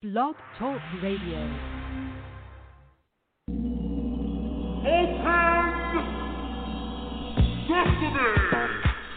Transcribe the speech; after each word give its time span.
Blog 0.00 0.36
Talk 0.60 0.78
Radio. 1.02 1.40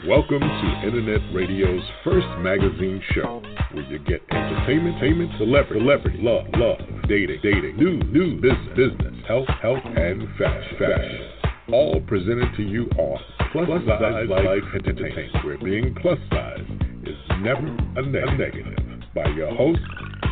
Welcome 0.07 0.39
to 0.39 0.81
Internet 0.83 1.21
Radio's 1.35 1.83
first 2.03 2.25
magazine 2.39 2.99
show, 3.13 3.43
where 3.73 3.83
you 3.83 3.99
get 3.99 4.21
entertainment, 4.31 4.95
entertainment, 4.95 5.31
celebrity, 5.37 5.81
celebrity, 5.81 6.17
love, 6.19 6.45
love, 6.57 6.79
dating, 7.07 7.41
dating, 7.43 7.77
news, 7.77 8.03
news, 8.11 8.41
business, 8.41 8.75
business, 8.75 9.15
health, 9.27 9.47
health, 9.61 9.83
and 9.85 10.27
fashion, 10.39 10.77
fashion. 10.79 11.29
All 11.71 12.01
presented 12.07 12.55
to 12.57 12.63
you 12.63 12.89
on 12.97 13.19
Plus, 13.51 13.67
plus 13.67 13.83
Size 13.85 14.27
Life 14.27 14.63
Entertainment, 14.73 15.45
where 15.45 15.59
being 15.59 15.93
plus 16.01 16.17
size 16.31 16.65
is 17.03 17.15
never 17.41 17.67
a, 17.67 18.01
ne- 18.01 18.23
a 18.23 18.35
negative. 18.35 18.77
By 19.13 19.27
your 19.27 19.53
hosts, 19.53 19.83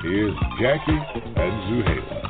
here's 0.01 0.33
Jackie 0.59 0.91
and 1.35 1.63
Zuheila. 1.67 2.29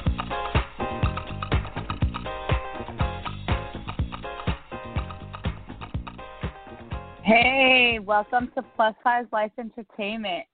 Hey, 7.23 8.00
welcome 8.00 8.51
to 8.55 8.64
Plus 8.75 8.95
Size 9.04 9.25
Life 9.32 9.51
Entertainment, 9.59 10.45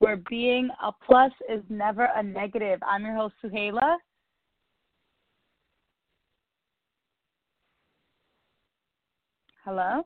where 0.00 0.16
being 0.28 0.68
a 0.82 0.90
plus 1.06 1.32
is 1.48 1.62
never 1.68 2.08
a 2.16 2.22
negative. 2.22 2.80
I'm 2.86 3.04
your 3.04 3.14
host, 3.14 3.34
Zuheila. 3.44 3.96
Hello? 9.64 10.02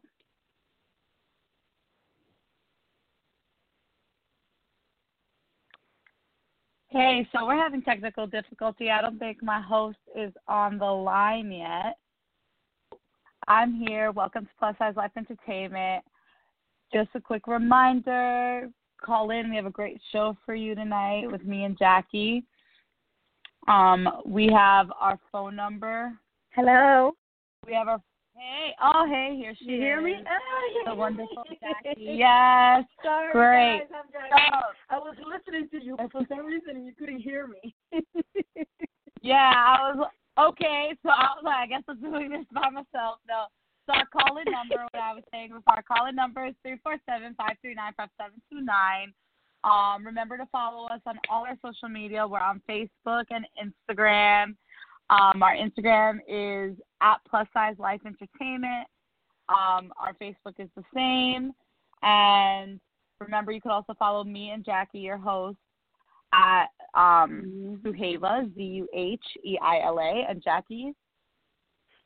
Hey, 6.90 7.28
so 7.32 7.46
we're 7.46 7.54
having 7.54 7.82
technical 7.82 8.26
difficulty. 8.26 8.90
I 8.90 9.02
don't 9.02 9.18
think 9.18 9.42
my 9.42 9.60
host 9.60 9.98
is 10.16 10.32
on 10.46 10.78
the 10.78 10.86
line 10.86 11.52
yet. 11.52 11.98
I'm 13.46 13.74
here. 13.74 14.10
Welcome 14.10 14.46
to 14.46 14.50
Plus 14.58 14.74
Size 14.78 14.96
Life 14.96 15.10
Entertainment. 15.14 16.02
Just 16.90 17.10
a 17.14 17.20
quick 17.20 17.46
reminder 17.46 18.70
call 19.04 19.32
in. 19.32 19.50
We 19.50 19.56
have 19.56 19.66
a 19.66 19.70
great 19.70 20.00
show 20.12 20.34
for 20.46 20.54
you 20.54 20.74
tonight 20.74 21.30
with 21.30 21.44
me 21.44 21.64
and 21.64 21.78
Jackie. 21.78 22.44
Um, 23.68 24.08
we 24.24 24.46
have 24.46 24.90
our 24.98 25.18
phone 25.30 25.54
number. 25.54 26.14
Hello. 26.54 27.12
We 27.66 27.74
have 27.74 27.88
our 27.88 28.00
hey. 28.38 28.74
Oh, 28.82 29.06
hey, 29.08 29.34
here 29.36 29.54
she 29.58 29.64
You 29.66 29.76
hear 29.80 30.00
me? 30.00 30.12
is. 30.12 30.26
Oh, 30.26 30.90
The 30.90 30.94
wonderful 30.94 31.44
Jackie. 31.84 32.00
Yes. 32.00 32.84
Sorry, 33.02 33.32
Great. 33.32 33.88
guys. 33.90 34.00
Jackie. 34.30 34.54
I 34.90 34.98
was 34.98 35.16
listening 35.26 35.68
to 35.70 35.84
you, 35.84 35.96
but 35.96 36.12
for 36.12 36.22
some 36.28 36.46
reason 36.46 36.86
you 36.86 36.92
couldn't 36.98 37.20
hear 37.20 37.46
me. 37.48 37.74
Yeah, 39.20 39.52
I 39.52 39.92
was 39.92 40.08
okay. 40.38 40.90
So 41.02 41.08
I 41.10 41.34
was 41.34 41.42
like, 41.44 41.56
I 41.56 41.66
guess 41.66 41.82
I'm 41.88 42.00
doing 42.00 42.30
this 42.30 42.46
by 42.52 42.70
myself. 42.70 43.18
No. 43.26 43.46
So 43.86 43.94
our 43.94 44.06
call-in 44.06 44.44
number, 44.52 44.76
what 44.92 45.02
I 45.02 45.12
was 45.12 45.24
saying 45.32 45.48
before, 45.48 45.74
our 45.74 45.82
call-in 45.82 46.14
number 46.14 46.46
is 46.46 46.54
three 46.62 46.78
four 46.84 46.96
seven 47.04 47.34
five 47.36 47.56
three 47.60 47.74
nine 47.74 47.92
five 47.96 48.10
seven 48.16 48.40
two 48.50 48.60
nine. 48.60 49.12
Um, 49.64 50.06
remember 50.06 50.36
to 50.38 50.46
follow 50.52 50.86
us 50.86 51.00
on 51.04 51.18
all 51.28 51.44
our 51.46 51.56
social 51.64 51.88
media. 51.88 52.26
We're 52.26 52.38
on 52.38 52.62
Facebook 52.70 53.24
and 53.30 53.44
Instagram. 53.58 54.54
Um, 55.10 55.42
our 55.42 55.56
Instagram 55.56 56.18
is 56.28 56.76
at 57.00 57.20
Plus 57.28 57.46
Size 57.52 57.76
Life 57.78 58.00
Entertainment. 58.04 58.86
Um, 59.48 59.92
our 59.98 60.14
Facebook 60.20 60.54
is 60.58 60.68
the 60.76 60.84
same. 60.94 61.52
And 62.02 62.80
remember, 63.20 63.52
you 63.52 63.60
could 63.60 63.72
also 63.72 63.94
follow 63.98 64.24
me 64.24 64.50
and 64.50 64.64
Jackie, 64.64 65.00
your 65.00 65.16
host, 65.16 65.58
at 66.32 66.66
um, 66.94 67.80
Zuheila, 67.82 68.54
Z 68.54 68.62
U 68.62 68.88
H 68.94 69.24
E 69.44 69.58
I 69.62 69.80
L 69.84 69.98
A, 69.98 70.26
and 70.28 70.42
Jackie. 70.42 70.92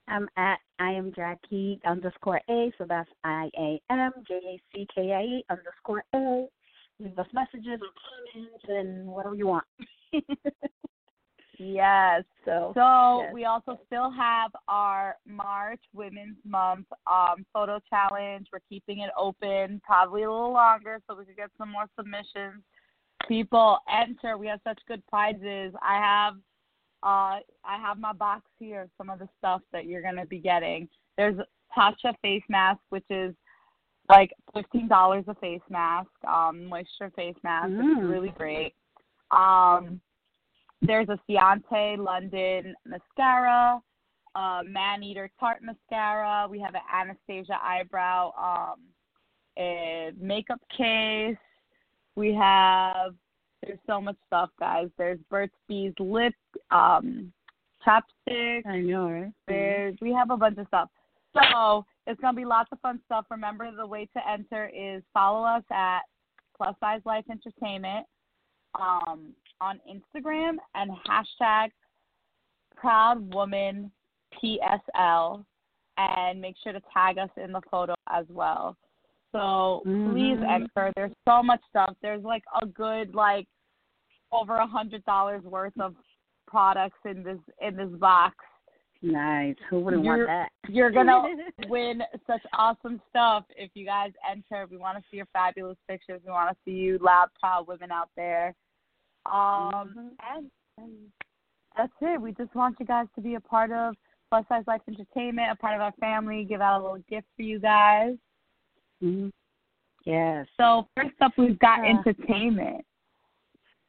I'm 0.08 0.28
at 0.36 0.58
I 0.78 0.90
am 0.90 1.12
Jackie 1.14 1.80
underscore 1.86 2.40
A, 2.50 2.72
so 2.78 2.84
that's 2.88 3.10
I 3.24 3.50
A 3.58 3.80
M 3.90 4.12
J 4.26 4.34
A 4.34 4.60
C 4.74 4.86
K 4.94 5.12
I 5.12 5.22
E 5.22 5.44
underscore 5.50 6.04
A. 6.14 6.46
Leave 6.98 7.18
us 7.18 7.26
messages 7.32 7.80
or 7.80 8.34
comments 8.34 8.64
and 8.68 9.06
whatever 9.06 9.34
you 9.34 9.46
want. 9.46 9.64
Yes. 11.58 12.24
so 12.44 12.72
So 12.74 13.22
yes. 13.24 13.34
we 13.34 13.44
also 13.44 13.78
still 13.86 14.10
have 14.10 14.50
our 14.68 15.16
March 15.26 15.80
Women's 15.92 16.36
Month 16.44 16.86
um, 17.06 17.44
photo 17.52 17.78
challenge. 17.88 18.48
We're 18.52 18.60
keeping 18.68 19.00
it 19.00 19.10
open, 19.16 19.80
probably 19.84 20.22
a 20.22 20.30
little 20.30 20.52
longer, 20.52 21.00
so 21.06 21.14
we 21.16 21.24
could 21.24 21.36
get 21.36 21.50
some 21.58 21.70
more 21.70 21.86
submissions. 21.96 22.62
People 23.28 23.78
enter. 23.88 24.36
We 24.38 24.46
have 24.48 24.60
such 24.64 24.80
good 24.88 25.06
prizes. 25.06 25.72
I 25.82 25.96
have, 25.98 26.34
uh, 27.02 27.40
I 27.64 27.78
have 27.80 27.98
my 27.98 28.12
box 28.12 28.42
here. 28.58 28.88
Some 28.98 29.10
of 29.10 29.18
the 29.18 29.28
stuff 29.38 29.60
that 29.72 29.86
you're 29.86 30.02
gonna 30.02 30.26
be 30.26 30.38
getting. 30.38 30.88
There's 31.16 31.36
Tatcha 31.76 32.14
face 32.22 32.42
mask, 32.48 32.80
which 32.88 33.04
is 33.10 33.34
like 34.08 34.32
fifteen 34.52 34.88
dollars 34.88 35.24
a 35.28 35.34
face 35.36 35.60
mask, 35.70 36.10
um, 36.26 36.66
moisture 36.66 37.10
face 37.14 37.36
mask. 37.44 37.70
It's 37.72 38.00
Mm. 38.00 38.10
really 38.10 38.30
great. 38.30 38.74
Um, 39.30 40.00
there's 40.82 41.08
a 41.08 41.18
Ciaté 41.28 41.96
London 41.96 42.74
mascara, 42.84 43.80
uh, 44.34 44.62
Man 44.66 45.02
Eater 45.02 45.30
Tarte 45.40 45.62
mascara. 45.62 46.46
We 46.50 46.58
have 46.60 46.74
an 46.74 46.82
Anastasia 46.92 47.58
eyebrow 47.62 48.32
um, 48.36 48.80
a 49.58 50.12
makeup 50.18 50.60
case. 50.76 51.36
We 52.16 52.34
have 52.34 53.14
there's 53.62 53.78
so 53.86 54.00
much 54.00 54.16
stuff, 54.26 54.50
guys. 54.58 54.88
There's 54.98 55.20
Burt's 55.30 55.54
Bees 55.68 55.92
lip 56.00 56.34
um, 56.70 57.32
chapstick. 57.86 58.66
I 58.66 58.80
know, 58.80 59.08
right? 59.08 59.32
There's 59.46 59.96
we 60.00 60.12
have 60.12 60.30
a 60.30 60.36
bunch 60.36 60.58
of 60.58 60.66
stuff. 60.66 60.88
So 61.34 61.84
it's 62.06 62.20
gonna 62.20 62.36
be 62.36 62.44
lots 62.44 62.70
of 62.72 62.80
fun 62.80 63.00
stuff. 63.06 63.26
Remember 63.30 63.70
the 63.74 63.86
way 63.86 64.08
to 64.16 64.28
enter 64.28 64.70
is 64.74 65.02
follow 65.14 65.44
us 65.44 65.62
at 65.70 66.00
Plus 66.56 66.74
Size 66.80 67.00
Life 67.04 67.24
Entertainment 67.30 68.06
um, 68.80 69.32
on 69.62 69.80
Instagram 69.88 70.56
and 70.74 70.90
hashtag 71.08 71.68
Proud 72.76 73.32
Woman 73.32 73.90
PSL 74.42 75.44
and 75.98 76.40
make 76.40 76.56
sure 76.62 76.72
to 76.72 76.80
tag 76.92 77.18
us 77.18 77.30
in 77.36 77.52
the 77.52 77.60
photo 77.70 77.94
as 78.10 78.26
well. 78.28 78.76
So 79.30 79.82
please 79.84 80.38
Mhm. 80.38 80.50
enter. 80.50 80.92
There's 80.96 81.12
so 81.26 81.42
much 81.42 81.62
stuff. 81.70 81.94
There's 82.02 82.22
like 82.24 82.44
a 82.60 82.66
good 82.66 83.14
like 83.14 83.46
over 84.32 84.56
a 84.56 84.66
hundred 84.66 85.04
dollars 85.04 85.42
worth 85.44 85.78
of 85.78 85.94
products 86.46 86.98
in 87.04 87.22
this 87.22 87.38
in 87.60 87.76
this 87.76 87.90
box. 87.98 88.36
Nice. 89.00 89.56
Who 89.68 89.80
wouldn't 89.80 90.04
You're- 90.04 90.26
want 90.26 90.28
that? 90.64 90.72
You're 90.72 90.90
gonna 90.90 91.22
win 91.68 92.02
such 92.26 92.42
awesome 92.52 93.00
stuff 93.10 93.44
if 93.56 93.70
you 93.74 93.84
guys 93.84 94.12
enter. 94.28 94.66
We 94.70 94.76
want 94.76 94.98
to 94.98 95.04
see 95.10 95.16
your 95.18 95.26
fabulous 95.26 95.78
pictures. 95.88 96.20
We 96.24 96.30
want 96.30 96.50
to 96.56 96.62
see 96.64 96.72
you 96.72 96.98
loud, 96.98 97.28
proud 97.38 97.66
women 97.66 97.90
out 97.90 98.10
there. 98.16 98.54
Um, 99.26 100.12
and, 100.34 100.50
and 100.78 100.90
that's 101.76 101.92
it. 102.00 102.20
We 102.20 102.32
just 102.32 102.54
want 102.54 102.76
you 102.80 102.86
guys 102.86 103.06
to 103.14 103.20
be 103.20 103.34
a 103.34 103.40
part 103.40 103.70
of 103.72 103.94
Plus 104.30 104.44
Size 104.48 104.64
Life 104.66 104.80
Entertainment, 104.88 105.50
a 105.52 105.56
part 105.56 105.74
of 105.74 105.80
our 105.80 105.92
family. 106.00 106.44
Give 106.44 106.60
out 106.60 106.80
a 106.80 106.82
little 106.82 107.02
gift 107.08 107.26
for 107.36 107.42
you 107.42 107.58
guys. 107.58 108.14
hmm 109.00 109.28
Yes. 110.04 110.46
So 110.56 110.88
first 110.96 111.14
up, 111.20 111.32
we've 111.38 111.58
got 111.60 111.84
Yeah. 111.84 111.90
entertainment 111.90 112.84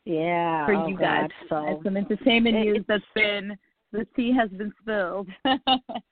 Yeah. 0.05 0.65
for 0.65 0.75
oh 0.75 0.87
you 0.87 0.97
guys. 0.97 1.29
God, 1.49 1.77
So 1.77 1.81
some 1.83 1.97
entertainment 1.97 2.55
It- 2.55 2.65
news 2.65 2.85
that's 2.87 3.03
been 3.15 3.57
the 3.91 4.05
tea 4.15 4.31
has 4.33 4.49
been 4.51 4.71
spilled. 4.81 5.27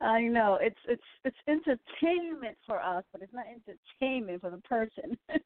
I 0.00 0.22
know 0.22 0.58
it's 0.60 0.78
it's 0.88 1.02
it's 1.24 1.36
entertainment 1.48 2.58
for 2.66 2.80
us, 2.82 3.04
but 3.12 3.22
it's 3.22 3.32
not 3.32 3.46
entertainment 3.46 4.40
for 4.42 4.50
the 4.50 4.58
person. 4.58 5.16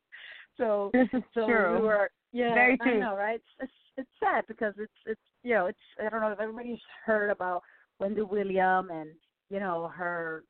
so 0.57 0.91
this 0.93 1.09
is 1.13 1.23
so 1.35 1.47
true. 1.47 1.77
we 1.77 1.83
were 1.87 2.11
yeah, 2.33 2.55
Very 2.55 2.79
I 2.81 2.85
true. 2.85 3.01
know, 3.01 3.17
right? 3.17 3.37
It's, 3.37 3.45
it's 3.61 3.73
it's 3.97 4.09
sad 4.21 4.45
because 4.47 4.75
it's 4.79 4.93
it's 5.07 5.21
you 5.43 5.55
know 5.55 5.67
it's 5.67 5.79
I 6.05 6.09
don't 6.09 6.21
know 6.21 6.33
if 6.33 6.41
everybody's 6.41 6.79
heard 7.05 7.31
about 7.31 7.63
Wendy 7.99 8.23
William 8.23 8.91
and 8.91 9.11
you 9.51 9.61
know 9.61 9.91
her 9.95 10.45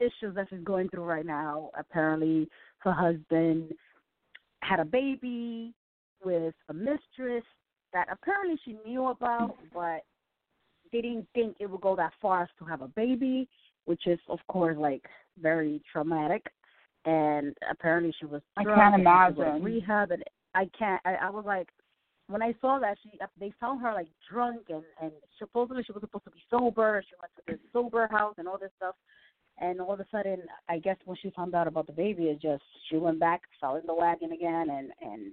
issues 0.00 0.34
that 0.34 0.48
she's 0.50 0.64
going 0.64 0.88
through 0.88 1.04
right 1.04 1.26
now. 1.26 1.70
Apparently, 1.78 2.48
her 2.78 2.92
husband 2.92 3.72
had 4.62 4.80
a 4.80 4.84
baby 4.84 5.74
with 6.24 6.54
a 6.68 6.74
mistress 6.74 7.44
that 7.92 8.08
apparently 8.10 8.58
she 8.64 8.76
knew 8.86 9.06
about, 9.06 9.52
mm-hmm. 9.52 9.66
but 9.74 10.04
they 10.92 11.00
didn't 11.00 11.28
think 11.34 11.56
it 11.60 11.70
would 11.70 11.80
go 11.80 11.96
that 11.96 12.12
far 12.20 12.42
as 12.42 12.48
to 12.58 12.64
have 12.64 12.82
a 12.82 12.88
baby, 12.88 13.48
which 13.84 14.06
is 14.06 14.18
of 14.28 14.38
course 14.48 14.76
like 14.78 15.04
very 15.40 15.82
traumatic. 15.90 16.46
And 17.04 17.56
apparently 17.70 18.12
she 18.18 18.26
was 18.26 18.42
I 18.56 18.64
can't 18.64 18.78
and 18.78 19.02
she 19.02 19.04
had 19.06 19.28
to 19.28 19.34
go 19.34 19.42
to 19.42 19.48
imagine. 19.50 19.64
rehab, 19.64 20.10
and 20.10 20.24
I 20.56 20.70
can't. 20.76 21.00
I, 21.04 21.14
I 21.26 21.30
was 21.30 21.44
like, 21.46 21.68
when 22.28 22.42
I 22.42 22.54
saw 22.60 22.78
that 22.80 22.96
she 23.02 23.10
uh, 23.20 23.26
they 23.38 23.52
found 23.60 23.82
her 23.82 23.92
like 23.92 24.08
drunk 24.28 24.62
and 24.70 24.82
and 25.00 25.12
supposedly 25.38 25.84
she 25.84 25.92
was 25.92 26.00
supposed 26.00 26.24
to 26.24 26.30
be 26.30 26.42
sober. 26.50 27.04
She 27.06 27.14
went 27.20 27.32
to 27.36 27.42
this 27.52 27.72
sober 27.72 28.08
house 28.10 28.34
and 28.38 28.48
all 28.48 28.58
this 28.58 28.70
stuff. 28.76 28.94
And 29.58 29.80
all 29.80 29.94
of 29.94 30.00
a 30.00 30.06
sudden, 30.10 30.42
I 30.68 30.78
guess 30.78 30.96
when 31.06 31.16
she 31.22 31.30
found 31.30 31.54
out 31.54 31.66
about 31.66 31.86
the 31.86 31.92
baby, 31.92 32.24
it 32.24 32.40
just 32.42 32.62
she 32.90 32.96
went 32.96 33.20
back, 33.20 33.42
fell 33.60 33.76
in 33.76 33.86
the 33.86 33.94
wagon 33.94 34.32
again, 34.32 34.68
and 34.70 34.90
and 35.00 35.32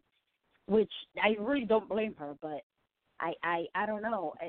which 0.68 0.92
I 1.22 1.36
really 1.42 1.66
don't 1.66 1.90
blame 1.90 2.16
her, 2.20 2.36
but 2.42 2.62
I 3.20 3.34
I 3.44 3.66
I 3.76 3.86
don't 3.86 4.02
know. 4.02 4.34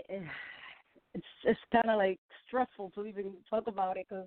It's 1.17 1.25
it's 1.45 1.61
kind 1.71 1.91
of 1.91 1.97
like 1.97 2.19
stressful 2.45 2.91
to 2.97 3.07
even 3.07 3.35
talk 3.49 3.69
about 3.69 3.97
it 3.97 4.07
because 4.09 4.27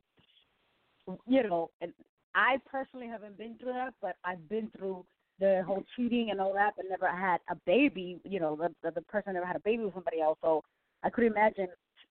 you 1.28 1.44
know, 1.44 1.70
and 1.82 1.92
I 2.34 2.56
personally 2.66 3.08
haven't 3.08 3.38
been 3.38 3.58
through 3.58 3.74
that, 3.74 3.94
but 4.02 4.16
I've 4.24 4.48
been 4.48 4.72
through 4.78 5.04
the 5.40 5.64
whole 5.66 5.84
cheating 5.96 6.30
and 6.32 6.42
all 6.42 6.54
that, 6.54 6.74
but 6.76 6.86
never 6.90 7.08
had 7.08 7.40
a 7.50 7.56
baby. 7.66 8.20
You 8.24 8.40
know, 8.40 8.56
the 8.56 8.74
the, 8.84 8.92
the 8.92 9.02
person 9.02 9.34
never 9.34 9.46
had 9.46 9.56
a 9.56 9.62
baby 9.62 9.84
with 9.84 9.94
somebody 9.94 10.22
else, 10.22 10.38
so 10.42 10.64
I 11.04 11.10
could 11.10 11.26
imagine 11.26 11.68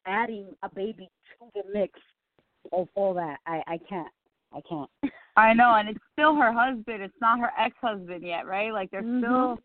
adding 0.06 0.48
a 0.62 0.68
baby 0.68 1.08
to 1.38 1.46
the 1.54 1.62
mix 1.72 1.98
of 2.72 2.88
all 2.94 3.14
that. 3.14 3.38
I 3.46 3.62
I 3.66 3.78
can't. 3.88 4.12
I 4.52 4.60
can't. 4.68 4.90
I 5.36 5.52
know, 5.52 5.74
and 5.74 5.88
it's 5.88 5.98
still 6.12 6.34
her 6.36 6.52
husband. 6.52 7.02
It's 7.02 7.20
not 7.20 7.40
her 7.40 7.50
ex-husband 7.58 8.24
yet, 8.24 8.46
right? 8.46 8.72
Like 8.72 8.90
they're 8.90 9.02
mm-hmm. 9.02 9.22
still 9.22 9.58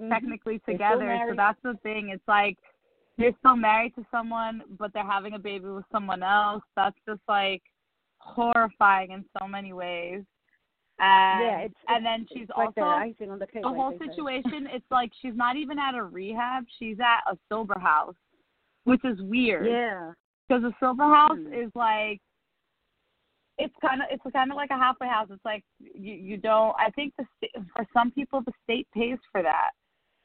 mm-hmm. 0.00 0.10
technically 0.10 0.60
together. 0.68 1.18
So 1.28 1.34
that's 1.36 1.58
the 1.62 1.74
thing. 1.82 2.10
It's 2.10 2.22
like 2.28 2.56
they're 3.18 3.34
still 3.40 3.56
married 3.56 3.94
to 3.96 4.06
someone, 4.10 4.62
but 4.78 4.92
they're 4.92 5.04
having 5.04 5.34
a 5.34 5.38
baby 5.38 5.66
with 5.66 5.84
someone 5.90 6.22
else. 6.22 6.62
That's 6.76 6.96
just 7.08 7.22
like 7.28 7.62
horrifying 8.18 9.12
in 9.12 9.24
so 9.38 9.48
many 9.48 9.72
ways. 9.72 10.22
And, 10.98 11.44
yeah, 11.44 11.58
it's, 11.58 11.74
and 11.88 12.06
then 12.06 12.26
she's 12.32 12.48
like 12.56 12.68
also 12.68 12.80
icing 12.80 13.30
on 13.30 13.38
the, 13.38 13.46
cake, 13.46 13.62
the 13.62 13.68
whole 13.68 13.94
like 13.98 14.10
situation. 14.10 14.66
it's 14.72 14.84
like 14.90 15.10
she's 15.20 15.34
not 15.34 15.56
even 15.56 15.78
at 15.78 15.94
a 15.94 16.02
rehab; 16.02 16.64
she's 16.78 16.96
at 17.00 17.30
a 17.30 17.36
sober 17.50 17.78
house, 17.78 18.14
which 18.84 19.04
is 19.04 19.20
weird. 19.20 19.66
Yeah, 19.66 20.12
because 20.48 20.64
a 20.64 20.74
sober 20.80 21.04
house 21.04 21.38
hmm. 21.38 21.52
is 21.52 21.70
like 21.74 22.20
it's 23.58 23.74
kind 23.80 24.00
of 24.00 24.08
it's 24.10 24.22
kind 24.32 24.50
of 24.50 24.56
like 24.56 24.70
a 24.70 24.76
halfway 24.76 25.08
house. 25.08 25.28
It's 25.30 25.44
like 25.44 25.64
you 25.78 26.14
you 26.14 26.36
don't. 26.38 26.74
I 26.78 26.90
think 26.90 27.12
the 27.18 27.26
for 27.74 27.86
some 27.92 28.10
people 28.10 28.40
the 28.40 28.52
state 28.64 28.86
pays 28.94 29.18
for 29.30 29.42
that. 29.42 29.70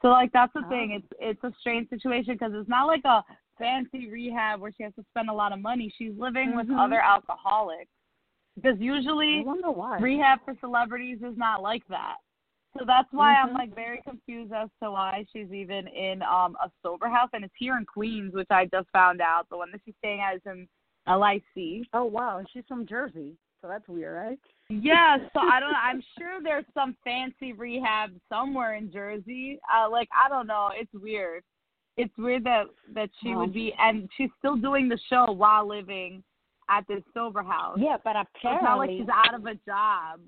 So 0.01 0.07
like 0.07 0.31
that's 0.31 0.53
the 0.53 0.63
oh. 0.65 0.69
thing. 0.69 0.91
It's 1.01 1.07
it's 1.19 1.43
a 1.43 1.53
strange 1.59 1.89
situation 1.89 2.35
because 2.35 2.53
it's 2.55 2.69
not 2.69 2.87
like 2.87 3.03
a 3.05 3.23
fancy 3.59 4.09
rehab 4.09 4.61
where 4.61 4.71
she 4.75 4.83
has 4.83 4.93
to 4.95 5.03
spend 5.11 5.29
a 5.29 5.33
lot 5.33 5.51
of 5.51 5.59
money. 5.59 5.93
She's 5.97 6.13
living 6.17 6.49
mm-hmm. 6.49 6.57
with 6.57 6.79
other 6.79 7.01
alcoholics 7.01 7.91
because 8.55 8.77
usually 8.79 9.45
rehab 9.99 10.39
for 10.45 10.55
celebrities 10.59 11.19
is 11.19 11.37
not 11.37 11.61
like 11.61 11.83
that. 11.89 12.15
So 12.77 12.85
that's 12.87 13.07
why 13.11 13.33
mm-hmm. 13.33 13.49
I'm 13.49 13.53
like 13.53 13.75
very 13.75 14.01
confused 14.07 14.53
as 14.53 14.69
to 14.81 14.91
why 14.91 15.25
she's 15.33 15.51
even 15.51 15.87
in 15.87 16.21
um 16.21 16.55
a 16.63 16.69
sober 16.81 17.09
house 17.09 17.29
and 17.33 17.43
it's 17.43 17.53
here 17.57 17.77
in 17.77 17.85
Queens, 17.85 18.33
which 18.33 18.47
I 18.49 18.65
just 18.65 18.87
found 18.93 19.21
out. 19.21 19.47
The 19.49 19.57
one 19.57 19.71
that 19.71 19.81
she's 19.85 19.95
staying 19.99 20.21
at 20.21 20.35
is 20.35 20.41
in 20.45 20.67
LIC. 21.07 21.87
Oh 21.93 22.05
wow, 22.05 22.41
she's 22.53 22.63
from 22.67 22.85
Jersey, 22.85 23.35
so 23.61 23.67
that's 23.67 23.87
weird, 23.87 24.15
right? 24.15 24.39
Yeah, 24.69 25.17
so 25.33 25.39
I 25.41 25.59
don't. 25.59 25.75
I'm 25.83 26.01
sure 26.17 26.39
there's 26.41 26.65
some 26.73 26.95
fancy 27.03 27.53
rehab 27.53 28.11
somewhere 28.29 28.75
in 28.75 28.91
Jersey. 28.91 29.59
Uh, 29.73 29.89
like 29.89 30.07
I 30.13 30.29
don't 30.29 30.47
know. 30.47 30.69
It's 30.73 30.93
weird. 30.93 31.43
It's 31.97 32.17
weird 32.17 32.45
that 32.45 32.65
that 32.95 33.09
she 33.21 33.35
would 33.35 33.53
be, 33.53 33.73
and 33.77 34.09
she's 34.17 34.29
still 34.39 34.55
doing 34.55 34.87
the 34.87 34.99
show 35.09 35.31
while 35.31 35.67
living 35.67 36.23
at 36.71 36.87
this 36.87 37.03
sober 37.13 37.43
house. 37.43 37.77
Yeah, 37.79 37.97
but 38.03 38.15
apparently 38.15 38.55
it's 38.55 38.63
not 38.63 38.77
like 38.77 38.89
she's 38.89 39.07
out 39.13 39.35
of 39.35 39.45
a 39.45 39.55
job. 39.65 40.19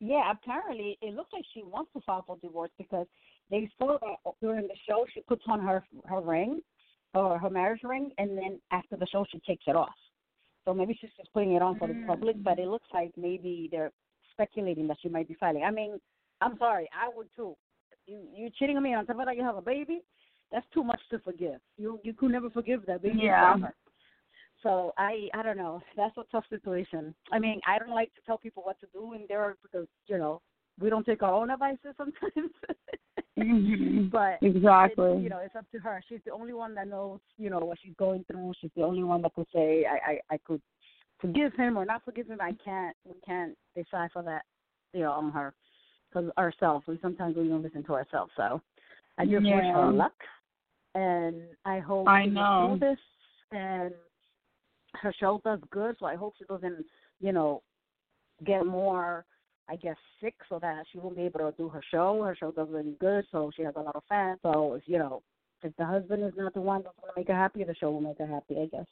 Yeah, 0.00 0.30
apparently 0.30 0.98
it 1.00 1.14
looks 1.14 1.32
like 1.32 1.44
she 1.54 1.62
wants 1.62 1.90
to 1.94 2.00
file 2.02 2.24
for 2.26 2.36
divorce 2.38 2.70
because 2.76 3.06
they 3.50 3.70
saw 3.78 3.98
that 3.98 4.32
during 4.42 4.66
the 4.66 4.74
show 4.88 5.06
she 5.14 5.20
puts 5.22 5.42
on 5.48 5.60
her 5.60 5.84
her 6.06 6.20
ring 6.20 6.60
or 7.14 7.38
her 7.38 7.48
marriage 7.48 7.80
ring, 7.82 8.10
and 8.18 8.36
then 8.36 8.60
after 8.72 8.96
the 8.96 9.06
show 9.06 9.24
she 9.30 9.40
takes 9.40 9.64
it 9.66 9.76
off. 9.76 9.94
So 10.64 10.74
maybe 10.74 10.98
she's 11.00 11.10
just 11.16 11.32
putting 11.32 11.52
it 11.52 11.62
on 11.62 11.78
for 11.78 11.86
the 11.86 11.94
hmm. 11.94 12.06
public, 12.06 12.42
but 12.42 12.58
it 12.58 12.66
looks 12.66 12.88
like 12.92 13.12
maybe 13.16 13.68
they're 13.70 13.92
speculating 14.32 14.86
that 14.88 14.98
she 15.00 15.08
might 15.08 15.28
be 15.28 15.36
filing. 15.38 15.62
I 15.62 15.70
mean, 15.70 16.00
I'm 16.40 16.58
sorry, 16.58 16.90
I 16.92 17.08
would 17.16 17.28
too. 17.34 17.56
You 18.06 18.20
you 18.34 18.50
cheating 18.58 18.76
on 18.76 18.82
me 18.82 18.94
on 18.94 19.06
top 19.06 19.18
of 19.18 19.26
that 19.26 19.36
you 19.36 19.44
have 19.44 19.56
a 19.56 19.62
baby? 19.62 20.02
That's 20.52 20.66
too 20.74 20.84
much 20.84 21.00
to 21.10 21.18
forgive. 21.20 21.60
You 21.78 22.00
you 22.02 22.12
could 22.12 22.32
never 22.32 22.50
forgive 22.50 22.84
that 22.86 23.02
baby 23.02 23.20
yeah. 23.22 23.56
So 24.66 24.92
I 24.98 25.28
I 25.32 25.42
don't 25.42 25.56
know. 25.56 25.80
That's 25.96 26.16
a 26.16 26.24
tough 26.32 26.44
situation. 26.50 27.14
I 27.30 27.38
mean, 27.38 27.60
I 27.66 27.78
don't 27.78 27.90
like 27.90 28.12
to 28.14 28.20
tell 28.26 28.36
people 28.36 28.64
what 28.64 28.80
to 28.80 28.86
do 28.92 29.12
in 29.12 29.24
there 29.28 29.56
because 29.62 29.86
you 30.08 30.18
know 30.18 30.42
we 30.80 30.90
don't 30.90 31.06
take 31.06 31.22
our 31.22 31.32
own 31.32 31.52
advices 31.52 31.94
sometimes. 31.96 32.50
mm-hmm. 33.38 34.08
But 34.08 34.38
exactly, 34.42 35.22
you 35.22 35.28
know, 35.28 35.38
it's 35.38 35.54
up 35.54 35.70
to 35.70 35.78
her. 35.78 36.02
She's 36.08 36.18
the 36.26 36.32
only 36.32 36.52
one 36.52 36.74
that 36.74 36.88
knows, 36.88 37.20
you 37.38 37.48
know, 37.48 37.60
what 37.60 37.78
she's 37.80 37.94
going 37.96 38.24
through. 38.28 38.54
She's 38.60 38.72
the 38.76 38.82
only 38.82 39.04
one 39.04 39.22
that 39.22 39.34
could 39.34 39.46
say, 39.54 39.84
I, 39.88 40.10
I, 40.10 40.34
I 40.34 40.38
could 40.44 40.60
forgive 41.20 41.54
him 41.54 41.78
or 41.78 41.84
not 41.84 42.04
forgive 42.04 42.26
him. 42.26 42.38
I 42.40 42.52
can't. 42.64 42.96
We 43.04 43.14
can't 43.24 43.56
decipher 43.76 44.22
that, 44.24 44.42
you 44.92 45.02
know, 45.02 45.12
on 45.12 45.30
her 45.30 45.54
because 46.08 46.28
ourselves. 46.36 46.86
We 46.88 46.98
sometimes 47.00 47.36
we 47.36 47.46
don't 47.46 47.62
listen 47.62 47.84
to 47.84 47.94
ourselves. 47.94 48.32
So 48.36 48.60
I 49.16 49.26
just 49.26 49.46
yeah. 49.46 49.56
wish 49.56 49.64
her 49.64 49.92
luck, 49.92 50.16
and 50.96 51.42
I 51.64 51.78
hope 51.78 52.08
I 52.08 52.26
know 52.26 52.76
do 52.80 52.86
this 52.86 52.98
and 53.52 53.92
her 55.00 55.14
show 55.18 55.40
does 55.44 55.60
good. 55.70 55.96
So 55.98 56.06
I 56.06 56.16
hope 56.16 56.34
she 56.38 56.44
doesn't, 56.44 56.84
you 57.20 57.32
know, 57.32 57.62
get 58.44 58.66
more 58.66 59.24
I 59.68 59.76
guess 59.76 59.96
sick 60.20 60.34
so 60.48 60.58
that 60.60 60.84
she 60.90 60.98
won't 60.98 61.16
be 61.16 61.22
able 61.22 61.40
to 61.40 61.54
do 61.56 61.68
her 61.68 61.82
show. 61.90 62.22
Her 62.22 62.36
show 62.36 62.52
does 62.52 62.68
really 62.70 62.96
good, 63.00 63.24
so 63.32 63.50
she 63.56 63.62
has 63.62 63.74
a 63.76 63.80
lot 63.80 63.96
of 63.96 64.04
fans. 64.08 64.38
So 64.42 64.74
if 64.74 64.82
you 64.86 64.98
know, 64.98 65.22
if 65.62 65.74
the 65.76 65.84
husband 65.84 66.22
is 66.24 66.32
not 66.36 66.54
the 66.54 66.60
one 66.60 66.82
that's 66.82 66.94
gonna 67.00 67.12
make 67.16 67.28
her 67.28 67.34
happy, 67.34 67.64
the 67.64 67.74
show 67.74 67.90
will 67.90 68.00
make 68.00 68.18
her 68.18 68.26
happy. 68.26 68.60
I 68.60 68.66
guess. 68.66 68.86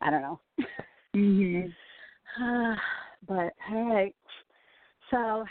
I 0.00 0.10
don't 0.10 0.22
know. 0.22 0.40
mhm. 1.16 1.72
but 3.28 3.52
hey, 3.68 4.14
so 5.10 5.44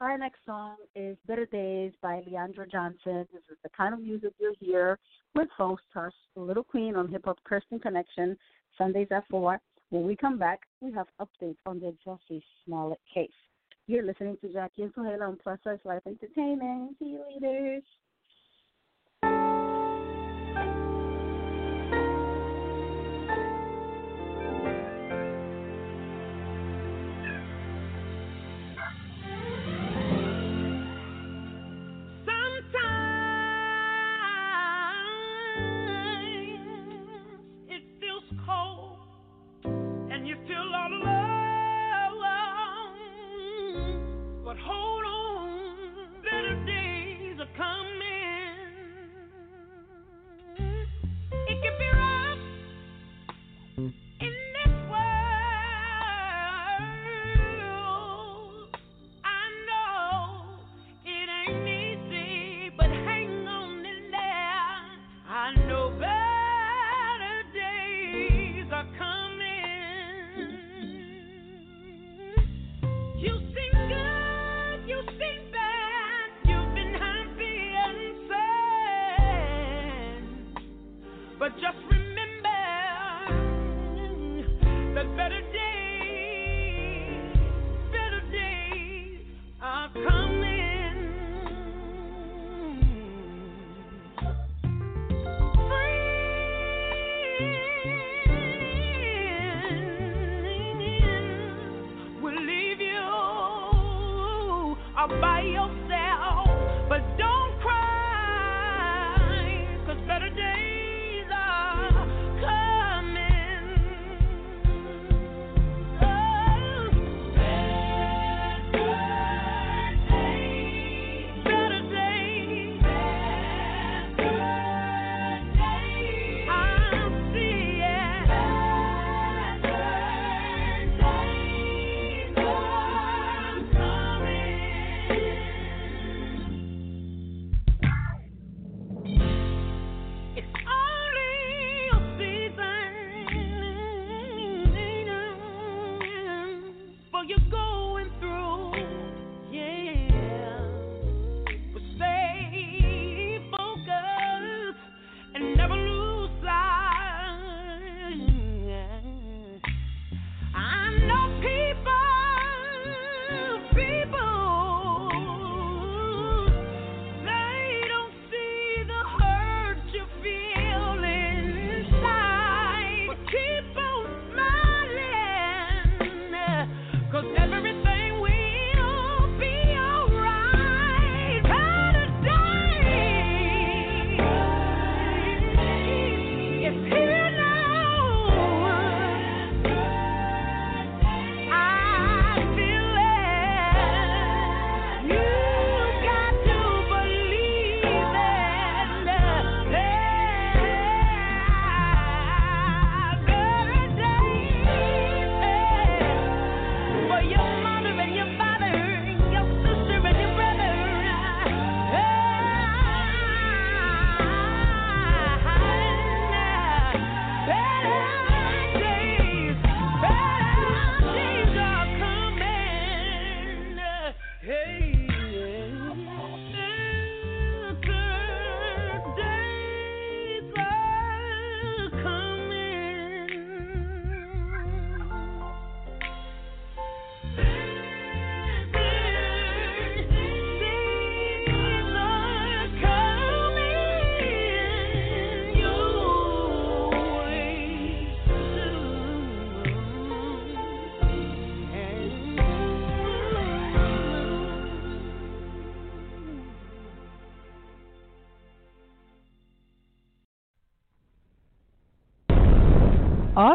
our 0.00 0.18
next 0.18 0.38
song 0.46 0.76
is 0.94 1.16
"Better 1.26 1.46
Days" 1.46 1.92
by 2.00 2.22
Leandra 2.28 2.70
Johnson. 2.70 3.26
This 3.32 3.42
is 3.50 3.58
the 3.64 3.70
kind 3.76 3.92
of 3.92 4.00
music 4.00 4.34
you'll 4.38 4.54
hear 4.60 4.98
with 5.34 5.48
host 5.56 5.82
us, 5.96 6.12
Little 6.36 6.64
Queen 6.64 6.94
on 6.94 7.08
Hip 7.08 7.22
Hop 7.24 7.42
Christian 7.42 7.80
Connection, 7.80 8.36
Sundays 8.76 9.08
at 9.10 9.24
four. 9.28 9.60
When 9.90 10.04
we 10.04 10.16
come 10.16 10.38
back, 10.38 10.60
we 10.80 10.92
have 10.92 11.06
updates 11.20 11.58
on 11.66 11.80
the 11.80 11.94
Jussie 12.06 12.42
Smollett 12.64 13.00
case. 13.12 13.30
You're 13.86 14.04
listening 14.04 14.38
to 14.40 14.52
Jackie 14.52 14.82
and 14.82 14.94
Zuheila 14.94 15.28
on 15.28 15.38
Plus 15.42 15.58
Size 15.62 15.78
Life 15.84 16.02
Entertainment. 16.06 16.96
See 16.98 17.16
you 17.16 17.24
later. 17.40 17.80
coming. 47.56 47.94
It 51.48 51.58
could 51.62 51.78
be 51.78 51.88
rough. 51.94 52.38
But 81.44 81.52
just 81.60 81.93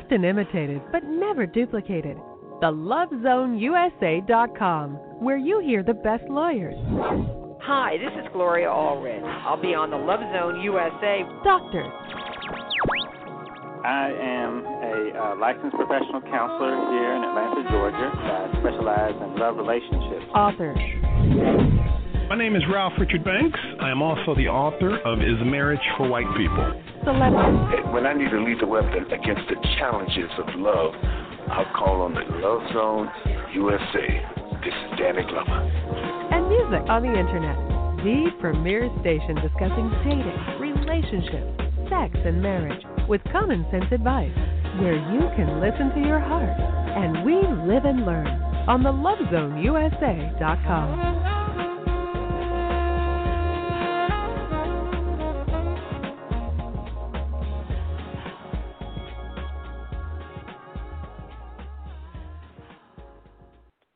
Often 0.10 0.26
imitated, 0.26 0.82
but 0.92 1.04
never 1.04 1.46
duplicated. 1.46 2.18
TheLoveZoneUSA.com, 2.64 4.94
where 5.22 5.38
you 5.38 5.60
hear 5.60 5.84
the 5.84 5.94
best 5.94 6.24
lawyers, 6.28 6.74
Hi, 7.62 7.96
this 8.02 8.10
is 8.18 8.26
Gloria 8.34 8.70
Allred. 8.70 9.22
I'll 9.46 9.62
be 9.62 9.76
on 9.76 9.92
the 9.92 9.98
Love 10.02 10.22
Zone 10.34 10.62
USA. 10.66 11.22
doctors, 11.46 11.86
I 13.86 14.10
am 14.18 14.66
a 14.66 15.14
uh, 15.14 15.38
licensed 15.38 15.78
professional 15.78 16.22
counselor 16.26 16.74
here 16.90 17.14
in 17.14 17.22
Atlanta, 17.30 17.70
Georgia. 17.70 18.10
I 18.10 18.50
specialize 18.66 19.14
in 19.14 19.38
love 19.38 19.58
relationships. 19.62 20.26
authors, 20.34 20.82
My 22.30 22.36
name 22.36 22.56
is 22.56 22.64
Ralph 22.74 22.94
Richard 23.00 23.24
Banks. 23.24 23.60
I 23.80 23.92
am 23.92 24.02
also 24.02 24.34
the 24.34 24.48
author 24.50 24.98
of 25.06 25.20
Is 25.22 25.38
Marriage 25.46 25.86
for 25.98 26.10
White 26.10 26.26
People? 26.36 26.82
Celebrities, 27.04 27.86
When 27.94 28.06
I 28.06 28.14
need 28.14 28.30
to 28.32 28.40
lead 28.44 28.60
the 28.60 28.68
weapon 28.68 29.06
against 29.12 29.48
the 29.50 29.56
challenges 29.78 30.30
of 30.38 30.48
love, 30.56 30.94
I'll 31.50 31.66
call 31.76 32.02
on 32.02 32.14
the 32.14 32.22
Love 32.40 32.62
Zone 32.74 33.10
USA. 33.54 34.22
This 34.64 34.74
is 34.74 34.98
Danny 35.00 35.24
Glover. 35.24 35.60
and 36.32 36.48
music 36.50 36.88
on 36.90 37.02
the 37.04 37.14
internet. 37.18 37.58
The 38.04 38.32
premier 38.40 38.90
station 39.02 39.36
discussing 39.36 39.90
dating, 40.06 40.40
relationships, 40.60 41.62
sex, 41.90 42.16
and 42.24 42.42
marriage 42.42 42.84
with 43.08 43.22
common 43.32 43.66
sense 43.72 43.92
advice, 43.92 44.32
where 44.80 44.96
you 44.96 45.30
can 45.36 45.60
listen 45.60 45.90
to 45.96 46.02
your 46.08 46.20
heart. 46.20 46.50
And 46.96 47.24
we 47.26 47.34
live 47.68 47.86
and 47.86 48.06
learn 48.06 48.28
on 48.68 48.84
the 48.84 48.92
LoveZoneUSA.com. 48.92 51.29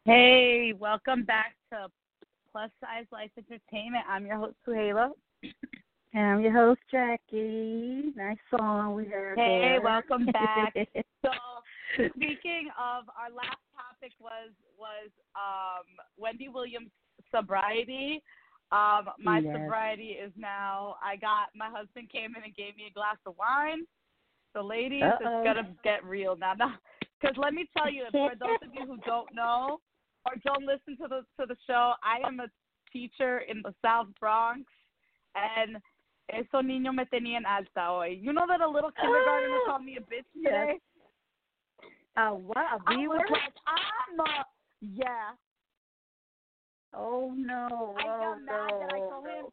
Hey, 0.05 0.73
welcome 0.77 1.23
back 1.23 1.55
to 1.71 1.87
Plus 2.51 2.69
Size 2.81 3.05
Life 3.13 3.31
Entertainment. 3.37 4.03
I'm 4.09 4.25
your 4.25 4.35
host, 4.35 4.55
Zuheila. 4.67 5.11
And 6.13 6.25
I'm 6.25 6.41
your 6.41 6.51
host, 6.51 6.81
Jackie. 6.91 8.11
Nice 8.13 8.37
song 8.51 8.95
we 8.95 9.05
heard. 9.05 9.37
Hey, 9.37 9.59
there. 9.61 9.81
welcome 9.81 10.25
back. 10.33 10.75
So, 11.25 11.31
speaking 12.17 12.67
of, 12.77 13.05
our 13.15 13.29
last 13.33 13.61
topic 13.71 14.11
was 14.19 14.51
was 14.77 15.09
um, 15.37 15.85
Wendy 16.17 16.49
Williams' 16.49 16.89
sobriety. 17.33 18.21
Um, 18.73 19.07
my 19.17 19.39
Yes. 19.39 19.55
sobriety 19.55 20.17
is 20.19 20.33
now. 20.35 20.97
I 21.01 21.15
got 21.15 21.47
my 21.55 21.69
husband 21.69 22.09
came 22.09 22.35
in 22.35 22.43
and 22.43 22.53
gave 22.57 22.75
me 22.75 22.87
a 22.89 22.93
glass 22.93 23.15
of 23.25 23.37
wine. 23.37 23.85
So, 24.51 24.61
ladies, 24.63 25.03
Uh-oh. 25.03 25.15
it's 25.21 25.47
gonna 25.47 25.73
get 25.81 26.03
real 26.03 26.35
now. 26.35 26.55
Because 27.21 27.37
let 27.37 27.53
me 27.53 27.69
tell 27.77 27.89
you, 27.89 28.03
for 28.11 28.35
those 28.37 28.59
of 28.67 28.73
you 28.73 28.85
who 28.85 28.97
don't 29.05 29.33
know 29.33 29.79
or 30.25 30.35
don't 30.45 30.65
listen 30.65 30.97
to 30.97 31.07
the 31.07 31.21
to 31.39 31.47
the 31.47 31.57
show, 31.67 31.93
I 32.03 32.25
am 32.27 32.39
a 32.39 32.47
teacher 32.91 33.39
in 33.39 33.61
the 33.61 33.73
South 33.83 34.07
Bronx, 34.19 34.61
and 35.35 35.77
eso 36.29 36.61
niño 36.61 36.93
me 36.93 37.05
tenía 37.05 37.37
en 37.37 37.45
alta 37.45 37.91
hoy. 37.91 38.19
You 38.21 38.33
know 38.33 38.45
that 38.47 38.61
a 38.61 38.67
little 38.67 38.91
kindergartner 38.91 39.57
Ah, 39.63 39.65
called 39.65 39.85
me 39.85 39.97
a 39.97 40.01
bitch 40.01 40.25
today. 40.35 40.79
Uh, 42.15 42.31
what? 42.31 42.57
A 42.57 43.07
was 43.07 43.21
like, 43.31 43.53
I'm 43.67 44.19
a 44.19 44.45
yeah. 44.81 45.33
Oh 46.93 47.33
no! 47.35 47.95
I 47.97 48.03
oh, 48.05 48.19
got 48.19 48.41
mad 48.45 48.67
no. 48.69 48.79
that 48.79 48.93
I 48.93 48.99
told 48.99 49.25
him 49.25 49.45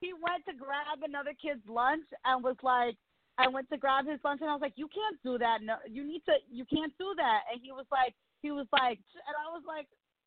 he 0.00 0.12
went 0.12 0.44
to 0.46 0.52
grab 0.52 1.00
another 1.04 1.32
kid's 1.36 1.64
lunch 1.68 2.04
and 2.24 2.44
was 2.44 2.56
like, 2.62 2.96
I 3.38 3.48
went 3.48 3.68
to 3.70 3.76
grab 3.76 4.06
his 4.06 4.20
lunch 4.24 4.40
and 4.40 4.50
I 4.50 4.54
was 4.54 4.64
like, 4.64 4.76
you 4.76 4.88
can't 4.88 5.16
do 5.24 5.38
that. 5.38 5.60
No, 5.62 5.76
you 5.88 6.04
need 6.04 6.22
to. 6.24 6.36
You 6.50 6.64
can't 6.64 6.92
do 6.98 7.12
that. 7.16 7.48
And 7.52 7.60
he 7.62 7.72
was 7.72 7.86
like, 7.92 8.14
he 8.40 8.50
was 8.50 8.66
like, 8.72 8.96
and 8.96 9.36
I 9.36 9.52
was 9.52 9.62
like, 9.66 9.86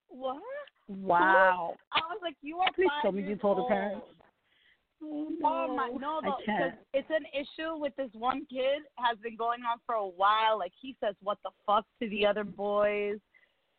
what? 0.09 0.41
Wow. 0.87 1.75
I 1.93 1.99
was 2.09 2.19
like, 2.21 2.35
you 2.41 2.57
are 2.57 2.71
Please 2.75 2.89
tell 3.01 3.11
me 3.11 3.23
you 3.23 3.35
told 3.35 3.57
the 3.57 3.61
old. 3.61 3.69
parents. 3.69 4.05
Oh, 5.01 5.27
Oh 5.45 5.75
my 5.75 5.89
no, 5.99 6.19
I 6.23 6.31
can't. 6.45 6.75
it's 6.93 7.09
an 7.09 7.23
issue 7.33 7.77
with 7.77 7.95
this 7.95 8.09
one 8.13 8.45
kid 8.51 8.81
has 8.95 9.17
been 9.19 9.37
going 9.37 9.61
on 9.61 9.77
for 9.85 9.95
a 9.95 10.05
while. 10.07 10.57
Like 10.59 10.73
he 10.79 10.95
says, 10.99 11.15
"What 11.23 11.37
the 11.43 11.51
fuck" 11.65 11.85
to 12.01 12.09
the 12.09 12.25
other 12.25 12.43
boys. 12.43 13.17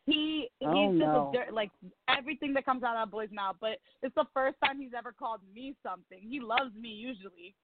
He 0.06 0.49
Oh, 0.62 0.72
he's 0.72 0.99
just 0.99 1.12
no. 1.12 1.28
a 1.28 1.37
dirt, 1.37 1.52
like 1.52 1.70
everything 2.08 2.54
that 2.54 2.64
comes 2.64 2.82
out 2.84 2.96
of 2.96 3.06
that 3.08 3.12
boy's 3.12 3.30
mouth. 3.32 3.56
But 3.60 3.78
it's 4.02 4.14
the 4.14 4.25
first 4.32 4.56
time 4.64 4.80
he's 4.80 4.94
ever 4.96 5.12
called 5.12 5.40
me 5.54 5.76
something. 5.82 6.20
He 6.20 6.40
loves 6.40 6.75
me 6.75 6.88
usually, 6.88 7.54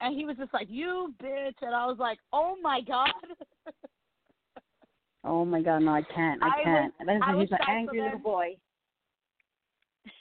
and 0.00 0.16
he 0.16 0.24
was 0.24 0.38
just 0.38 0.54
like, 0.54 0.68
"You 0.70 1.14
bitch," 1.22 1.60
and 1.60 1.74
I 1.74 1.84
was 1.84 1.98
like, 1.98 2.18
"Oh 2.32 2.56
my 2.62 2.80
god." 2.80 3.10
Oh 5.24 5.44
my 5.44 5.62
God! 5.62 5.80
No, 5.80 5.92
I 5.94 6.02
can't. 6.02 6.42
I 6.42 6.48
I 6.48 6.62
can't. 6.62 6.94
was- 7.00 7.20
I 7.22 7.30
he's 7.32 7.50
was 7.50 7.52
an 7.52 7.66
angry 7.68 8.00
little 8.02 8.18
boy. 8.18 8.56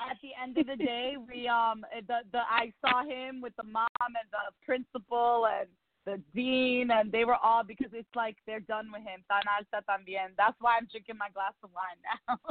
At 0.10 0.18
the 0.22 0.30
end 0.42 0.58
of 0.58 0.66
the 0.68 0.78
day, 0.78 1.16
we 1.28 1.48
um 1.48 1.86
the 2.08 2.20
the 2.32 2.40
I 2.50 2.72
saw 2.80 3.04
him 3.04 3.42
with 3.42 3.54
the 3.58 3.64
mom 3.64 3.88
and 4.02 4.30
the 4.32 4.54
principal 4.66 5.46
and 5.48 5.68
the 6.06 6.22
dean, 6.34 6.92
and 6.92 7.12
they 7.12 7.26
were 7.26 7.36
all 7.36 7.64
because 7.64 7.92
it's 7.94 8.16
like 8.16 8.38
they're 8.46 8.62
done 8.62 8.88
with 8.94 9.02
him. 9.04 9.24
Tan 9.30 9.42
alta 9.48 9.84
también. 9.88 10.36
That's 10.38 10.56
why 10.62 10.78
I'm 10.78 10.88
drinking 10.90 11.18
my 11.18 11.30
glass 11.34 11.54
of 11.64 11.70
wine 11.74 12.00
now. 12.28 12.38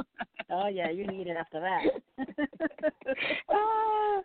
Oh 0.49 0.67
yeah, 0.67 0.89
you 0.91 1.07
need 1.07 1.27
it 1.27 1.37
after 1.37 1.59
that. 1.61 1.83
oh 3.49 4.21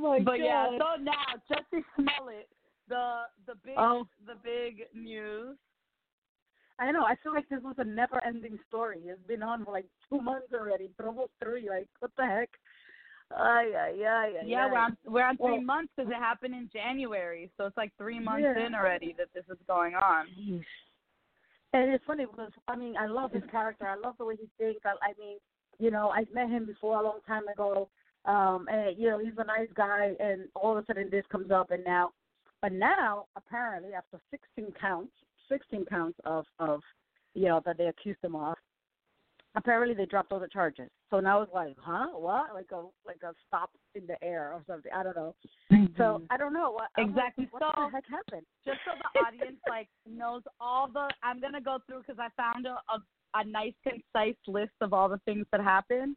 my 0.00 0.20
but 0.20 0.38
God. 0.38 0.44
yeah, 0.44 0.66
so 0.78 1.02
now 1.02 1.12
Jussie 1.50 1.82
Smollett, 1.96 2.48
the 2.88 3.22
the 3.46 3.54
big 3.64 3.74
Oh. 3.76 4.06
the 4.26 4.34
big 4.42 4.84
news. 4.94 5.56
I 6.78 6.92
know. 6.92 7.04
I 7.04 7.16
feel 7.22 7.32
like 7.34 7.48
this 7.48 7.62
was 7.62 7.74
a 7.78 7.84
never-ending 7.84 8.58
story. 8.68 9.00
It's 9.04 9.20
been 9.26 9.42
on 9.42 9.64
for 9.64 9.72
like 9.72 9.86
two 10.08 10.20
months 10.20 10.46
already, 10.54 10.90
but 10.96 11.06
almost 11.06 11.32
three. 11.42 11.68
Like, 11.68 11.88
what 11.98 12.12
the 12.16 12.24
heck? 12.24 12.50
Ay, 13.36 13.72
ay, 13.76 14.04
ay, 14.06 14.42
Yeah, 14.46 14.66
ay. 14.66 14.70
we're 14.70 14.78
on 14.78 14.96
we're 15.04 15.24
on 15.24 15.36
three 15.36 15.52
Well- 15.58 15.60
months 15.62 15.92
because 15.96 16.10
it 16.10 16.14
happened 16.16 16.54
in 16.54 16.70
January, 16.72 17.50
so 17.56 17.66
it's 17.66 17.76
like 17.76 17.92
three 17.96 18.18
months 18.18 18.42
Yeah. 18.42 18.58
in 18.64 18.74
already 18.74 19.12
that 19.14 19.32
this 19.34 19.44
is 19.50 19.58
going 19.66 19.94
on. 19.96 20.28
And 21.74 21.90
it's 21.92 22.04
funny 22.06 22.24
because 22.24 22.52
I 22.68 22.76
mean 22.76 22.96
I 22.96 23.06
love 23.06 23.32
his 23.32 23.44
character. 23.50 23.86
I 23.86 23.96
love 23.96 24.16
the 24.18 24.24
way 24.24 24.36
he 24.36 24.48
thinks. 24.56 24.80
I, 24.86 24.94
I 25.02 25.12
mean, 25.18 25.36
you 25.78 25.90
know, 25.90 26.10
I 26.10 26.24
met 26.32 26.48
him 26.48 26.64
before 26.64 26.98
a 26.98 27.02
long 27.02 27.20
time 27.26 27.46
ago, 27.48 27.90
um, 28.24 28.66
and 28.70 28.96
you 28.96 29.10
know 29.10 29.18
he's 29.18 29.36
a 29.36 29.44
nice 29.44 29.68
guy. 29.74 30.16
And 30.20 30.48
all 30.54 30.76
of 30.76 30.82
a 30.82 30.86
sudden 30.86 31.10
this 31.10 31.26
comes 31.26 31.50
up, 31.50 31.70
and 31.70 31.84
now, 31.84 32.12
but 32.62 32.72
now 32.72 33.26
apparently 33.36 33.92
after 33.92 34.18
16 34.30 34.72
counts, 34.80 35.12
16 35.48 35.84
counts 35.86 36.18
of 36.24 36.44
of 36.58 36.80
you 37.34 37.46
know 37.48 37.60
that 37.64 37.78
they 37.78 37.86
accused 37.86 38.18
him 38.22 38.34
of, 38.36 38.56
apparently 39.54 39.94
they 39.94 40.06
dropped 40.06 40.32
all 40.32 40.40
the 40.40 40.48
charges. 40.48 40.88
So 41.10 41.20
now 41.20 41.42
it's 41.42 41.52
like, 41.52 41.74
huh, 41.78 42.08
what? 42.14 42.54
Like 42.54 42.70
a 42.72 42.84
like 43.06 43.22
a 43.22 43.32
stop 43.46 43.70
in 43.94 44.06
the 44.06 44.22
air 44.24 44.52
or 44.52 44.62
something. 44.66 44.90
I 44.94 45.02
don't 45.02 45.16
know. 45.16 45.34
So 45.96 46.22
I 46.30 46.36
don't 46.36 46.52
know 46.52 46.70
what 46.72 46.88
I'm 46.96 47.06
like, 47.06 47.10
Exactly. 47.16 47.48
What 47.50 47.62
So- 47.62 47.72
the 47.82 47.90
heck 47.90 48.04
happened? 48.08 48.46
just 48.64 48.78
so 48.84 48.92
the 49.14 49.20
audience 49.26 49.58
like 49.68 49.88
knows 50.06 50.42
all 50.60 50.88
the 50.88 51.08
i'm 51.22 51.40
going 51.40 51.52
to 51.54 51.60
go 51.60 51.78
through 51.86 52.00
because 52.06 52.18
i 52.18 52.28
found 52.36 52.66
a, 52.66 52.76
a 52.92 52.98
a 53.34 53.44
nice 53.44 53.72
concise 53.82 54.36
list 54.46 54.72
of 54.80 54.92
all 54.92 55.08
the 55.08 55.18
things 55.24 55.46
that 55.52 55.60
happened 55.60 56.16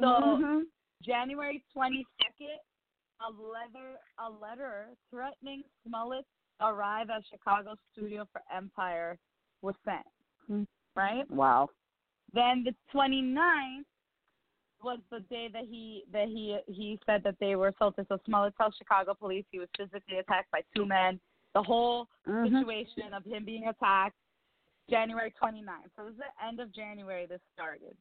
so 0.00 0.06
Mhm. 0.06 0.62
january 1.04 1.62
22nd 1.76 2.58
a 3.26 3.30
letter 3.30 3.94
a 4.18 4.28
letter 4.30 4.88
threatening 5.10 5.62
smollett 5.86 6.24
arrive 6.60 7.10
at 7.10 7.22
chicago 7.30 7.74
studio 7.92 8.26
for 8.32 8.42
empire 8.54 9.18
was 9.62 9.74
sent 9.84 10.06
Hmm. 10.46 10.62
right 10.94 11.30
Wow. 11.30 11.68
then 12.32 12.64
the 12.64 12.74
29th 12.94 13.84
was 14.82 14.98
the 15.10 15.20
day 15.20 15.48
that 15.52 15.64
he 15.64 16.04
that 16.12 16.28
he 16.28 16.58
he 16.68 16.98
said 17.06 17.22
that 17.24 17.36
they 17.40 17.56
were 17.56 17.68
assaulted. 17.68 18.06
So 18.08 18.18
Smollett 18.26 18.54
tells 18.56 18.74
Chicago 18.76 19.14
police 19.14 19.44
he 19.50 19.58
was 19.58 19.68
physically 19.76 20.18
attacked 20.18 20.50
by 20.50 20.60
two 20.74 20.84
men. 20.86 21.18
The 21.54 21.62
whole 21.62 22.08
Mhm. 22.26 22.60
situation 22.60 23.14
of 23.14 23.24
him 23.24 23.44
being 23.44 23.68
attacked, 23.68 24.16
January 24.90 25.30
29th. 25.32 25.90
So 25.96 26.02
it 26.02 26.06
was 26.06 26.16
the 26.16 26.44
end 26.46 26.60
of 26.60 26.72
January 26.72 27.26
this 27.26 27.40
started. 27.54 27.96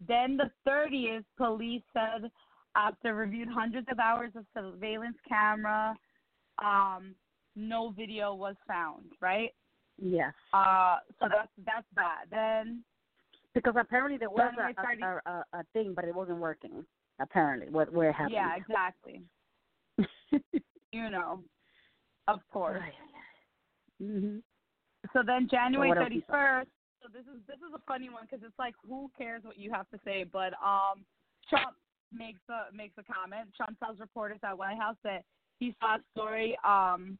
Then 0.00 0.36
the 0.36 0.50
30th, 0.64 1.24
police 1.36 1.82
said 1.92 2.30
after 2.76 3.14
reviewed 3.14 3.48
hundreds 3.48 3.88
of 3.90 3.98
hours 3.98 4.34
of 4.36 4.46
surveillance 4.54 5.18
camera, 5.28 5.98
um, 6.58 7.14
no 7.56 7.90
video 7.96 8.34
was 8.34 8.56
found. 8.66 9.06
Right. 9.20 9.50
Yes. 9.98 10.32
Uh, 10.52 10.96
so 11.18 11.26
that's 11.28 11.50
that's 11.66 11.86
bad. 11.94 12.28
Then 12.30 12.82
Because 13.54 13.74
apparently 13.78 14.16
there 14.18 14.30
was 14.30 14.52
a, 14.58 15.04
a, 15.04 15.20
a, 15.26 15.44
a 15.60 15.64
thing, 15.72 15.92
but 15.94 16.04
it 16.04 16.14
wasn't 16.14 16.38
working. 16.38 16.84
Apparently, 17.20 17.68
what 17.68 17.92
where 17.92 18.10
it 18.10 18.14
happened. 18.14 18.34
Yeah, 18.34 18.56
exactly. 18.56 19.22
You 20.92 21.08
know, 21.08 21.44
of 22.26 22.40
course. 22.52 22.82
hmm 24.02 24.38
So 25.12 25.22
then 25.24 25.48
January 25.48 25.92
thirty 25.94 26.24
first. 26.28 26.68
So 27.02 27.08
this 27.12 27.22
is 27.22 27.40
this 27.46 27.58
is 27.58 27.72
a 27.74 27.80
funny 27.86 28.10
one 28.10 28.26
because 28.28 28.44
it's 28.44 28.58
like 28.58 28.74
who 28.86 29.10
cares 29.16 29.42
what 29.44 29.58
you 29.58 29.70
have 29.70 29.88
to 29.90 30.00
say, 30.04 30.24
but 30.24 30.52
um, 30.54 31.04
Trump 31.48 31.76
makes 32.12 32.40
a 32.48 32.74
makes 32.74 32.94
a 32.98 33.04
comment. 33.04 33.50
Trump 33.56 33.78
tells 33.78 34.00
reporters 34.00 34.38
at 34.42 34.58
White 34.58 34.78
House 34.78 34.96
that 35.04 35.22
he 35.60 35.74
saw 35.80 35.96
a 35.96 36.00
story 36.12 36.58
um 36.64 37.18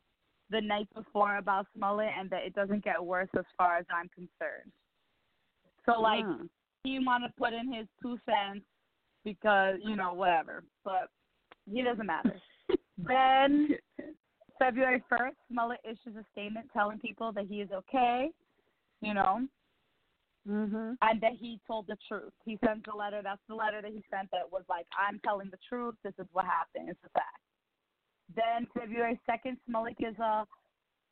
the 0.51 0.61
night 0.61 0.89
before 0.95 1.37
about 1.37 1.67
Smollett 1.77 2.11
and 2.19 2.29
that 2.31 2.43
it 2.45 2.55
doesn't 2.55 2.85
get 2.85 3.03
worse 3.03 3.29
as 3.39 3.45
far 3.57 3.77
as 3.77 3.87
I'm 3.95 4.09
concerned. 4.09 4.73
So 5.87 6.01
like 6.01 6.25
Mm. 6.25 6.49
he 6.85 6.99
want 6.99 7.25
to 7.25 7.33
put 7.39 7.53
in 7.53 7.73
his 7.73 7.87
two 8.03 8.19
cents 8.27 8.65
because 9.25 9.79
you 9.83 9.97
know 9.97 10.13
whatever, 10.15 10.65
but 10.85 11.11
he 11.71 11.83
doesn't 11.83 12.07
matter. 12.07 12.41
then 12.99 13.77
February 14.59 15.03
first, 15.09 15.37
Smollett 15.51 15.81
issues 15.85 16.17
a 16.17 16.25
statement 16.33 16.71
telling 16.73 16.99
people 16.99 17.33
that 17.33 17.47
he 17.47 17.61
is 17.61 17.71
okay, 17.73 18.31
you 19.01 19.15
know, 19.15 19.47
Mhm. 20.47 20.97
and 21.01 21.21
that 21.21 21.33
he 21.33 21.61
told 21.67 21.87
the 21.87 21.97
truth. 22.09 22.33
He 22.45 22.59
sends 22.65 22.85
a 22.93 22.97
letter. 22.97 23.23
That's 23.23 23.41
the 23.47 23.55
letter 23.55 23.81
that 23.83 23.91
he 23.91 24.03
sent 24.11 24.31
that 24.33 24.51
was 24.51 24.65
like, 24.69 24.87
"I'm 24.99 25.19
telling 25.21 25.51
the 25.51 25.59
truth. 25.69 25.97
This 26.03 26.15
is 26.19 26.27
what 26.33 26.45
happened. 26.45 26.89
It's 26.89 27.05
a 27.05 27.09
fact." 27.11 27.43
Then 28.35 28.67
February 28.79 29.19
second, 29.27 29.59
Smollett 29.67 29.99
gives 29.99 30.19
a 30.19 30.47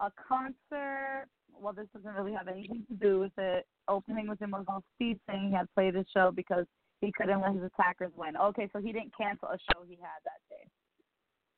a 0.00 0.12
concert. 0.28 1.26
Well, 1.52 1.72
this 1.72 1.88
doesn't 1.92 2.14
really 2.14 2.32
have 2.32 2.46
anything 2.46 2.86
to 2.88 2.94
do 2.94 3.18
with 3.18 3.32
it. 3.36 3.66
Opening 3.88 4.28
with 4.28 4.40
him 4.40 4.52
was 4.52 4.64
on 4.68 4.82
speed, 4.94 5.18
saying 5.28 5.48
he 5.48 5.54
had 5.54 5.66
played 5.74 5.94
his 5.94 6.06
show 6.14 6.30
because 6.30 6.66
he 7.00 7.10
couldn't 7.10 7.40
let 7.40 7.54
his 7.54 7.64
attackers 7.64 8.12
win. 8.16 8.36
Okay, 8.36 8.68
so 8.72 8.80
he 8.80 8.92
didn't 8.92 9.12
cancel 9.16 9.48
a 9.48 9.58
show 9.58 9.82
he 9.88 9.96
had 9.96 10.22
that 10.24 10.40
day. 10.48 10.68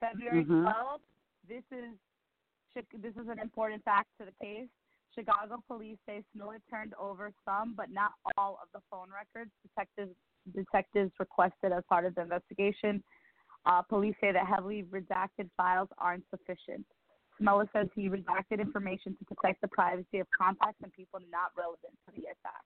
February 0.00 0.44
Mhm. 0.44 0.62
12th. 0.62 1.02
This 1.46 1.64
is 1.72 1.96
this 2.92 3.16
is 3.16 3.28
an 3.28 3.40
important 3.40 3.82
fact 3.84 4.08
to 4.18 4.24
the 4.24 4.32
case. 4.32 4.68
Chicago 5.12 5.62
police 5.66 5.98
say 6.06 6.22
Smollett 6.32 6.62
turned 6.70 6.94
over 6.94 7.32
some, 7.44 7.74
but 7.74 7.90
not 7.90 8.12
all 8.38 8.58
of 8.62 8.70
the 8.72 8.80
phone 8.88 9.10
records 9.10 9.50
detectives 9.62 10.16
detectives 10.54 11.12
requested 11.18 11.72
as 11.72 11.84
part 11.86 12.04
of 12.04 12.14
the 12.14 12.22
investigation. 12.22 13.02
Uh, 13.66 13.82
police 13.82 14.14
say 14.20 14.32
that 14.32 14.46
heavily 14.46 14.84
redacted 14.90 15.48
files 15.56 15.88
aren't 15.98 16.24
sufficient. 16.30 16.84
Smollett 17.38 17.68
says 17.72 17.88
he 17.94 18.08
redacted 18.08 18.60
information 18.60 19.16
to 19.18 19.24
protect 19.34 19.60
the 19.60 19.68
privacy 19.68 20.18
of 20.18 20.26
contacts 20.36 20.78
and 20.82 20.92
people 20.92 21.20
not 21.30 21.52
relevant 21.56 21.92
to 22.06 22.12
the 22.14 22.22
attack. 22.28 22.64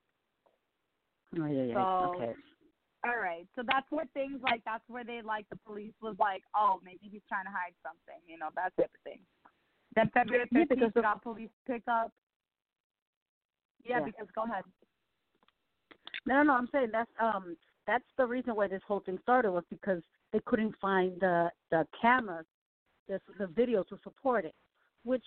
Oh 1.38 1.46
yeah, 1.46 1.64
yeah. 1.64 1.74
So- 1.74 2.14
okay. 2.14 2.34
All 3.06 3.18
right, 3.20 3.46
so 3.54 3.60
that's 3.66 3.84
where 3.90 4.06
things 4.14 4.40
like 4.42 4.62
that's 4.64 4.82
where 4.88 5.04
they 5.04 5.20
like 5.20 5.44
the 5.50 5.58
police 5.66 5.92
was 6.00 6.16
like, 6.18 6.40
oh, 6.56 6.80
maybe 6.82 7.00
he's 7.12 7.20
trying 7.28 7.44
to 7.44 7.50
hide 7.50 7.74
something, 7.84 8.16
you 8.26 8.38
know, 8.38 8.48
that 8.54 8.72
type 8.80 8.88
of 8.94 9.00
thing. 9.04 9.20
Then 9.94 10.10
February 10.14 10.48
Yeah, 10.50 10.60
15th, 10.64 10.68
because 10.70 10.92
the- 10.94 11.02
got 11.02 11.22
police 11.22 11.50
pick 11.66 11.82
up. 11.86 12.12
Yeah, 13.84 13.98
Yeah. 13.98 14.04
because 14.06 14.28
go 14.34 14.44
ahead. 14.44 14.64
No, 16.24 16.36
no, 16.36 16.42
no. 16.44 16.52
I'm 16.54 16.68
saying 16.72 16.88
that's 16.92 17.10
um 17.20 17.56
that's 17.86 18.08
the 18.16 18.26
reason 18.26 18.54
why 18.56 18.68
this 18.68 18.82
whole 18.88 19.00
thing 19.00 19.18
started 19.20 19.50
was 19.52 19.64
because 19.68 20.02
they 20.34 20.40
couldn't 20.44 20.74
find 20.80 21.18
the 21.20 21.48
the 21.70 21.86
cameras, 22.02 22.44
the 23.08 23.18
the 23.38 23.46
video 23.46 23.82
to 23.84 23.96
support 24.02 24.44
it, 24.44 24.54
which, 25.04 25.24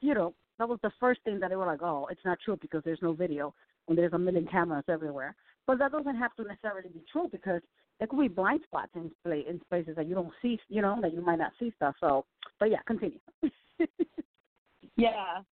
you 0.00 0.14
know, 0.14 0.34
that 0.58 0.68
was 0.68 0.80
the 0.82 0.90
first 0.98 1.20
thing 1.22 1.38
that 1.38 1.50
they 1.50 1.56
were 1.56 1.66
like, 1.66 1.82
oh, 1.82 2.08
it's 2.10 2.24
not 2.24 2.38
true 2.44 2.58
because 2.60 2.82
there's 2.84 3.02
no 3.02 3.12
video 3.12 3.54
and 3.86 3.96
there's 3.96 4.14
a 4.14 4.18
million 4.18 4.46
cameras 4.46 4.84
everywhere. 4.88 5.36
But 5.66 5.78
that 5.78 5.92
doesn't 5.92 6.16
have 6.16 6.34
to 6.36 6.44
necessarily 6.44 6.88
be 6.88 7.04
true 7.12 7.28
because 7.30 7.60
there 7.98 8.08
could 8.08 8.18
be 8.18 8.28
blind 8.28 8.62
spots 8.64 8.90
in 8.96 9.12
pla 9.22 9.34
in 9.34 9.60
places 9.68 9.94
that 9.96 10.08
you 10.08 10.14
don't 10.14 10.32
see, 10.42 10.58
you 10.68 10.82
know, 10.82 10.98
that 11.02 11.12
you 11.12 11.20
might 11.20 11.38
not 11.38 11.52
see 11.60 11.70
stuff. 11.76 11.94
So, 12.00 12.24
but 12.58 12.70
yeah, 12.70 12.80
continue. 12.86 13.20
Yeah. 15.00 15.42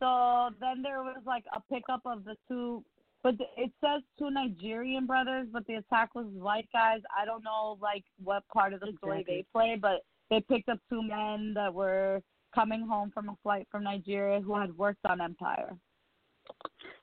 So 0.00 0.50
then 0.60 0.82
there 0.82 1.02
was 1.02 1.22
like 1.24 1.44
a 1.54 1.60
pickup 1.72 2.02
of 2.04 2.24
the 2.24 2.36
two, 2.48 2.84
but 3.22 3.38
the- 3.38 3.46
it 3.62 3.72
says 3.80 4.02
two 4.18 4.30
Nigerian 4.30 5.06
brothers, 5.06 5.48
but 5.52 5.66
the 5.66 5.74
attack 5.74 6.14
was 6.14 6.26
white 6.26 6.68
guys. 6.72 7.00
I 7.16 7.24
don't 7.24 7.44
know 7.44 7.78
like 7.80 8.04
what 8.22 8.46
part 8.48 8.72
of 8.72 8.80
the 8.80 8.92
story 8.98 9.20
Exactly. 9.20 9.36
they 9.36 9.46
play, 9.52 9.76
but 9.80 10.02
they 10.30 10.40
picked 10.40 10.68
up 10.68 10.78
two 10.88 11.02
men 11.02 11.52
that 11.54 11.72
were 11.72 12.22
coming 12.54 12.86
home 12.86 13.10
from 13.12 13.28
a 13.28 13.36
flight 13.42 13.66
from 13.70 13.84
Nigeria 13.84 14.40
who 14.40 14.54
had 14.58 14.76
worked 14.76 15.04
on 15.06 15.20
Empire. 15.20 15.76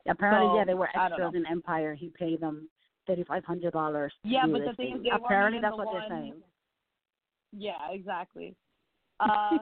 Apparently, 0.07 0.47
So, 0.49 0.55
yeah, 0.57 0.65
they 0.65 0.73
were 0.73 0.89
extras 0.95 1.33
in 1.35 1.45
Empire. 1.45 1.93
He 1.95 2.09
paid 2.09 2.39
them 2.41 2.69
thirty 3.07 3.23
five 3.23 3.43
hundred 3.45 3.73
dollars. 3.73 4.13
Yeah, 4.23 4.45
but 4.45 4.61
the 4.65 4.73
thing 4.75 5.05
is, 5.05 5.11
apparently 5.13 5.61
that's 5.61 5.75
what 5.75 5.87
one- 5.87 5.95
they're 5.99 6.09
saying. 6.09 6.43
Yeah, 7.51 7.89
exactly. 7.91 8.55
Uh, 9.19 9.57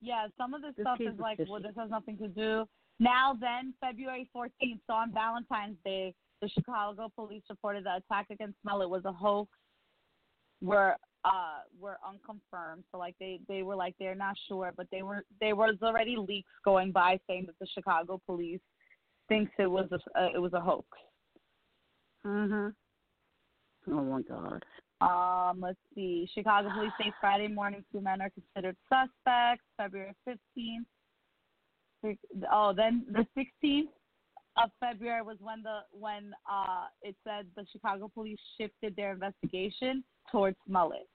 yeah, 0.00 0.26
some 0.36 0.54
of 0.54 0.62
this 0.62 0.74
This 0.76 0.84
stuff 0.84 1.00
is 1.00 1.14
is 1.14 1.18
like, 1.20 1.38
well, 1.48 1.60
this 1.60 1.74
has 1.76 1.90
nothing 1.90 2.16
to 2.18 2.28
do. 2.28 2.68
Now 3.02 3.36
then, 3.38 3.74
February 3.80 4.28
14th, 4.34 4.78
so 4.86 4.92
on 4.92 5.12
Valentine's 5.12 5.76
Day, 5.84 6.14
the 6.40 6.48
Chicago 6.48 7.10
police 7.16 7.42
reported 7.50 7.84
the 7.84 7.96
attack 7.96 8.26
against 8.30 8.54
Smollett 8.62 8.88
was 8.88 9.04
a 9.04 9.12
hoax. 9.12 9.50
Were 10.60 10.94
uh 11.24 11.62
were 11.80 11.98
unconfirmed, 12.08 12.84
so 12.92 12.98
like 12.98 13.16
they 13.18 13.40
they 13.48 13.64
were 13.64 13.74
like 13.74 13.96
they're 13.98 14.14
not 14.14 14.36
sure, 14.46 14.72
but 14.76 14.86
they 14.92 15.02
were 15.02 15.24
there 15.40 15.56
was 15.56 15.74
already 15.82 16.16
leaks 16.16 16.52
going 16.64 16.92
by 16.92 17.18
saying 17.26 17.46
that 17.46 17.58
the 17.60 17.66
Chicago 17.74 18.20
police 18.24 18.60
thinks 19.28 19.50
it 19.58 19.66
was 19.68 19.88
a 19.90 20.20
uh, 20.20 20.28
it 20.32 20.38
was 20.38 20.52
a 20.52 20.60
hoax. 20.60 20.86
mhm. 22.24 22.72
Oh 23.88 24.02
my 24.04 24.22
God. 24.22 24.64
Um, 25.00 25.60
let's 25.60 25.78
see. 25.96 26.28
Chicago 26.32 26.70
police 26.72 26.92
say 27.00 27.12
Friday 27.20 27.48
morning 27.48 27.84
two 27.90 28.00
men 28.00 28.20
are 28.20 28.30
considered 28.30 28.76
suspects. 28.88 29.64
February 29.76 30.14
15th. 30.28 30.86
Oh, 32.50 32.72
then 32.76 33.04
the 33.10 33.26
16th 33.36 33.88
of 34.62 34.70
February 34.80 35.22
was 35.22 35.36
when 35.40 35.62
the 35.62 35.80
when 35.92 36.34
uh 36.50 36.86
it 37.02 37.16
said 37.24 37.46
the 37.56 37.64
Chicago 37.72 38.10
police 38.12 38.38
shifted 38.58 38.94
their 38.96 39.12
investigation 39.12 40.04
towards 40.30 40.56
Smollett. 40.66 41.08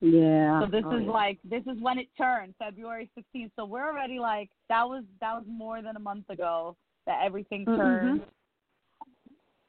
Yeah. 0.00 0.60
So 0.60 0.70
this 0.70 0.84
oh, 0.86 0.96
is 0.96 1.04
yeah. 1.04 1.10
like 1.10 1.38
this 1.44 1.62
is 1.66 1.80
when 1.80 1.98
it 1.98 2.08
turned 2.16 2.54
February 2.58 3.10
16th. 3.18 3.50
So 3.56 3.64
we're 3.64 3.86
already 3.86 4.18
like 4.18 4.50
that 4.68 4.88
was 4.88 5.04
that 5.20 5.34
was 5.34 5.44
more 5.48 5.82
than 5.82 5.96
a 5.96 6.00
month 6.00 6.28
ago 6.30 6.76
that 7.06 7.20
everything 7.24 7.64
Mhm. 7.64 7.76
turned. 7.76 8.22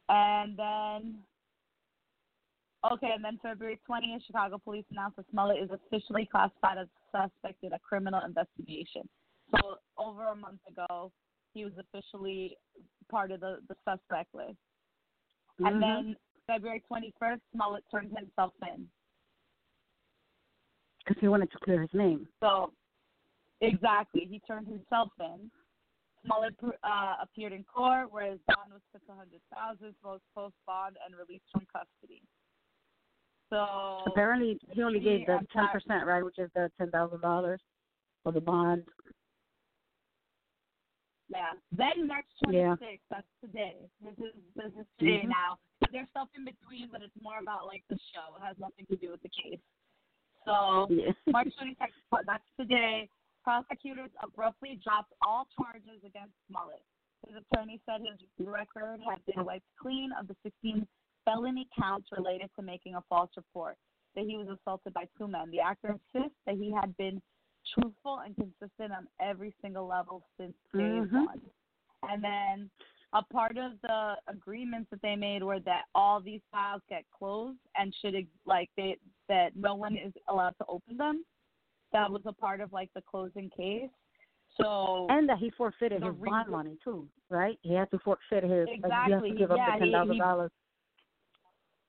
And 0.09 0.57
then 0.57 1.23
okay, 2.91 3.11
and 3.13 3.23
then 3.23 3.37
February 3.41 3.79
20th, 3.89 4.23
Chicago 4.25 4.57
police 4.57 4.85
announced 4.91 5.17
that 5.17 5.29
Smollett 5.31 5.61
is 5.61 5.69
officially 5.71 6.25
classified 6.25 6.77
as 6.77 6.87
suspect 7.11 7.63
in 7.63 7.73
a 7.73 7.79
criminal 7.79 8.21
investigation. 8.25 9.07
So 9.51 9.77
over 9.97 10.27
a 10.27 10.35
month 10.35 10.59
ago, 10.67 11.11
he 11.53 11.63
was 11.63 11.73
officially 11.77 12.57
part 13.09 13.31
of 13.31 13.39
the 13.39 13.59
the 13.67 13.75
suspect 13.85 14.33
list. 14.35 14.57
And 15.59 15.77
Mhm. 15.77 15.79
then 15.79 16.17
February 16.45 16.81
21st, 16.81 17.41
Smollett 17.53 17.83
turned 17.91 18.11
himself 18.17 18.53
in. 18.61 18.89
because 21.05 21.21
he 21.21 21.27
wanted 21.29 21.49
to 21.49 21.57
clear 21.59 21.81
his 21.81 21.93
name. 21.93 22.27
So, 22.41 22.73
exactly, 23.61 24.25
he 24.25 24.41
turned 24.41 24.67
himself 24.67 25.09
in. 25.21 25.49
Smollett 26.25 26.53
uh, 26.83 27.15
appeared 27.21 27.53
in 27.53 27.63
court, 27.63 28.11
where 28.11 28.29
his 28.31 28.41
bond 28.41 28.73
was 28.73 28.81
set 28.91 29.05
to 29.05 29.13
hundred 29.13 29.39
thousand, 29.53 29.95
both 30.03 30.21
post 30.35 30.55
bond 30.65 30.97
and 31.05 31.15
released 31.15 31.49
from 31.49 31.65
custody. 31.67 32.21
So 33.49 34.03
Apparently, 34.07 34.59
he 34.71 34.83
only 34.83 34.99
gave 34.99 35.25
the 35.25 35.39
ten 35.53 35.69
percent, 35.69 36.05
right, 36.05 36.23
which 36.25 36.39
is 36.39 36.51
the 36.53 36.69
ten 36.77 36.91
thousand 36.91 37.21
dollars 37.21 37.61
for 38.23 38.33
the 38.33 38.41
bond. 38.41 38.83
Yeah. 41.29 41.53
Then 41.71 42.07
March 42.07 42.25
Yeah. 42.49 42.75
26th, 42.75 42.99
that's 43.09 43.27
today. 43.41 43.75
This 44.01 44.17
is 44.19 44.33
this 44.55 44.73
is 44.79 44.85
today 44.99 45.21
Mhm. 45.25 45.29
now. 45.29 45.59
There's 45.91 46.09
stuff 46.09 46.29
in 46.35 46.45
between, 46.45 46.89
but 46.91 47.01
it's 47.01 47.15
more 47.21 47.39
about 47.39 47.65
like 47.67 47.83
the 47.89 47.97
show. 48.13 48.35
It 48.35 48.41
has 48.41 48.57
nothing 48.57 48.85
to 48.87 48.95
do 48.97 49.11
with 49.11 49.21
the 49.21 49.29
case. 49.29 49.59
So 50.45 50.87
Yeah. 50.89 51.11
March 51.27 51.53
26th, 51.57 52.25
that's 52.25 52.43
today. 52.57 53.09
Prosecutors 53.43 54.11
abruptly 54.21 54.75
dropped 54.83 55.13
all 55.21 55.47
charges 55.55 56.03
against 56.03 56.33
Smollett. 56.47 56.83
His 57.27 57.35
attorney 57.51 57.81
said 57.85 58.01
his 58.01 58.19
record 58.47 58.99
had 59.01 59.23
been 59.25 59.43
wiped 59.45 59.65
clean 59.77 60.11
of 60.13 60.27
the 60.27 60.35
16 60.43 60.87
felony 61.25 61.67
counts 61.77 62.11
related 62.11 62.49
to 62.55 62.61
making 62.61 62.95
a 62.95 63.01
false 63.03 63.31
report, 63.35 63.77
that 64.15 64.25
he 64.25 64.37
was 64.37 64.47
assaulted 64.47 64.93
by 64.93 65.05
two 65.17 65.27
men. 65.27 65.49
The 65.51 65.59
actor 65.61 65.89
insists 65.89 66.37
that 66.45 66.55
he 66.55 66.71
had 66.71 66.95
been 66.97 67.21
truthful 67.73 68.19
and 68.19 68.35
consistent 68.35 68.91
on 68.91 69.07
every 69.19 69.53
single 69.61 69.87
level 69.87 70.23
since 70.37 70.53
day 70.73 70.79
Mhm. 71.01 71.25
one. 71.25 71.41
And 72.09 72.23
then 72.23 72.69
a 73.13 73.23
part 73.23 73.57
of 73.57 73.79
the 73.81 74.21
agreements 74.27 74.89
that 74.91 75.01
they 75.01 75.15
made 75.15 75.43
were 75.43 75.59
that 75.61 75.85
all 75.95 76.19
these 76.19 76.41
files 76.51 76.81
get 76.89 77.09
closed 77.11 77.59
and 77.75 77.93
should 77.95 78.15
like 78.45 78.69
they 78.75 78.97
that 79.27 79.55
no 79.55 79.75
one 79.75 79.95
is 79.97 80.13
allowed 80.27 80.55
to 80.57 80.65
open 80.67 80.97
them. 80.97 81.25
That 81.91 82.11
was 82.11 82.21
a 82.25 82.33
part 82.33 82.59
of 82.61 82.73
like 82.73 82.91
the 82.93 83.01
closing 83.01 83.49
case. 83.49 83.89
So 84.59 85.07
And 85.09 85.27
that 85.29 85.37
he 85.39 85.49
forfeited 85.51 86.03
his 86.03 86.15
bond 86.15 86.49
money 86.49 86.77
too, 86.83 87.09
right? 87.29 87.59
He 87.61 87.73
had 87.73 87.89
to 87.91 87.99
forfeit 87.99 88.43
his. 88.43 88.67
Like, 88.67 88.77
you 88.77 88.89
have 88.91 89.07
Exactly. 89.07 89.31
to 89.31 89.35
give 89.37 89.51
up 89.51 89.57
Yeah, 89.57 89.77
the 89.79 89.85
he- 89.85 89.91
ten 89.91 89.99
thousand 89.99 90.17
dollars. 90.17 90.51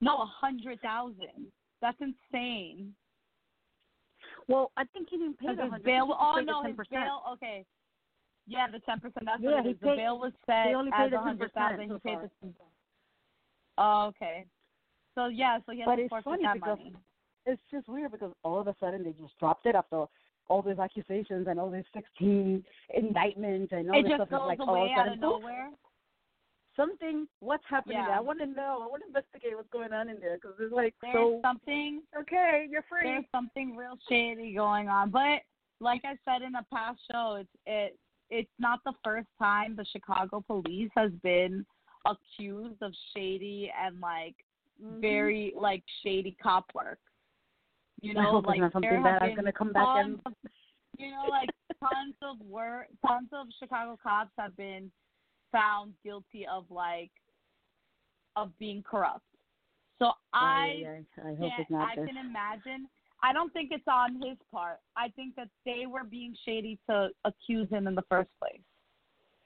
no, 0.00 0.18
a 0.18 0.26
hundred 0.26 0.80
thousand. 0.80 1.52
That's 1.80 2.00
insane. 2.00 2.94
Well, 4.48 4.72
I 4.76 4.84
think 4.92 5.08
he 5.10 5.18
didn't 5.18 5.38
pay 5.38 5.54
the 5.54 5.62
hundred. 5.62 5.84
bail. 5.84 6.08
Oh 6.18 6.40
no, 6.44 6.62
his 6.64 6.74
10%. 6.74 6.90
bail. 6.90 7.22
Okay. 7.32 7.64
Yeah, 8.46 8.66
the 8.70 8.78
ten 8.80 8.98
percent. 8.98 9.26
That's 9.26 9.42
Yeah, 9.42 9.56
what 9.56 9.66
it. 9.66 9.80
The 9.80 9.86
paid- 9.88 9.96
bail 9.96 10.18
was 10.18 10.32
set 10.46 10.68
he 10.68 10.74
only 10.74 10.90
as 10.94 11.04
paid 11.04 11.12
the 11.12 11.16
a 11.18 11.22
hundred 11.22 11.52
10% 11.52 11.88
so 11.88 11.94
He 11.94 12.00
paid 12.10 12.18
the. 12.22 12.30
Oh, 13.76 14.06
okay. 14.06 14.46
So 15.14 15.26
yeah, 15.26 15.58
so 15.66 15.72
he 15.72 15.82
But 15.84 15.90
has 15.90 15.96
to 15.98 16.02
it's 16.04 16.08
forfeit 16.10 16.24
funny 16.24 16.42
that 16.44 16.54
because- 16.54 16.78
money. 16.78 16.94
it's 17.46 17.62
just 17.70 17.88
weird 17.88 18.10
because 18.12 18.32
all 18.42 18.58
of 18.58 18.66
a 18.68 18.74
sudden 18.80 19.04
they 19.04 19.12
just 19.12 19.38
dropped 19.38 19.66
it 19.66 19.74
after 19.74 20.06
all 20.48 20.62
these 20.62 20.78
accusations 20.78 21.46
and 21.46 21.60
all 21.60 21.70
these 21.70 21.84
16 21.92 22.64
indictments 22.94 23.70
and 23.72 23.90
all 23.90 23.98
it 24.00 24.04
this 24.04 24.12
just 24.16 24.28
stuff. 24.28 24.40
goes 24.40 24.46
like 24.48 24.58
away 24.60 24.80
all 24.80 24.84
of 24.86 24.90
a 24.90 25.00
out 25.00 25.12
of 25.12 25.18
nowhere. 25.20 25.68
Something, 26.78 27.26
what's 27.40 27.64
happening 27.68 27.98
Yeah. 27.98 28.06
there? 28.06 28.16
I 28.16 28.20
want 28.20 28.38
to 28.38 28.46
know. 28.46 28.80
I 28.82 28.86
want 28.86 29.02
to 29.02 29.06
investigate 29.08 29.54
what's 29.54 29.68
going 29.68 29.92
on 29.92 30.08
in 30.08 30.18
there 30.20 30.36
because 30.36 30.54
it's 30.58 30.72
like 30.72 30.94
There's 31.02 31.14
so. 31.14 31.40
something 31.42 32.02
Okay, 32.18 32.66
you're 32.70 32.84
free. 32.88 33.02
there's 33.04 33.24
something 33.30 33.76
real 33.76 33.98
shady 34.08 34.54
going 34.54 34.88
on. 34.88 35.10
But 35.10 35.42
like 35.80 36.02
I 36.04 36.16
said 36.24 36.42
in 36.42 36.54
a 36.54 36.64
past 36.72 37.00
show, 37.10 37.36
it's 37.40 37.50
it 37.66 37.98
it's 38.30 38.50
not 38.58 38.80
the 38.84 38.92
first 39.04 39.28
time 39.38 39.74
the 39.76 39.84
Chicago 39.92 40.42
police 40.46 40.90
has 40.96 41.10
been 41.22 41.66
accused 42.06 42.80
of 42.82 42.92
shady 43.14 43.70
and 43.78 44.00
like 44.00 44.36
Mhm. 44.80 45.00
very 45.00 45.52
like 45.56 45.84
shady 46.02 46.36
cop 46.42 46.72
work. 46.74 47.00
You 48.00 48.14
know, 48.14 48.38
like 48.46 48.56
it's 48.56 48.74
not 48.74 48.82
there 48.82 48.90
something 48.92 49.02
bad. 49.02 49.22
I'm 49.22 49.34
gonna 49.34 49.52
come 49.52 49.72
back 49.72 49.88
and. 49.96 50.20
you 50.98 51.10
know, 51.10 51.26
like 51.28 51.48
tons 51.80 52.14
of 52.22 52.40
work, 52.40 52.88
tons 53.06 53.28
of 53.32 53.46
Chicago 53.58 53.96
cops 54.02 54.32
have 54.38 54.56
been 54.56 54.90
found 55.52 55.92
guilty 56.04 56.46
of 56.50 56.64
like 56.70 57.10
of 58.36 58.56
being 58.58 58.82
corrupt. 58.82 59.24
So 59.98 60.12
I 60.32 60.84
Ay, 60.84 60.84
ay, 60.86 61.04
ay, 61.24 61.30
I 61.30 61.34
hope 61.34 61.52
it's 61.58 61.70
not 61.70 61.88
I 61.90 61.96
this. 61.96 62.06
can 62.06 62.16
imagine. 62.16 62.88
I 63.22 63.32
don't 63.32 63.52
think 63.52 63.70
it's 63.72 63.88
on 63.88 64.14
his 64.22 64.36
part. 64.52 64.78
I 64.96 65.08
think 65.08 65.34
that 65.34 65.48
they 65.64 65.86
were 65.86 66.04
being 66.04 66.36
shady 66.44 66.78
to 66.88 67.08
accuse 67.24 67.68
him 67.68 67.88
in 67.88 67.96
the 67.96 68.04
first 68.08 68.30
place, 68.38 68.60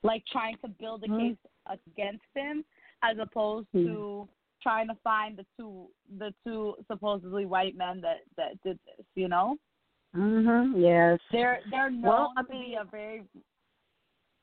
like 0.02 0.22
trying 0.30 0.58
to 0.58 0.68
build 0.68 1.04
a 1.04 1.08
Mhm. 1.08 1.18
case 1.30 1.38
against 1.66 2.24
him, 2.34 2.64
as 3.02 3.16
opposed 3.18 3.68
Hmm. 3.72 3.86
to 3.86 4.28
trying 4.60 4.88
to 4.88 4.94
find 4.96 5.36
the 5.38 5.46
two 5.56 5.90
the 6.18 6.32
two 6.44 6.76
supposedly 6.86 7.46
white 7.46 7.74
men 7.74 8.00
that 8.02 8.20
that 8.36 8.60
did 8.62 8.78
this. 8.84 9.06
You 9.14 9.28
know, 9.28 9.56
Mhm. 10.14 10.78
Yes. 10.78 11.18
they're 11.30 11.62
they're 11.70 11.90
known 11.90 12.02
Well, 12.02 12.32
I 12.36 12.42
to 12.42 12.48
be 12.48 12.58
mean- 12.58 12.78
a 12.78 12.84
very 12.84 13.26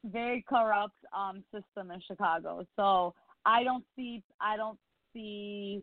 very 0.05 0.43
corrupt 0.47 0.95
um 1.15 1.43
system 1.53 1.91
in 1.91 2.01
Chicago. 2.07 2.65
So 2.75 3.13
I 3.45 3.63
don't 3.63 3.83
see 3.95 4.23
I 4.39 4.57
don't 4.57 4.77
see 5.13 5.81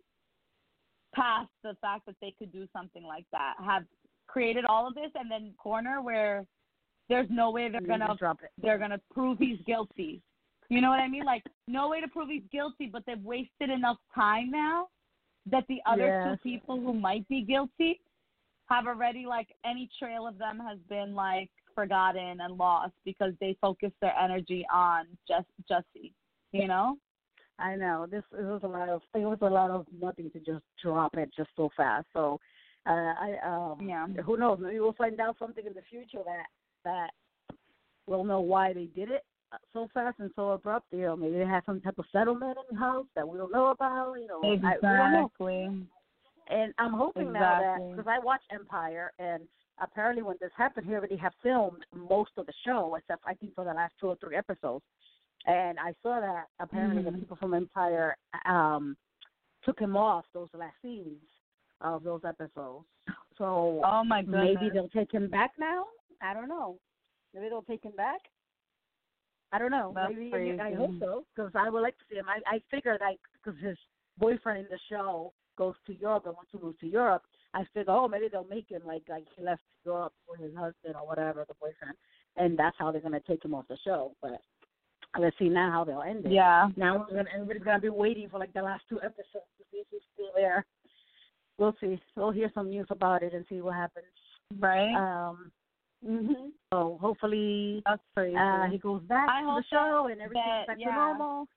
past 1.15 1.51
the 1.63 1.77
fact 1.81 2.07
that 2.07 2.17
they 2.21 2.35
could 2.39 2.53
do 2.53 2.67
something 2.73 3.05
like 3.05 3.27
that. 3.33 3.55
Have 3.65 3.85
created 4.27 4.65
all 4.65 4.87
of 4.87 4.95
this 4.95 5.11
and 5.15 5.31
then 5.31 5.53
corner 5.59 6.03
where 6.03 6.45
there's 7.09 7.29
no 7.31 7.51
way 7.51 7.69
they're 7.71 7.81
gonna 7.81 8.15
drop 8.19 8.41
it. 8.43 8.51
they're 8.61 8.79
gonna 8.79 9.01
prove 9.13 9.39
he's 9.39 9.59
guilty. 9.67 10.21
You 10.69 10.81
know 10.81 10.91
what 10.91 10.99
I 10.99 11.09
mean? 11.09 11.25
Like 11.25 11.43
no 11.69 11.89
way 11.89 12.01
to 12.01 12.09
prove 12.09 12.29
he's 12.29 12.43
guilty, 12.51 12.89
but 12.93 13.03
they've 13.07 13.23
wasted 13.23 13.71
enough 13.71 13.99
time 14.15 14.51
now 14.51 14.89
that 15.51 15.65
the 15.69 15.79
other 15.87 16.37
two 16.43 16.51
people 16.51 16.81
who 16.81 16.93
might 16.93 17.27
be 17.29 17.43
guilty 17.43 18.01
have 18.69 18.87
already 18.87 19.27
like 19.27 19.49
any 19.65 19.89
trail 19.99 20.27
of 20.27 20.39
them 20.39 20.59
has 20.59 20.79
been 20.89 21.15
like 21.15 21.51
forgotten 21.77 22.41
and 22.41 22.59
lost 22.59 22.95
because 23.05 23.33
they 23.41 23.57
focus 23.61 23.93
their 24.01 24.17
energy 24.19 24.67
on 24.75 25.05
just 25.29 25.47
Jussie. 25.71 26.13
You 26.51 26.67
know? 26.67 26.97
I 27.59 27.77
know 27.77 28.07
this. 28.11 28.25
It 28.39 28.45
was 28.45 28.63
a 28.65 28.69
lot 28.69 28.89
of. 28.89 29.03
It 29.15 29.21
was 29.21 29.39
a 29.43 29.47
lot 29.47 29.71
of 29.71 29.87
nothing 30.01 30.31
to 30.33 30.41
just 30.41 30.65
drop 30.83 31.17
it 31.17 31.31
just 31.37 31.51
so 31.57 31.71
fast. 31.77 32.07
So, 32.13 32.41
uh, 32.87 32.91
I 32.91 33.37
um. 33.45 33.89
Yeah. 33.89 34.07
Who 34.25 34.37
knows? 34.37 34.59
Maybe 34.61 34.81
we'll 34.81 34.93
find 34.93 35.19
out 35.21 35.37
something 35.39 35.65
in 35.65 35.73
the 35.73 35.83
future 35.89 36.23
that 36.25 36.47
that 36.85 37.11
we'll 38.07 38.25
know 38.25 38.41
why 38.41 38.73
they 38.73 38.87
did 38.95 39.11
it 39.11 39.25
uh, 39.53 39.57
so 39.73 39.89
fast 39.95 40.19
and 40.19 40.31
so 40.37 40.51
abrupt. 40.51 40.87
You 40.93 41.03
know, 41.03 41.17
maybe 41.17 41.39
they 41.39 41.47
had 41.47 41.65
some 41.65 41.81
type 41.81 41.99
of 41.99 42.05
settlement 42.13 42.59
in 42.71 42.77
the 42.77 42.81
house 42.81 43.07
that 43.15 43.27
we 43.27 43.39
don't 43.39 43.53
know 43.53 43.69
about. 43.69 44.15
You 44.21 44.27
know, 44.27 44.41
I, 44.43 44.51
we 44.51 44.59
don't 44.59 45.13
know. 45.13 45.31
Exactly. 45.39 45.87
And 46.49 46.75
I'm 46.79 46.93
hoping 46.93 47.33
now 47.33 47.61
that 47.61 47.91
because 47.91 48.07
I 48.07 48.23
watch 48.23 48.43
Empire, 48.53 49.13
and 49.19 49.43
apparently 49.81 50.23
when 50.23 50.37
this 50.41 50.51
happened, 50.57 50.87
he 50.87 50.95
already 50.95 51.17
have 51.17 51.33
filmed 51.43 51.85
most 51.95 52.31
of 52.37 52.47
the 52.47 52.53
show, 52.65 52.95
except 52.97 53.23
I 53.27 53.35
think 53.35 53.55
for 53.55 53.65
the 53.65 53.73
last 53.73 53.95
two 54.01 54.09
or 54.09 54.17
three 54.17 54.37
episodes. 54.37 54.85
And 55.47 55.79
I 55.79 55.95
saw 56.03 56.21
that 56.21 56.47
apparently 56.59 57.03
the 57.03 57.11
Mhm. 57.11 57.21
people 57.21 57.37
from 57.37 57.55
Empire 57.55 58.17
um 58.45 58.97
took 59.63 59.79
him 59.79 59.97
off 59.97 60.25
those 60.33 60.53
last 60.55 60.81
scenes 60.81 61.23
of 61.81 62.03
those 62.03 62.25
episodes. 62.25 62.87
So 63.37 63.81
Oh 63.85 64.05
my 64.05 64.23
goodness. 64.23 64.57
maybe 64.57 64.71
they'll 64.71 64.89
take 64.89 65.13
him 65.13 65.29
back 65.29 65.53
now. 65.59 65.87
I 66.21 66.33
don't 66.35 66.49
know. 66.49 66.79
Maybe 67.35 67.49
they'll 67.49 67.63
take 67.63 67.83
him 67.85 67.93
back. 67.97 68.21
I 69.53 69.59
don't 69.59 69.71
know. 69.71 69.93
That's 69.95 70.13
maybe 70.13 70.31
crazy. 70.31 70.61
I 70.61 70.73
hope 70.75 70.99
so 70.99 71.25
because 71.35 71.55
I 71.55 71.69
would 71.71 71.81
like 71.83 71.97
to 71.99 72.05
see 72.09 72.17
him. 72.17 72.29
I 72.29 72.41
I 72.47 72.59
figured 72.71 73.01
like 73.01 73.21
because 73.35 73.59
his 73.61 73.79
boyfriend 74.19 74.59
in 74.61 74.69
the 74.71 74.79
show 74.89 75.33
goes 75.57 75.75
to 75.87 75.95
Europe 75.95 76.27
and 76.27 76.35
wants 76.35 76.51
to 76.53 76.59
move 76.59 76.79
to 76.81 76.87
Europe. 76.87 77.23
I 77.57 77.65
figured 77.73 77.89
oh 77.89 78.07
maybe 78.07 78.29
they'll 78.31 78.45
make 78.51 78.69
him 78.71 78.83
like 78.87 79.03
like 79.09 79.25
he 79.37 79.43
left 79.43 79.63
Europe 79.85 80.13
for 80.27 80.37
his 80.37 80.55
husband 80.55 80.95
or 80.95 81.07
whatever 81.07 81.45
the 81.49 81.55
boyfriend, 81.55 81.97
and 82.37 82.59
that's 82.59 82.77
how 82.79 82.93
they're 82.93 83.01
gonna 83.01 83.21
take 83.27 83.45
him 83.45 83.55
off 83.55 83.67
the 83.69 83.79
show. 83.85 84.13
But 84.21 84.41
let's 85.19 85.37
see 85.39 85.49
now 85.49 85.71
how 85.73 85.85
they'll 85.85 86.03
end 86.03 86.27
it. 86.27 86.33
Yeah. 86.33 86.69
Now 86.77 86.99
we're 86.99 87.17
gonna, 87.17 87.31
everybody's 87.35 87.63
gonna 87.63 87.81
be 87.81 87.89
waiting 87.89 88.29
for 88.29 88.39
like 88.39 88.53
the 88.53 88.61
last 88.63 88.85
two 88.89 89.01
episodes 89.01 89.49
to 89.59 89.65
see 89.73 89.79
if 89.79 89.87
he's 89.91 90.01
still 90.13 90.31
there. 90.37 90.67
We'll 91.59 91.75
see. 91.81 91.99
We'll 92.15 92.31
hear 92.33 92.51
some 92.55 92.69
news 92.69 92.87
about 92.91 93.23
it 93.23 93.33
and 93.33 93.47
see 93.49 93.63
what 93.63 93.75
happens. 93.75 94.07
Right? 94.59 94.95
Um. 94.95 95.51
hmm 96.05 96.51
So 96.73 96.99
hopefully 97.01 97.83
That's 97.87 98.03
crazy. 98.15 98.37
uh, 98.37 98.67
he 98.71 98.77
goes 98.79 99.03
back 99.05 99.29
I 99.31 99.41
to 99.41 99.47
the 99.47 99.65
show 99.71 100.09
and 100.13 100.21
everything's 100.21 100.45
that- 100.45 100.67
back 100.67 100.77
yeah. 100.79 100.89
to 100.91 100.95
normal. 100.95 101.49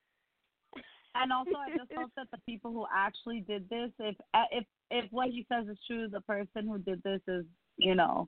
And 1.16 1.34
also, 1.34 1.52
I 1.58 1.76
just 1.76 1.92
hope 1.98 2.12
that 2.16 2.28
the 2.32 2.38
people 2.48 2.72
who 2.72 2.86
actually 2.96 3.42
did 3.42 3.68
this, 3.70 3.90
if 4.00 4.16
if 4.52 4.64
if 4.91 5.12
what 5.12 5.30
he 5.30 5.45
says 5.52 5.67
is 5.67 5.78
true, 5.88 6.08
the 6.08 6.21
person 6.21 6.67
who 6.67 6.78
did 6.80 7.02
this 7.04 7.21
is, 7.28 7.45
you 7.78 7.95
know, 7.95 8.28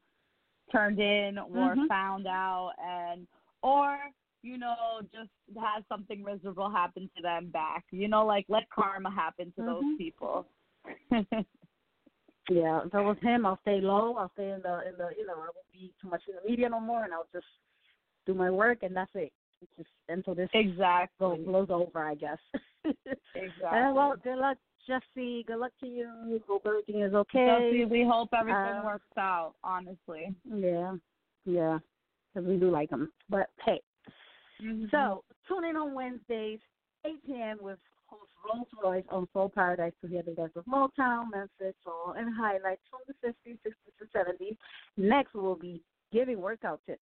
turned 0.71 1.00
in 1.00 1.38
or 1.38 1.76
Mhm. 1.76 1.88
found 1.88 2.28
out, 2.28 2.74
and 2.84 3.28
or 3.62 3.97
you 4.43 4.58
know, 4.58 5.02
just 5.13 5.30
has 5.60 5.84
something 5.88 6.24
miserable 6.24 6.69
happen 6.69 7.10
to 7.15 7.21
them 7.21 7.50
back. 7.52 7.86
You 7.91 8.08
know, 8.08 8.26
like 8.26 8.45
let 8.50 8.69
karma 8.69 9.12
happen 9.12 9.52
to 9.54 9.62
those 9.63 9.84
Mhm. 9.84 9.97
people. 9.97 10.47
Yeah, 12.50 12.82
if 12.84 12.93
it 12.93 13.00
was 13.00 13.17
him, 13.19 13.45
I'll 13.45 13.60
stay 13.62 13.80
low. 13.80 14.15
I'll 14.15 14.32
stay 14.34 14.50
in 14.50 14.62
the 14.62 14.82
in 14.88 14.97
the 14.97 15.12
you 15.17 15.26
know 15.26 15.36
I 15.36 15.38
won't 15.38 15.71
be 15.71 15.93
too 16.02 16.10
much 16.10 16.24
in 16.28 16.36
the 16.36 16.50
media 16.50 16.67
no 16.67 16.80
more, 16.80 17.04
and 17.04 17.13
I'll 17.13 17.28
just 17.32 17.45
do 18.26 18.34
my 18.34 18.50
work 18.50 18.80
and 18.82 18.95
that's 18.95 19.12
it. 19.15 19.32
It's 19.62 19.71
just 19.78 19.89
until 20.10 20.36
this 20.36 20.50
exactly. 20.54 21.38
blows 21.45 21.69
over, 21.69 22.04
I 22.04 22.15
guess. 22.15 22.39
Exactly. 23.36 23.80
Uh, 23.80 23.93
well, 23.93 24.15
good 24.21 24.38
luck, 24.38 24.58
Jussie. 24.88 25.46
Good 25.46 25.58
luck 25.58 25.72
to 25.80 25.88
you. 25.88 26.41
Hope 26.48 26.63
everything 26.65 27.02
is 27.02 27.13
okay. 27.13 27.46
Chelsea, 27.46 27.86
we 27.86 28.04
hope 28.04 28.30
everything 28.34 28.60
Uh, 28.60 28.84
works 28.86 29.17
out. 29.17 29.54
Honestly. 29.63 30.34
Yeah, 30.46 30.96
yeah, 31.46 31.80
because 32.34 32.48
we 32.48 32.58
do 32.58 32.70
like 32.70 32.89
them. 32.89 33.12
But 33.30 33.50
hey, 33.65 33.82
Mm-hmm. 34.62 34.86
so 34.91 35.24
tune 35.48 35.65
in 35.65 35.76
on 35.76 35.96
Wednesdays, 35.96 36.60
8 37.04 37.26
p.m. 37.26 37.58
with 37.62 37.80
host 38.06 38.30
Rolls 38.46 38.67
Royce 38.84 39.04
on 39.10 39.28
Soul 39.34 39.50
Paradise 39.50 39.94
to 40.02 40.08
hear 40.08 40.22
the 40.22 40.32
best 40.34 40.56
of 40.56 40.65
Motown, 40.65 41.32
Memphis, 41.32 41.74
soul, 41.84 42.13
and 42.15 42.30
highlights 42.36 42.84
from 42.89 43.00
the 43.08 43.28
50s, 43.28 43.58
60s, 43.65 43.74
and 44.00 44.10
70s. 44.39 44.58
Next, 44.98 45.34
we'll 45.34 45.56
be 45.56 45.82
giving 46.13 46.39
workout 46.39 46.80
tips 46.86 47.02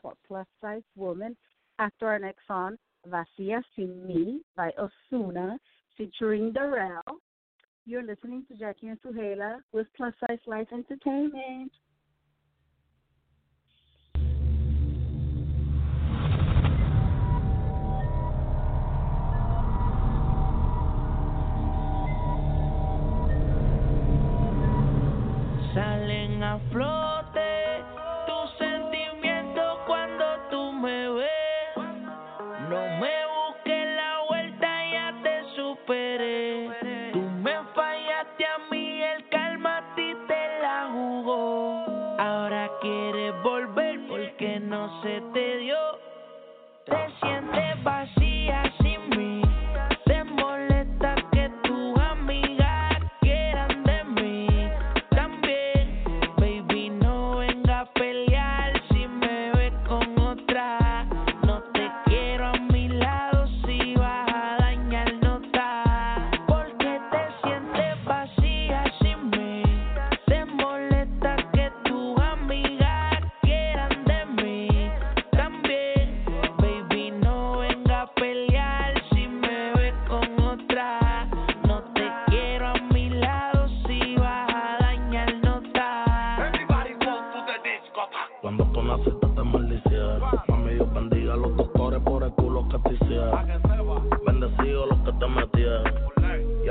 for 0.00 0.14
plus 0.26 0.46
size 0.62 0.80
women 0.96 1.36
after 1.78 2.06
our 2.06 2.18
next 2.18 2.46
song, 2.46 2.76
Vacia 3.06 3.62
Sin 3.76 4.06
Me 4.06 4.40
by 4.56 4.70
Ozuna, 4.78 5.58
featuring 5.96 6.52
Darell. 6.52 7.02
You're 7.86 8.02
listening 8.02 8.44
to 8.48 8.56
Jackie 8.56 8.88
and 8.88 8.98
Zuheila 9.02 9.58
with 9.72 9.86
Plus 9.96 10.14
Size 10.20 10.38
Life 10.46 10.68
Entertainment. 10.72 11.72
Salen 25.74 26.42
a 26.42 26.60
flote 26.70 27.03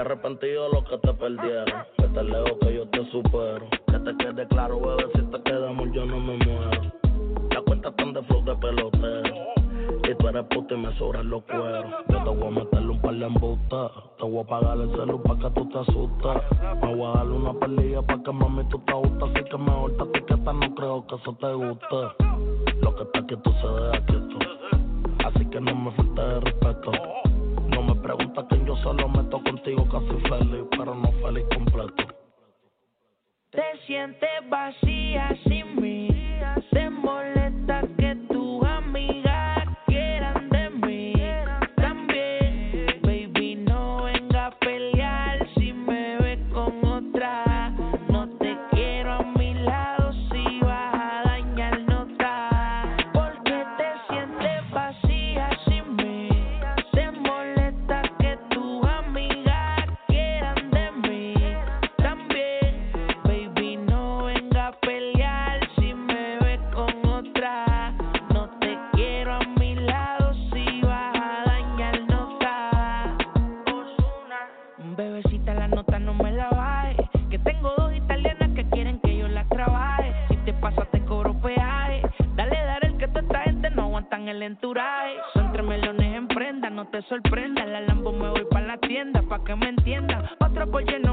Arrepentido 0.03 0.67
los 0.67 0.83
que 0.83 0.97
te 0.97 1.13
perdieron. 1.13 1.85
Que 1.97 2.07
te 2.09 2.23
leo 2.25 2.59
que 2.59 2.75
yo 2.75 2.85
te 2.89 3.09
supero. 3.09 3.69
Que 3.87 3.99
te 3.99 4.17
quede 4.17 4.45
claro, 4.49 4.77
bebé, 4.81 5.05
si 5.15 5.21
te 5.21 5.41
quedamos 5.43 5.89
yo 5.93 6.05
no 6.05 6.19
me 6.19 6.35
muero. 6.43 6.91
La 7.49 7.61
cuenta 7.61 7.89
tan 7.95 8.11
de 8.11 8.21
flow 8.23 8.43
de 8.43 8.53
pelotero. 8.57 9.33
Y 10.03 10.15
tú 10.15 10.27
eres 10.27 10.43
puta 10.47 10.73
y 10.73 10.77
me 10.77 10.93
sobran 10.97 11.29
los 11.29 11.41
cueros. 11.43 11.85
Yo 12.09 12.21
te 12.21 12.29
voy 12.29 12.47
a 12.47 12.49
meterle 12.49 12.89
un 12.89 13.01
par 13.01 13.15
de 13.15 13.25
embustas. 13.25 13.91
Te 14.17 14.23
voy 14.25 14.43
a 14.43 14.43
pagar 14.43 14.77
el 14.77 14.91
celu 14.91 15.23
pa' 15.23 15.37
que 15.37 15.49
tú 15.51 15.69
te 15.69 15.79
asustas. 15.79 16.43
Me 16.81 16.95
voy 16.95 17.09
a 17.09 17.17
darle 17.19 17.35
una 17.35 17.53
pelilla 17.53 18.01
pa' 18.01 18.21
que 18.21 18.31
mami 18.33 18.65
tú 18.65 18.79
te 18.79 18.93
gustas. 18.93 19.29
Así 19.29 19.49
que 19.49 19.57
mejor 19.57 19.91
te 19.95 20.03
etiqueta, 20.03 20.51
no 20.51 20.75
creo 20.75 21.07
que 21.07 21.15
eso 21.15 21.37
te 21.39 21.53
guste. 21.53 22.75
Lo 22.81 22.93
que 22.93 23.03
está 23.03 23.25
quieto 23.25 23.53
se 23.53 23.67
deja 23.67 24.05
quieto. 24.05 24.37
Así 25.23 25.45
que 25.45 25.61
no 25.61 25.73
me 25.73 25.91
falte 25.91 26.21
de 26.21 26.39
respeto. 26.41 27.22
Preguntas 28.03 28.45
quién 28.49 28.65
yo 28.65 28.75
solo 28.83 29.07
meto 29.07 29.41
contigo 29.41 29.87
casi 29.89 30.19
feliz, 30.27 30.65
pero 30.77 30.93
no 30.93 31.09
feliz 31.23 31.45
completo. 31.55 32.03
Te 33.49 33.63
sientes 33.87 34.49
vacía 34.49 35.33
sin 35.45 35.81
mí. 35.81 36.22
sorprenda. 87.13 87.65
La 87.65 87.81
Lambo 87.81 88.11
me 88.11 88.29
voy 88.29 88.45
para 88.49 88.65
la 88.65 88.77
tienda, 88.77 89.21
pa' 89.21 89.43
que 89.43 89.55
me 89.55 89.69
entienda. 89.69 90.35
Por 90.39 90.85
lleno 90.85 91.12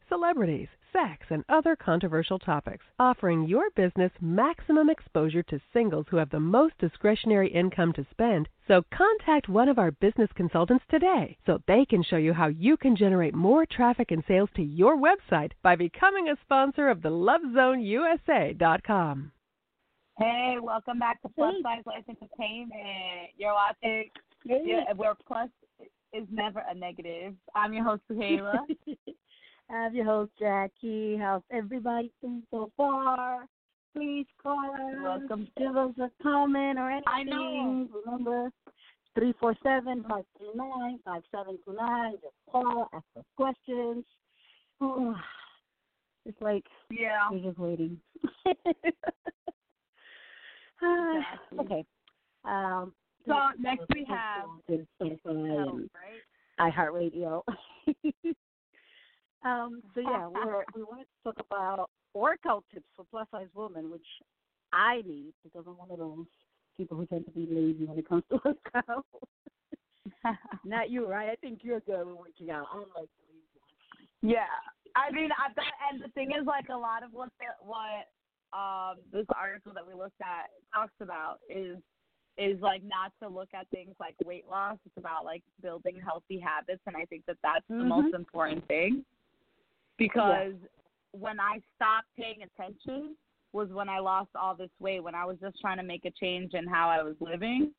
celebrities, 0.11 0.67
sex, 0.91 1.25
and 1.29 1.45
other 1.47 1.77
controversial 1.77 2.37
topics, 2.37 2.83
offering 2.99 3.47
your 3.47 3.69
business 3.77 4.11
maximum 4.19 4.89
exposure 4.89 5.43
to 5.43 5.61
singles 5.71 6.05
who 6.09 6.17
have 6.17 6.31
the 6.31 6.39
most 6.39 6.77
discretionary 6.79 7.49
income 7.49 7.93
to 7.93 8.05
spend. 8.11 8.49
So 8.67 8.83
contact 8.93 9.47
one 9.47 9.69
of 9.69 9.79
our 9.79 9.91
business 9.91 10.29
consultants 10.35 10.83
today 10.89 11.37
so 11.45 11.59
they 11.65 11.85
can 11.85 12.03
show 12.03 12.17
you 12.17 12.33
how 12.33 12.47
you 12.47 12.75
can 12.75 12.97
generate 12.97 13.33
more 13.33 13.65
traffic 13.65 14.11
and 14.11 14.21
sales 14.27 14.49
to 14.57 14.61
your 14.61 14.97
website 14.97 15.53
by 15.63 15.77
becoming 15.77 16.27
a 16.27 16.35
sponsor 16.43 16.89
of 16.89 17.01
the 17.01 17.09
LoveZoneUSA.com. 17.09 19.31
Hey, 20.19 20.57
welcome 20.61 20.99
back 20.99 21.21
to 21.21 21.29
Plus 21.29 21.53
Size 21.63 21.83
Life 21.85 22.03
Entertainment. 22.09 23.29
You're 23.37 23.53
watching 23.53 24.09
yeah, 24.43 24.91
where 24.95 25.15
plus 25.25 25.47
is 26.13 26.27
never 26.29 26.61
a 26.69 26.75
negative. 26.75 27.33
I'm 27.55 27.73
your 27.73 27.85
host, 27.85 28.01
Zuheila. 28.11 28.57
I'm 29.73 29.95
your 29.95 30.05
host, 30.05 30.31
Jackie. 30.37 31.17
How's 31.17 31.41
everybody 31.49 32.11
been 32.21 32.43
so 32.51 32.71
far? 32.75 33.45
Please 33.95 34.25
call 34.41 34.59
us. 34.73 34.95
Welcome. 35.01 35.47
Give 35.57 35.77
us 35.77 35.91
a 35.97 36.09
comment 36.21 36.77
or 36.77 36.91
anything. 36.91 37.07
I 37.07 37.23
know. 37.23 37.87
Remember, 38.05 38.51
three 39.15 39.33
four 39.39 39.55
seven 39.63 40.03
five 40.09 40.25
three 40.37 40.49
nine 40.55 40.99
five 41.05 41.21
seven 41.33 41.57
two 41.65 41.73
nine. 41.73 42.13
Just 42.13 42.33
call, 42.51 42.89
ask 42.93 43.05
us 43.17 43.23
questions. 43.37 44.03
Oh, 44.81 45.15
it's 46.25 46.41
like 46.41 46.65
yeah, 46.89 47.29
we're 47.31 47.39
just 47.39 47.59
waiting. 47.59 47.97
Okay. 51.59 51.85
Um, 52.43 52.91
so 53.27 53.35
next 53.59 53.85
we 53.93 54.03
have 54.09 54.49
right? 56.59 56.73
iHeartRadio. 56.73 57.43
Um, 59.43 59.81
so 59.95 60.01
yeah, 60.01 60.27
we're, 60.27 60.63
we 60.75 60.83
wanted 60.83 61.05
to 61.05 61.33
talk 61.33 61.45
about 61.49 61.89
workout 62.13 62.63
tips 62.73 62.85
for 62.95 63.05
plus 63.09 63.27
size 63.31 63.47
women, 63.55 63.89
which 63.89 64.05
I 64.73 65.01
need 65.05 65.33
because 65.43 65.65
I'm 65.67 65.77
one 65.77 65.91
of 65.91 65.97
those 65.97 66.25
people 66.77 66.97
who 66.97 67.05
tend 67.05 67.25
to 67.25 67.31
be 67.31 67.47
lazy 67.49 67.85
when 67.85 67.97
it 67.97 68.07
comes 68.07 68.23
to 68.29 68.39
workout. 68.45 69.05
Not 70.65 70.89
you, 70.89 71.07
right? 71.07 71.29
I 71.29 71.35
think 71.35 71.59
you're 71.63 71.79
good 71.81 72.05
with 72.05 72.17
working 72.17 72.51
out. 72.51 72.67
I'm 72.73 72.85
like 72.95 73.09
Yeah, 74.21 74.45
I 74.95 75.11
mean, 75.11 75.29
I've 75.33 75.55
got, 75.55 75.65
and 75.91 76.01
the 76.01 76.09
thing 76.09 76.31
is, 76.31 76.45
like 76.45 76.69
a 76.69 76.77
lot 76.77 77.03
of 77.03 77.11
what 77.11 77.29
what 77.61 78.07
um, 78.57 78.97
this 79.11 79.25
article 79.35 79.73
that 79.73 79.87
we 79.87 79.93
looked 79.93 80.21
at 80.21 80.49
talks 80.73 80.93
about 81.01 81.37
is 81.49 81.77
is 82.37 82.59
like 82.61 82.81
not 82.83 83.11
to 83.21 83.27
look 83.27 83.49
at 83.53 83.69
things 83.69 83.93
like 83.99 84.15
weight 84.25 84.45
loss. 84.49 84.77
It's 84.85 84.97
about 84.97 85.25
like 85.25 85.43
building 85.61 85.99
healthy 86.03 86.39
habits, 86.39 86.81
and 86.87 86.95
I 86.95 87.05
think 87.05 87.23
that 87.27 87.37
that's 87.43 87.65
mm-hmm. 87.69 87.79
the 87.79 87.85
most 87.85 88.05
mm-hmm. 88.07 88.15
important 88.15 88.67
thing 88.67 89.05
because 89.97 90.53
when 91.11 91.39
I 91.39 91.61
stopped 91.75 92.07
paying 92.17 92.39
attention 92.43 93.15
was 93.53 93.69
when 93.69 93.89
I 93.89 93.99
lost 93.99 94.29
all 94.35 94.55
this 94.55 94.69
weight. 94.79 95.03
When 95.03 95.15
I 95.15 95.25
was 95.25 95.37
just 95.41 95.59
trying 95.59 95.77
to 95.77 95.83
make 95.83 96.05
a 96.05 96.11
change 96.11 96.53
in 96.53 96.67
how 96.67 96.89
I 96.89 97.03
was 97.03 97.15
living. 97.19 97.71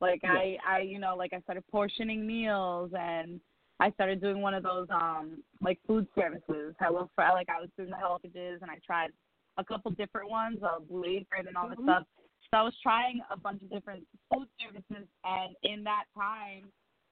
Like 0.00 0.20
I, 0.24 0.56
I, 0.66 0.80
you 0.80 0.98
know, 0.98 1.14
like 1.16 1.32
I 1.32 1.40
started 1.40 1.62
portioning 1.70 2.26
meals 2.26 2.90
and 2.98 3.40
I 3.78 3.90
started 3.92 4.20
doing 4.20 4.40
one 4.40 4.54
of 4.54 4.62
those 4.62 4.88
um 4.90 5.42
like 5.60 5.78
food 5.86 6.06
services. 6.14 6.74
Hello 6.80 7.08
for 7.14 7.24
like 7.32 7.48
I 7.48 7.60
was 7.60 7.70
doing 7.76 7.90
the 7.90 7.96
Hello 7.96 8.18
and 8.62 8.70
I 8.70 8.78
tried 8.84 9.10
a 9.58 9.64
couple 9.64 9.90
different 9.92 10.28
ones, 10.28 10.58
uh 10.62 10.80
Blue 10.80 11.04
Apron 11.04 11.46
and 11.46 11.56
all 11.56 11.68
this 11.68 11.78
stuff. 11.82 12.04
So 12.50 12.58
I 12.58 12.62
was 12.62 12.74
trying 12.82 13.20
a 13.30 13.36
bunch 13.36 13.62
of 13.62 13.70
different 13.70 14.04
food 14.32 14.48
services 14.60 15.06
and 15.24 15.54
in 15.62 15.84
that 15.84 16.04
time, 16.18 16.64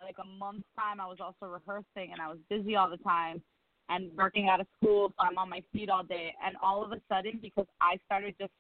like 0.03 0.17
a 0.19 0.27
month's 0.27 0.67
time 0.77 1.01
I 1.01 1.07
was 1.07 1.19
also 1.21 1.47
rehearsing 1.53 2.13
and 2.13 2.21
I 2.21 2.29
was 2.29 2.39
busy 2.49 2.75
all 2.75 2.91
the 2.91 2.97
time 2.99 3.41
and 3.91 4.11
working 4.17 4.49
out 4.49 4.61
of 4.61 4.67
school, 4.81 5.09
so 5.09 5.27
I'm 5.27 5.37
on 5.37 5.51
my 5.51 5.63
feet 5.73 5.91
all 5.91 6.05
day 6.05 6.33
and 6.45 6.57
all 6.63 6.85
of 6.85 6.93
a 6.93 7.01
sudden 7.09 7.41
because 7.43 7.67
I 7.81 7.99
started 8.07 8.35
just 8.41 8.53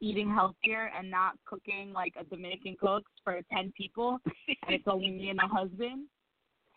eating 0.00 0.30
healthier 0.30 0.90
and 0.96 1.10
not 1.10 1.32
cooking 1.44 1.92
like 1.92 2.14
a 2.18 2.24
Dominican 2.24 2.76
cooks 2.80 3.10
for 3.24 3.40
ten 3.52 3.72
people 3.76 4.18
and 4.46 4.68
it's 4.68 4.84
only 4.86 5.10
me 5.10 5.30
and 5.30 5.38
my 5.38 5.48
husband. 5.50 6.06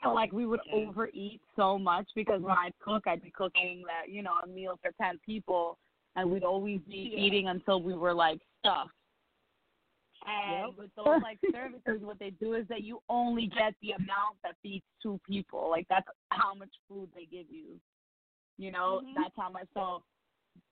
So 0.04 0.14
like 0.14 0.32
we 0.32 0.46
would 0.46 0.62
overeat 0.74 1.42
so 1.56 1.78
much 1.78 2.08
because 2.16 2.42
when 2.42 2.58
I'd 2.58 2.74
cook 2.82 3.04
I'd 3.06 3.22
be 3.22 3.32
cooking 3.32 3.84
that, 3.86 4.12
you 4.12 4.24
know, 4.24 4.34
a 4.44 4.48
meal 4.48 4.80
for 4.82 4.92
ten 5.00 5.20
people 5.26 5.78
and 6.16 6.30
we'd 6.32 6.44
always 6.44 6.80
be 6.88 7.14
eating 7.16 7.48
until 7.50 7.82
we 7.82 7.94
were 7.94 8.14
like 8.14 8.40
stuffed. 8.60 8.92
And 10.28 10.76
with 10.78 10.90
those 10.96 11.22
like 11.22 11.40
services 11.52 12.02
what 12.02 12.20
they 12.20 12.32
do 12.32 12.54
is 12.54 12.66
that 12.70 12.84
you 12.84 13.02
only 13.10 13.48
get 13.48 13.74
the 13.82 13.92
amount 13.92 14.38
that 14.44 14.56
feeds 14.64 14.84
two 15.02 15.20
people. 15.28 15.70
Like 15.70 15.86
that's 15.90 16.08
how 16.30 16.54
much 16.54 16.70
food 16.90 17.10
they 17.16 17.26
give 17.26 17.46
you. 17.50 17.80
You 18.60 18.72
know, 18.72 19.00
that's 19.16 19.34
how 19.38 19.50
much 19.50 19.68
so 19.74 20.04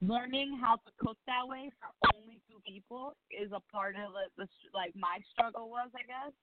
learning 0.02 0.60
how 0.62 0.76
to 0.76 0.92
cook 1.00 1.18
that 1.26 1.48
way 1.48 1.72
for 1.80 2.10
only 2.20 2.42
two 2.50 2.60
people 2.68 3.16
is 3.32 3.52
a 3.54 3.62
part 3.72 3.96
of 3.96 4.12
it, 4.20 4.32
the 4.38 4.46
like 4.74 4.92
my 4.94 5.20
struggle 5.32 5.70
was, 5.70 5.90
I 5.96 6.04
guess. 6.04 6.34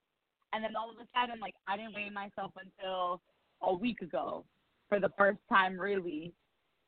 And 0.54 0.64
then 0.64 0.72
all 0.74 0.90
of 0.90 0.96
a 0.96 1.06
sudden, 1.12 1.40
like 1.40 1.54
I 1.68 1.76
didn't 1.76 1.94
weigh 1.94 2.08
myself 2.08 2.52
until 2.56 3.20
a 3.60 3.74
week 3.74 4.00
ago 4.00 4.46
for 4.88 4.98
the 4.98 5.10
first 5.18 5.38
time, 5.50 5.78
really. 5.78 6.32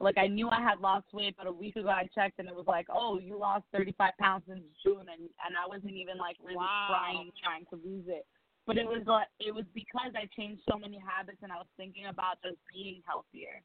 Like 0.00 0.16
I 0.16 0.26
knew 0.26 0.48
I 0.48 0.62
had 0.62 0.80
lost 0.80 1.06
weight, 1.12 1.36
but 1.36 1.46
a 1.46 1.52
week 1.52 1.76
ago 1.76 1.88
I 1.88 2.08
checked 2.14 2.38
and 2.38 2.48
it 2.48 2.54
was 2.54 2.66
like, 2.66 2.86
oh, 2.88 3.18
you 3.18 3.38
lost 3.38 3.64
35 3.72 4.12
pounds 4.18 4.44
since 4.48 4.64
June, 4.82 5.04
and 5.12 5.28
and 5.44 5.52
I 5.52 5.68
wasn't 5.68 5.92
even 5.92 6.16
like 6.16 6.36
really 6.42 6.56
Wow. 6.56 6.88
trying 6.88 7.30
trying 7.42 7.64
to 7.72 7.76
lose 7.76 8.04
it. 8.08 8.24
But 8.66 8.78
it 8.78 8.86
was 8.86 9.02
like 9.06 9.28
it 9.38 9.54
was 9.54 9.64
because 9.74 10.12
I 10.16 10.28
changed 10.34 10.62
so 10.64 10.78
many 10.78 10.96
habits 10.98 11.38
and 11.42 11.52
I 11.52 11.56
was 11.56 11.68
thinking 11.76 12.06
about 12.06 12.40
just 12.42 12.56
being 12.72 13.02
healthier. 13.06 13.60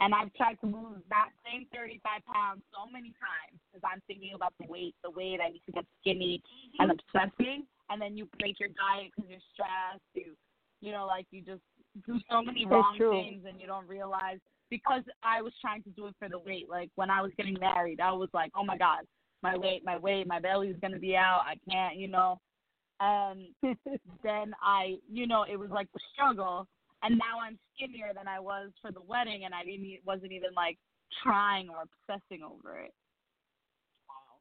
And 0.00 0.14
I've 0.14 0.32
tried 0.34 0.58
to 0.60 0.66
lose 0.66 1.02
that 1.08 1.30
same 1.46 1.66
35 1.72 2.02
pounds 2.26 2.62
so 2.74 2.90
many 2.90 3.14
times 3.14 3.60
because 3.70 3.86
I'm 3.86 4.02
thinking 4.06 4.32
about 4.34 4.52
the 4.58 4.66
weight, 4.66 4.94
the 5.04 5.10
weight. 5.10 5.38
I 5.38 5.50
need 5.50 5.62
to 5.66 5.72
get 5.72 5.86
skinny 6.00 6.42
and 6.78 6.90
obsessing. 6.90 7.66
And 7.90 8.02
then 8.02 8.16
you 8.16 8.28
break 8.38 8.58
your 8.58 8.70
diet 8.70 9.12
because 9.14 9.30
you're 9.30 9.46
stressed. 9.54 10.02
You, 10.14 10.34
you 10.80 10.90
know, 10.90 11.06
like 11.06 11.26
you 11.30 11.42
just 11.42 11.62
do 12.06 12.18
so 12.28 12.42
many 12.42 12.66
wrong 12.66 12.96
things 12.98 13.44
and 13.46 13.60
you 13.60 13.66
don't 13.66 13.86
realize. 13.88 14.38
Because 14.68 15.02
I 15.22 15.42
was 15.42 15.52
trying 15.60 15.82
to 15.84 15.90
do 15.90 16.06
it 16.06 16.14
for 16.18 16.28
the 16.28 16.38
weight. 16.38 16.68
Like 16.68 16.90
when 16.96 17.10
I 17.10 17.22
was 17.22 17.30
getting 17.36 17.56
married, 17.60 18.00
I 18.00 18.10
was 18.12 18.30
like, 18.34 18.50
oh 18.56 18.64
my 18.64 18.76
God, 18.76 19.04
my 19.42 19.56
weight, 19.56 19.82
my 19.84 19.96
weight, 19.96 20.26
my 20.26 20.40
belly's 20.40 20.76
going 20.80 20.94
to 20.94 20.98
be 20.98 21.14
out. 21.14 21.42
I 21.46 21.54
can't, 21.70 21.96
you 21.96 22.08
know. 22.08 22.40
And 22.98 23.46
then 24.24 24.54
I, 24.60 24.96
you 25.08 25.28
know, 25.28 25.44
it 25.48 25.56
was 25.56 25.70
like 25.70 25.86
the 25.92 26.00
struggle 26.12 26.66
and 27.04 27.18
now 27.18 27.38
I'm 27.40 27.58
skinnier 27.74 28.12
than 28.14 28.26
I 28.26 28.40
was 28.40 28.70
for 28.80 28.90
the 28.90 29.02
wedding, 29.02 29.44
and 29.44 29.54
I 29.54 29.64
didn't 29.64 29.86
wasn't 30.04 30.32
even 30.32 30.50
like 30.56 30.78
trying 31.22 31.68
or 31.68 31.84
obsessing 31.84 32.42
over 32.42 32.80
it. 32.80 32.92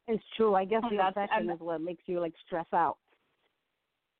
It's 0.07 0.23
true. 0.35 0.55
I 0.55 0.65
guess 0.65 0.81
And 0.83 0.97
the 0.97 1.07
obsession 1.07 1.49
is 1.49 1.59
what 1.59 1.81
makes 1.81 2.03
you 2.07 2.19
like 2.19 2.33
stress 2.45 2.65
out. 2.73 2.97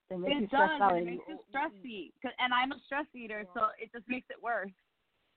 It 0.09 0.19
makes 0.19 0.35
you 0.35 0.43
It 0.43 0.47
stress 0.47 0.69
does, 0.69 0.81
out. 0.81 0.97
it 0.97 1.05
makes 1.05 1.23
you 1.27 1.39
stressy. 1.51 2.11
'Cause- 2.21 2.33
And 2.39 2.53
I'm 2.53 2.71
a 2.71 2.79
stress 2.79 3.07
eater, 3.13 3.45
so 3.53 3.69
it 3.79 3.91
just 3.91 4.07
makes 4.07 4.29
it 4.29 4.41
worse. 4.41 4.71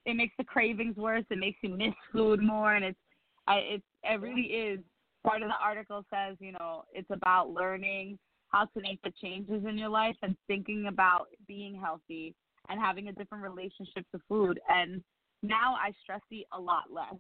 It 0.05 0.15
makes 0.15 0.37
the 0.37 0.45
cravings 0.45 0.97
worse. 0.97 1.25
It 1.31 1.39
makes 1.39 1.61
you 1.63 1.71
miss 1.71 1.95
food 2.13 2.41
more, 2.41 2.75
and 2.75 2.85
it's, 2.85 3.01
I, 3.47 3.59
it's, 3.59 3.87
it 4.05 4.21
really 4.21 4.53
is. 4.53 4.81
Part 5.25 5.43
of 5.43 5.49
the 5.49 5.59
article 5.61 6.05
says, 6.11 6.37
you 6.41 6.53
know, 6.53 6.85
it's 6.93 7.11
about 7.11 7.51
learning 7.51 8.17
how 8.49 8.67
to 8.67 8.81
make 8.81 9.03
the 9.03 9.11
changes 9.21 9.65
in 9.65 9.77
your 9.77 9.89
life 9.89 10.17
and 10.23 10.37
thinking 10.47 10.87
about 10.87 11.27
being 11.49 11.75
healthy 11.75 12.33
and 12.69 12.81
having 12.81 13.09
a 13.09 13.13
different 13.13 13.45
relationship 13.45 14.05
to 14.13 14.21
food. 14.29 14.61
And 14.69 15.03
now 15.43 15.75
I 15.75 15.93
stress 16.03 16.21
eat 16.31 16.47
a 16.53 16.61
lot 16.61 16.85
less. 16.91 17.15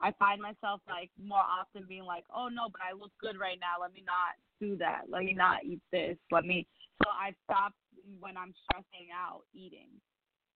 I 0.00 0.12
find 0.18 0.42
myself 0.42 0.80
like 0.86 1.10
more 1.22 1.40
often 1.40 1.86
being 1.88 2.04
like, 2.04 2.24
oh 2.34 2.48
no, 2.48 2.68
but 2.70 2.82
I 2.82 2.92
look 2.92 3.12
good 3.20 3.38
right 3.40 3.58
now. 3.58 3.80
Let 3.80 3.94
me 3.94 4.04
not 4.04 4.36
do 4.60 4.76
that. 4.78 5.02
Let 5.08 5.24
me 5.24 5.32
not 5.32 5.64
eat 5.64 5.80
this. 5.90 6.16
Let 6.30 6.44
me. 6.44 6.66
So 7.02 7.08
I 7.10 7.32
stopped 7.44 7.76
when 8.20 8.36
I'm 8.36 8.52
stressing 8.64 9.08
out 9.12 9.42
eating, 9.54 9.88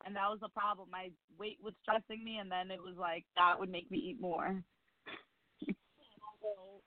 and 0.05 0.15
that 0.15 0.29
was 0.29 0.41
the 0.41 0.49
problem. 0.49 0.89
My 0.93 1.11
weight 1.39 1.59
was 1.63 1.73
stressing 1.83 2.23
me, 2.23 2.37
and 2.37 2.51
then 2.51 2.71
it 2.71 2.81
was 2.81 2.97
like 2.99 3.25
that 3.37 3.59
would 3.59 3.71
make 3.71 3.91
me 3.91 3.99
eat 3.99 4.21
more. 4.21 4.63
I 5.69 5.73
know. 6.43 6.81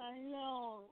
I 0.00 0.18
know, 0.18 0.88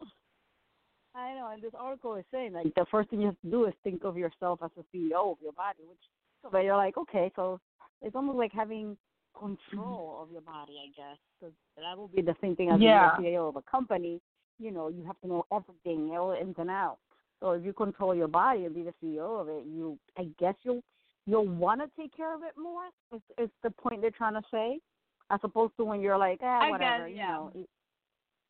and 1.15 1.63
this 1.63 1.73
article 1.79 2.15
is 2.17 2.25
saying 2.33 2.53
like 2.53 2.73
the 2.75 2.87
first 2.91 3.11
thing 3.11 3.21
you 3.21 3.27
have 3.27 3.41
to 3.43 3.51
do 3.51 3.65
is 3.67 3.75
think 3.83 4.05
of 4.05 4.17
yourself 4.17 4.61
as 4.63 4.71
a 4.79 4.97
CEO 4.97 5.33
of 5.33 5.39
your 5.43 5.53
body, 5.53 5.81
which 5.89 5.99
so 6.43 6.49
but 6.51 6.61
you're 6.65 6.77
like, 6.77 6.97
okay, 6.97 7.31
so 7.37 7.61
it's 8.01 8.17
almost 8.17 8.39
like 8.39 8.53
having 8.53 8.97
control 9.39 10.19
of 10.23 10.31
your 10.33 10.41
body, 10.41 10.77
I 10.83 10.89
guess, 10.97 11.19
because 11.39 11.55
that 11.77 11.97
will 11.97 12.09
be 12.09 12.23
the 12.23 12.35
same 12.41 12.57
thing 12.57 12.71
as 12.71 12.81
Yeah. 12.81 13.17
being 13.17 13.31
a 13.31 13.37
CEO 13.39 13.49
of 13.49 13.57
a 13.57 13.63
company. 13.63 14.21
You 14.59 14.71
know, 14.71 14.89
you 14.89 15.05
have 15.05 15.21
to 15.21 15.27
know 15.29 15.47
everything, 15.53 16.11
all 16.17 16.33
ins 16.33 16.59
and 16.59 16.71
outs. 16.71 17.01
So 17.41 17.53
if 17.53 17.65
you 17.65 17.73
control 17.73 18.15
your 18.15 18.29
body 18.29 18.67
and 18.67 18.75
be 18.75 18.83
the 18.83 18.95
CEO 19.03 19.41
of 19.41 19.49
it, 19.49 19.65
you, 19.67 19.99
I 20.19 20.25
guess 20.39 20.55
you'll 20.63 20.83
you'll 21.27 21.47
want 21.49 21.81
to 21.81 21.89
take 22.01 22.15
care 22.15 22.35
of 22.35 22.43
it 22.43 22.53
more. 22.59 22.85
Is 23.13 23.23
is 23.39 23.51
the 23.63 23.71
point 23.71 24.03
they're 24.03 24.11
trying 24.11 24.35
to 24.35 24.43
say, 24.51 24.79
as 25.31 25.41
opposed 25.43 25.77
to 25.79 25.85
when 25.85 26.01
you're 26.01 26.19
like, 26.19 26.41
ah, 26.43 26.63
I 26.65 26.71
whatever, 26.71 27.09
guess, 27.09 27.17
you 27.17 27.23
know, 27.23 27.53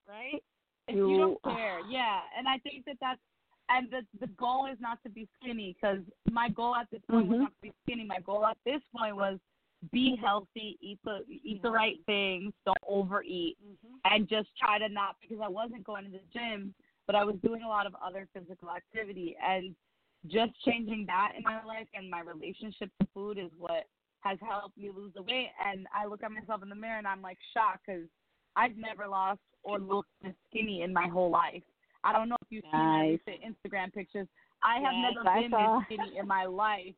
right? 0.09 0.43
If 0.91 0.97
you, 0.97 1.19
don't 1.19 1.43
care, 1.57 1.81
yeah. 1.89 2.21
And 2.37 2.47
I 2.49 2.59
think 2.59 2.85
that 2.87 2.97
that's 3.01 3.21
and 3.69 3.89
the 3.91 4.03
the 4.21 4.27
goal 4.35 4.67
is 4.67 4.79
not 4.81 4.99
to 5.05 5.11
be 5.11 5.29
skinny 5.41 5.77
because 5.81 6.01
my 6.31 6.49
goal 6.49 6.75
at 6.75 6.89
this 6.91 7.03
point 7.09 7.29
was 7.29 7.37
Mhm. 7.39 7.43
not 7.43 7.53
to 7.53 7.61
be 7.63 7.73
skinny. 7.85 8.05
My 8.05 8.19
goal 8.21 8.45
at 8.45 8.59
this 8.65 8.83
point 8.97 9.17
was 9.17 9.39
be 9.93 10.17
healthy, 10.17 10.77
eat 10.81 10.99
the 11.05 11.25
eat 11.29 11.63
the 11.63 11.71
right 11.71 11.99
things, 12.05 12.53
don't 12.67 12.77
overeat, 12.87 13.57
and 14.05 14.29
just 14.29 14.49
try 14.59 14.79
to 14.79 14.89
not 14.89 15.17
because 15.21 15.39
I 15.43 15.49
wasn't 15.49 15.85
going 15.85 16.05
to 16.05 16.11
the 16.11 16.21
gym, 16.33 16.75
but 17.07 17.15
I 17.17 17.25
was 17.25 17.37
doing 17.45 17.63
a 17.63 17.69
lot 17.69 17.87
of 17.87 17.95
other 18.05 18.29
physical 18.35 18.71
activity 18.71 19.37
and 19.43 19.75
just 20.27 20.53
changing 20.65 21.07
that 21.07 21.33
in 21.37 21.43
my 21.45 21.65
life 21.65 21.87
and 21.95 22.11
my 22.11 22.21
relationship 22.21 22.91
to 23.01 23.07
food 23.15 23.39
is 23.39 23.51
what 23.57 23.87
has 24.21 24.39
helped 24.47 24.77
me 24.77 24.91
lose 24.95 25.15
the 25.15 25.23
weight. 25.23 25.49
And 25.65 25.87
I 25.95 26.05
look 26.05 26.23
at 26.23 26.31
myself 26.31 26.63
in 26.63 26.69
the 26.69 26.75
mirror 26.75 26.99
and 26.99 27.07
I'm 27.07 27.23
like 27.23 27.39
shocked 27.55 27.87
because 27.87 28.07
I've 28.55 28.77
never 28.77 29.09
lost 29.09 29.41
or 29.63 29.79
looked 29.79 30.11
this 30.23 30.35
skinny 30.49 30.83
in 30.83 30.93
my 30.93 31.09
whole 31.09 31.31
life. 31.31 31.63
I 32.03 32.13
don't 32.13 32.29
know 32.29 32.37
if 32.41 32.49
you've 32.51 32.65
seen 32.65 32.73
my 32.73 33.19
Nice. 33.27 33.39
Instagram 33.45 33.93
pictures. 33.93 34.27
I 34.63 34.81
have 34.81 34.93
Yes, 34.93 35.15
never 35.15 35.29
I 35.29 35.41
been 35.43 35.51
saw. 35.51 35.79
this 35.79 35.87
skinny 35.87 36.19
in 36.19 36.27
my 36.27 36.45
life. 36.45 36.95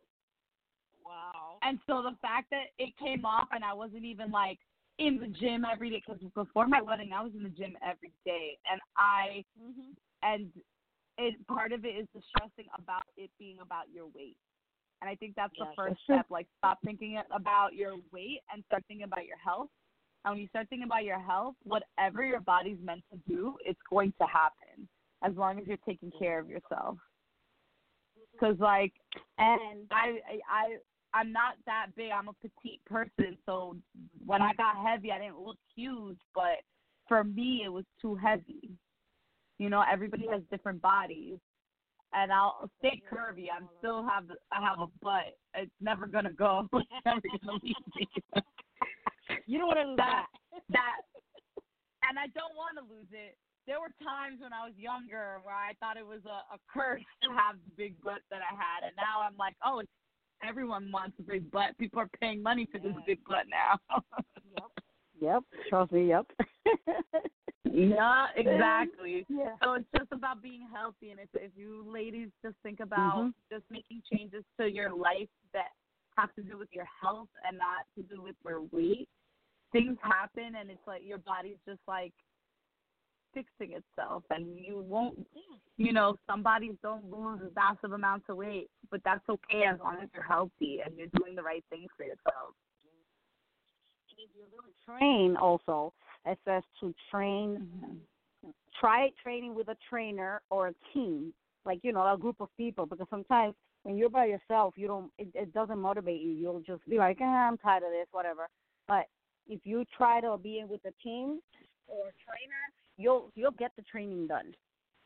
Wow. 1.04 1.58
And 1.62 1.78
so 1.86 2.02
the 2.02 2.16
fact 2.22 2.50
that 2.50 2.66
it 2.78 2.96
came 2.98 3.24
off 3.24 3.48
and 3.52 3.64
I 3.64 3.72
wasn't 3.72 4.04
even 4.04 4.30
like 4.30 4.58
in 4.98 5.18
the 5.18 5.26
gym 5.26 5.64
every 5.64 5.90
day 5.90 6.02
because 6.06 6.22
before 6.34 6.66
my 6.66 6.80
wedding 6.80 7.12
I 7.12 7.22
was 7.22 7.32
in 7.34 7.42
the 7.42 7.48
gym 7.48 7.76
every 7.82 8.12
day 8.24 8.58
and 8.70 8.80
I 8.96 9.44
mm-hmm. 9.60 9.92
and 10.22 10.50
it 11.18 11.34
part 11.46 11.72
of 11.72 11.84
it 11.84 11.96
is 11.96 12.06
the 12.14 12.20
stressing 12.28 12.70
about 12.78 13.02
it 13.16 13.30
being 13.38 13.58
about 13.60 13.84
your 13.92 14.06
weight. 14.14 14.36
And 15.00 15.10
I 15.10 15.16
think 15.16 15.34
that's 15.34 15.52
the 15.58 15.66
first 15.76 16.00
step. 16.04 16.26
Like 16.30 16.46
stop 16.58 16.78
thinking 16.84 17.20
about 17.34 17.74
your 17.74 17.94
weight 18.12 18.40
and 18.52 18.62
start 18.66 18.84
thinking 18.86 19.04
about 19.04 19.26
your 19.26 19.38
health. 19.38 19.68
And 20.24 20.34
when 20.34 20.40
you 20.40 20.48
start 20.48 20.68
thinking 20.68 20.86
about 20.86 21.04
your 21.04 21.18
health, 21.18 21.54
whatever 21.64 22.24
your 22.24 22.40
body's 22.40 22.78
meant 22.82 23.02
to 23.12 23.18
do, 23.28 23.56
it's 23.64 23.80
going 23.90 24.12
to 24.20 24.26
happen 24.26 24.88
as 25.24 25.32
long 25.36 25.58
as 25.58 25.66
you're 25.66 25.76
taking 25.86 26.12
care 26.16 26.38
of 26.38 26.48
yourself. 26.48 26.96
Because 28.32 28.56
like, 28.60 28.92
and 29.38 29.86
I, 29.90 30.18
I, 30.28 30.38
I, 30.48 31.18
I'm 31.18 31.32
not 31.32 31.54
that 31.66 31.86
big. 31.96 32.10
I'm 32.10 32.28
a 32.28 32.32
petite 32.34 32.84
person, 32.86 33.36
so 33.44 33.76
when 34.24 34.40
I 34.40 34.52
got 34.54 34.76
heavy, 34.76 35.10
I 35.12 35.18
didn't 35.18 35.40
look 35.40 35.58
huge, 35.76 36.18
but 36.34 36.62
for 37.06 37.24
me, 37.24 37.62
it 37.64 37.68
was 37.68 37.84
too 38.00 38.14
heavy. 38.14 38.70
You 39.58 39.68
know, 39.68 39.84
everybody 39.90 40.26
has 40.30 40.40
different 40.50 40.80
bodies, 40.80 41.38
and 42.14 42.32
I'll 42.32 42.70
stay 42.78 43.02
curvy. 43.12 43.46
I'm 43.54 43.68
still 43.78 44.02
have 44.08 44.24
I 44.50 44.62
have 44.62 44.80
a 44.80 44.86
butt. 45.02 45.36
It's 45.54 45.70
never 45.80 46.06
gonna 46.06 46.32
go. 46.32 46.68
It's 46.72 47.04
never 47.04 47.20
gonna 47.44 47.58
leave 47.62 47.74
me. 47.94 48.08
You 49.46 49.58
don't 49.58 49.68
want 49.68 49.80
to 49.80 49.88
lose 49.88 49.96
that 49.98 50.26
that, 50.70 50.96
and 52.08 52.18
I 52.18 52.26
don't 52.34 52.56
want 52.56 52.76
to 52.78 52.84
lose 52.84 53.08
it. 53.12 53.36
There 53.66 53.78
were 53.78 53.94
times 54.02 54.40
when 54.42 54.52
I 54.52 54.66
was 54.66 54.74
younger 54.76 55.38
where 55.44 55.54
I 55.54 55.72
thought 55.78 55.96
it 55.96 56.06
was 56.06 56.20
a, 56.26 56.42
a 56.54 56.58
curse 56.66 57.04
to 57.22 57.30
have 57.30 57.56
the 57.64 57.70
big 57.76 58.00
butt 58.02 58.20
that 58.30 58.42
I 58.42 58.52
had, 58.54 58.82
and 58.86 58.94
now 58.96 59.22
I'm 59.22 59.36
like, 59.38 59.54
oh, 59.64 59.78
it's, 59.78 59.90
everyone 60.42 60.90
wants 60.90 61.14
a 61.20 61.22
big 61.22 61.50
butt. 61.50 61.78
People 61.78 62.00
are 62.00 62.10
paying 62.20 62.42
money 62.42 62.66
for 62.70 62.78
this 62.78 62.92
big 63.06 63.22
butt 63.24 63.46
now. 63.48 63.78
Yep. 64.58 64.70
Yep. 65.20 65.42
Trust 65.68 65.92
me. 65.92 66.08
Yep. 66.08 66.26
yeah, 67.72 68.26
exactly. 68.34 69.24
Yeah. 69.28 69.54
So 69.62 69.74
it's 69.74 69.86
just 69.96 70.10
about 70.10 70.42
being 70.42 70.66
healthy, 70.74 71.10
and 71.10 71.20
if 71.20 71.28
if 71.34 71.52
you 71.56 71.84
ladies 71.86 72.28
just 72.44 72.56
think 72.62 72.80
about 72.80 73.26
Mhm. 73.26 73.34
just 73.50 73.64
making 73.70 74.02
changes 74.12 74.44
to 74.58 74.70
your 74.70 74.90
life 74.92 75.28
that 75.52 75.70
have 76.18 76.34
to 76.34 76.42
do 76.42 76.58
with 76.58 76.68
your 76.72 76.86
health 77.00 77.28
and 77.46 77.56
not 77.56 77.86
to 77.96 78.02
do 78.02 78.20
with 78.20 78.36
your 78.44 78.62
weight, 78.72 79.08
things 79.72 79.96
happen, 80.02 80.54
and 80.58 80.70
it's 80.70 80.86
like 80.86 81.02
your 81.04 81.18
body's 81.18 81.58
just 81.66 81.80
like 81.88 82.12
fixing 83.34 83.76
itself, 83.76 84.22
and 84.30 84.46
you 84.58 84.84
won't. 84.86 85.26
You 85.78 85.92
know, 85.92 86.16
some 86.26 86.42
bodies 86.42 86.74
don't 86.82 87.10
lose 87.10 87.40
massive 87.56 87.92
amounts 87.92 88.26
of 88.28 88.36
weight, 88.36 88.68
but 88.90 89.00
that's 89.04 89.26
okay 89.28 89.64
as 89.64 89.78
long 89.82 89.96
as 90.02 90.08
you're 90.14 90.22
healthy 90.22 90.80
and 90.84 90.96
you're 90.96 91.08
doing 91.16 91.34
the 91.34 91.42
right 91.42 91.64
things 91.70 91.88
for 91.96 92.04
yourself. 92.04 92.54
And 94.10 94.18
if 94.18 94.30
you 94.36 94.52
train 94.86 95.36
also. 95.36 95.92
It 96.24 96.38
says 96.44 96.62
to 96.80 96.94
train. 97.10 97.68
Mm-hmm. 97.84 98.50
Try 98.78 99.10
training 99.22 99.54
with 99.54 99.68
a 99.68 99.76
trainer 99.88 100.40
or 100.50 100.68
a 100.68 100.74
team, 100.92 101.32
like 101.64 101.80
you 101.82 101.92
know, 101.92 102.12
a 102.12 102.18
group 102.18 102.36
of 102.40 102.48
people. 102.56 102.86
Because 102.86 103.06
sometimes 103.10 103.54
when 103.82 103.96
you're 103.96 104.08
by 104.08 104.26
yourself, 104.26 104.74
you 104.76 104.86
don't. 104.86 105.10
It, 105.18 105.28
it 105.34 105.52
doesn't 105.52 105.78
motivate 105.78 106.20
you. 106.20 106.32
You'll 106.32 106.60
just 106.60 106.88
be 106.88 106.98
like, 106.98 107.20
eh, 107.20 107.24
I'm 107.24 107.58
tired 107.58 107.82
of 107.82 107.90
this, 107.90 108.06
whatever. 108.12 108.48
But 108.86 109.06
if 109.48 109.60
you 109.64 109.84
try 109.96 110.20
to 110.20 110.36
be 110.38 110.58
in 110.58 110.68
with 110.68 110.84
a 110.84 110.92
team 111.02 111.40
or 111.88 112.08
a 112.08 112.14
trainer, 112.24 112.62
you'll 112.96 113.30
you'll 113.34 113.52
get 113.52 113.72
the 113.76 113.82
training 113.82 114.26
done. 114.26 114.54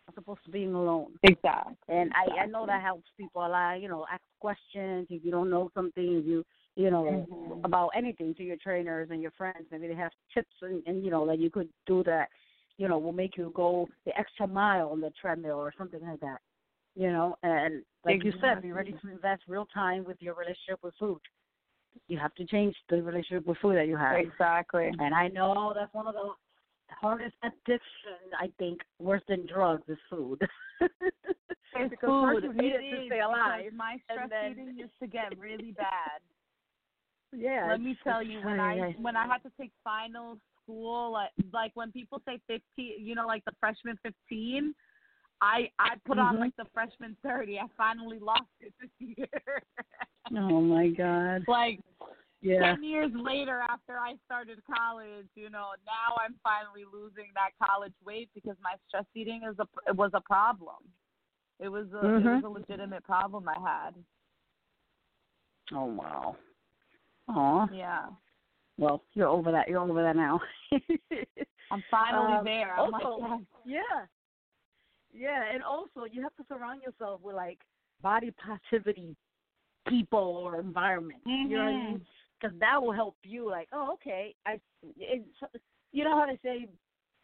As 0.09 0.15
opposed 0.17 0.45
to 0.45 0.53
being 0.53 0.73
alone. 0.73 1.19
Exactly. 1.25 1.75
And 1.89 2.13
I 2.15 2.43
I 2.43 2.47
know 2.47 2.65
that 2.67 2.81
helps 2.81 3.09
people 3.19 3.45
a 3.45 3.49
lot. 3.49 3.81
You 3.81 3.89
know, 3.89 4.07
ask 4.11 4.23
questions 4.39 5.09
if 5.11 5.25
you 5.25 5.33
don't 5.33 5.51
know 5.51 5.69
something. 5.75 6.19
If 6.19 6.25
you 6.25 6.45
you 6.77 6.91
know 6.91 7.27
Mhm. 7.29 7.65
about 7.65 7.89
anything 7.89 8.33
to 8.37 8.45
your 8.45 8.57
trainers 8.57 9.11
and 9.11 9.21
your 9.21 9.33
friends. 9.33 9.67
Maybe 9.71 9.89
they 9.89 9.95
have 9.95 10.13
tips 10.33 10.55
and, 10.63 10.81
and 10.87 11.05
you 11.05 11.11
know 11.11 11.27
that 11.27 11.41
you 11.41 11.51
could 11.51 11.69
do 11.87 12.05
that. 12.05 12.29
You 12.79 12.87
know, 12.89 12.99
will 12.99 13.13
make 13.13 13.37
you 13.37 13.51
go 13.55 13.89
the 14.05 14.17
extra 14.17 14.47
mile 14.47 14.91
on 14.91 15.01
the 15.01 15.11
treadmill 15.21 15.57
or 15.59 15.73
something 15.77 16.01
like 16.01 16.21
that. 16.21 16.41
You 16.95 17.11
know, 17.11 17.37
and 17.43 17.83
like 18.05 18.23
you 18.23 18.33
said, 18.41 18.63
be 18.63 18.73
ready 18.73 18.93
to 18.93 19.11
invest 19.11 19.43
real 19.49 19.67
time 19.67 20.05
with 20.05 20.23
your 20.23 20.35
relationship 20.35 20.79
with 20.83 20.95
food. 21.01 21.21
You 22.09 22.19
have 22.19 22.35
to 22.37 22.45
change 22.47 22.75
the 22.89 23.03
relationship 23.03 23.47
with 23.47 23.59
food 23.59 23.77
that 23.77 23.87
you 23.89 23.97
have. 23.97 24.17
Exactly. 24.19 24.91
And 24.99 25.15
I 25.15 25.29
know 25.29 25.73
that's 25.75 25.93
one 25.95 26.07
of 26.07 26.15
the 26.15 26.31
hardest 26.89 27.35
addiction. 27.43 27.81
I 28.39 28.51
think 28.59 28.81
worse 28.99 29.23
than 29.29 29.47
drugs 29.47 29.83
is 29.89 29.99
food. 30.09 30.41
It's 30.81 30.91
because 31.91 31.99
food. 32.01 32.43
first 32.43 32.45
you 32.45 32.53
need 32.63 32.73
It 32.73 32.91
to 32.91 33.07
stay 33.07 33.21
alive. 33.21 33.73
My 33.75 33.97
stress 34.11 34.29
then- 34.31 34.53
eating 34.53 34.75
used 34.79 34.99
to 35.03 35.07
get 35.07 35.37
really 35.39 35.73
bad. 35.73 36.21
Yeah. 37.33 37.67
Let 37.71 37.81
me 37.81 37.97
tell 38.05 38.23
you, 38.23 38.41
when 38.45 38.61
I 38.61 38.95
when 39.01 39.17
I 39.17 39.27
had 39.27 39.39
to 39.43 39.51
take 39.61 39.73
final 39.83 40.39
school, 40.63 41.13
like 41.13 41.31
like 41.53 41.73
when 41.75 41.91
people 41.93 42.23
say 42.25 42.39
fifteen, 42.47 42.95
you 43.05 43.15
know, 43.15 43.27
like 43.27 43.45
the 43.45 43.53
freshman 43.61 43.99
fifteen, 44.03 44.75
I 45.41 45.71
I 45.79 45.97
put 46.05 46.19
on 46.19 46.37
Mhm. 46.37 46.41
like 46.41 46.57
the 46.57 46.65
freshman 46.73 47.17
thirty. 47.23 47.59
I 47.59 47.67
finally 47.77 48.19
lost 48.19 48.43
it 48.61 48.73
this 48.81 48.91
year. 48.99 49.63
Oh 50.37 50.61
my 50.61 50.89
God. 50.89 51.45
like 51.49 51.81
Yeah. 52.41 52.75
ten 52.75 52.83
years 52.83 53.11
later, 53.15 53.61
after 53.61 53.99
I 53.99 54.17
started 54.25 54.59
college, 54.67 55.29
you 55.35 55.51
know, 55.51 55.71
now 55.85 56.17
I'm 56.25 56.35
finally 56.43 56.85
losing 56.91 57.33
that 57.35 57.51
college 57.63 57.95
weight 58.05 58.31
because 58.35 58.57
my 58.63 58.75
stress 58.89 59.05
eating 59.15 59.43
is 59.51 59.59
a 59.59 59.67
it 59.89 59.97
was 59.97 60.11
a 60.15 60.21
problem. 60.21 60.77
It 61.59 61.69
was 61.69 61.87
a 61.93 61.99
it 61.99 62.23
was 62.25 62.43
Mhm. 62.43 62.45
a 62.45 62.49
legitimate 62.49 63.05
problem 63.05 63.49
I 63.49 63.59
had. 63.61 63.95
Oh 65.73 65.87
wow. 65.87 66.37
Aw. 67.29 67.69
Yeah. 67.73 68.07
Well, 68.79 69.03
you're 69.15 69.29
over 69.29 69.51
that. 69.53 69.69
You're 69.69 69.81
over 69.81 70.03
that 70.03 70.17
now. 70.17 70.41
I'm 71.71 71.83
finally 71.91 72.35
Um, 72.35 72.45
there. 72.45 72.79
I'm 72.79 72.91
like, 72.91 73.05
also, 73.05 73.41
yes. 73.65 73.85
yeah. 73.91 74.07
Yeah, 75.17 75.45
and 75.53 75.63
also 75.63 76.05
you 76.11 76.23
have 76.23 76.35
to 76.37 76.45
surround 76.49 76.83
yourself 76.83 77.21
with 77.23 77.35
like 77.37 77.59
body 78.03 78.33
positivity 78.45 79.17
people 79.89 80.19
or 80.19 80.61
environment. 80.61 81.21
You 81.25 81.49
know 81.57 81.65
what 81.65 81.69
I 81.69 81.73
Mhm. 81.73 81.87
mean? 81.93 82.07
Because 82.41 82.59
that 82.59 82.83
will 82.83 82.93
help 82.93 83.17
you. 83.25 83.49
Like, 83.49 83.69
oh, 83.73 83.93
okay. 83.95 84.35
I, 84.45 84.61
it's, 84.99 85.27
you 85.93 86.05
know 86.05 86.19
how 86.19 86.27
they 86.27 86.39
say, 86.43 86.69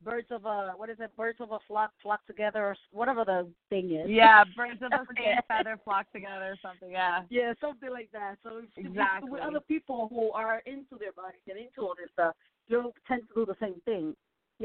birds 0.03 0.31
of 0.31 0.47
a 0.47 0.73
what 0.77 0.89
is 0.89 0.99
it? 1.01 1.15
Birds 1.17 1.41
of 1.41 1.53
a 1.53 1.59
flock 1.69 1.93
flock 2.03 2.25
together, 2.27 2.65
or 2.69 2.77
whatever 2.93 3.25
the 3.25 3.49
thing 3.69 3.93
is. 3.93 4.09
Yeah, 4.09 4.45
birds 4.57 4.81
of 4.83 4.91
same 5.17 5.37
feather 5.47 5.79
flock 5.85 6.11
together 6.13 6.53
or 6.53 6.57
something. 6.63 6.91
Yeah. 6.91 7.23
Yeah, 7.31 7.53
something 7.61 7.91
like 7.91 8.11
that. 8.13 8.37
So 8.43 8.59
if 8.59 8.65
if 8.77 8.85
you- 8.85 8.91
Exactly. 8.91 9.31
with 9.31 9.43
other 9.43 9.61
people 9.61 10.09
who 10.09 10.31
are 10.33 10.61
into 10.67 10.97
their 10.99 11.13
bodies 11.13 11.43
and 11.47 11.59
into 11.59 11.83
all 11.83 11.95
this 11.97 12.11
stuff, 12.13 12.35
you'll 12.69 12.95
tend 13.07 13.23
to 13.29 13.35
do 13.35 13.47
the 13.47 13.57
same 13.61 13.72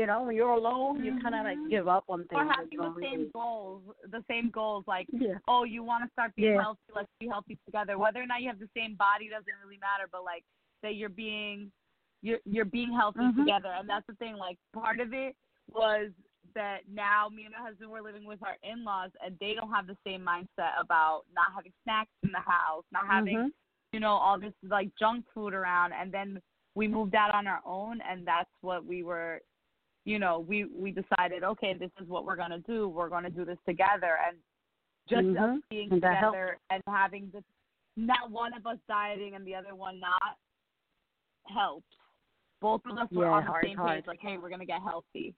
know, 0.07 0.23
when 0.23 0.35
you're 0.35 0.49
alone, 0.51 1.03
you 1.03 1.19
kind 1.21 1.35
of 1.35 1.43
like 1.45 1.57
give 1.69 1.87
up 1.87 2.05
on 2.09 2.19
things. 2.27 2.41
Or 2.41 2.45
having 2.45 2.77
the 2.77 2.93
same 3.01 3.19
really- 3.19 3.29
goals, 3.33 3.83
the 4.09 4.23
same 4.27 4.49
goals. 4.49 4.85
Like, 4.87 5.07
Yeah. 5.11 5.35
oh, 5.47 5.63
you 5.63 5.83
want 5.83 6.03
to 6.05 6.11
start 6.11 6.33
being 6.35 6.53
Yeah. 6.55 6.61
healthy? 6.61 6.81
Let's 6.95 7.09
be 7.19 7.27
healthy 7.27 7.57
together. 7.65 7.97
Whether 7.97 8.21
or 8.21 8.25
not 8.25 8.41
you 8.41 8.47
have 8.49 8.59
the 8.59 8.69
same 8.75 8.95
body 8.95 9.29
doesn't 9.29 9.53
really 9.63 9.77
matter. 9.77 10.07
But 10.11 10.23
like, 10.23 10.43
that 10.83 10.95
you're 10.95 11.09
being, 11.09 11.71
you're 12.21 12.39
you're 12.45 12.65
being 12.65 12.91
healthy 12.91 13.19
Mhm. 13.19 13.35
together, 13.37 13.69
and 13.69 13.87
that's 13.87 14.05
the 14.07 14.15
thing. 14.15 14.35
Like, 14.37 14.57
part 14.73 14.99
of 14.99 15.13
it 15.13 15.35
was 15.69 16.11
that 16.53 16.87
now 16.87 17.29
me 17.29 17.45
and 17.45 17.53
my 17.53 17.61
husband 17.61 17.91
were 17.91 18.01
living 18.01 18.25
with 18.25 18.41
our 18.43 18.57
in-laws, 18.63 19.11
and 19.23 19.37
they 19.39 19.53
don't 19.53 19.69
have 19.71 19.85
the 19.85 19.97
same 20.05 20.23
mindset 20.25 20.79
about 20.79 21.25
not 21.33 21.51
having 21.53 21.73
snacks 21.83 22.09
in 22.23 22.31
the 22.31 22.39
house, 22.39 22.83
not 22.91 23.05
having 23.05 23.37
Mhm. 23.37 23.53
you 23.93 23.99
know, 24.01 24.13
all 24.13 24.37
this 24.39 24.53
like 24.63 24.93
junk 24.95 25.25
food 25.33 25.53
around 25.53 25.93
and 25.93 26.11
then 26.11 26.41
we 26.75 26.87
moved 26.89 27.15
out 27.15 27.33
on 27.33 27.47
our 27.47 27.61
own 27.65 28.01
and 28.01 28.27
that's 28.27 28.51
what 28.61 28.83
we 28.83 29.01
were 29.01 29.41
you 30.07 30.19
know, 30.19 30.39
we 30.39 30.63
we 30.63 30.91
decided, 30.91 31.43
okay, 31.43 31.73
this 31.77 31.91
is 32.01 32.07
what 32.07 32.23
we're 32.23 32.37
gonna 32.37 32.59
do. 32.59 32.87
We're 32.87 33.09
gonna 33.09 33.29
do 33.29 33.43
this 33.43 33.57
together 33.67 34.17
and 34.25 34.37
just 35.09 35.27
us 35.37 35.49
Mhm. 35.49 35.61
being 35.69 35.91
And 35.91 36.01
together 36.01 36.59
and 36.69 36.81
having 36.87 37.29
this 37.31 37.43
not 37.97 38.31
one 38.31 38.53
of 38.53 38.65
us 38.65 38.77
dieting 38.87 39.35
and 39.35 39.45
the 39.45 39.53
other 39.53 39.75
one 39.75 39.99
not 39.99 40.37
helped. 41.45 41.93
Both 42.61 42.85
of 42.85 42.97
us 42.97 43.11
were 43.11 43.27
on 43.27 43.43
the 43.45 43.59
same 43.61 43.75
hard. 43.75 43.97
page, 43.97 44.07
like, 44.07 44.21
hey, 44.21 44.37
we're 44.37 44.49
gonna 44.49 44.65
get 44.65 44.81
healthy. 44.81 45.35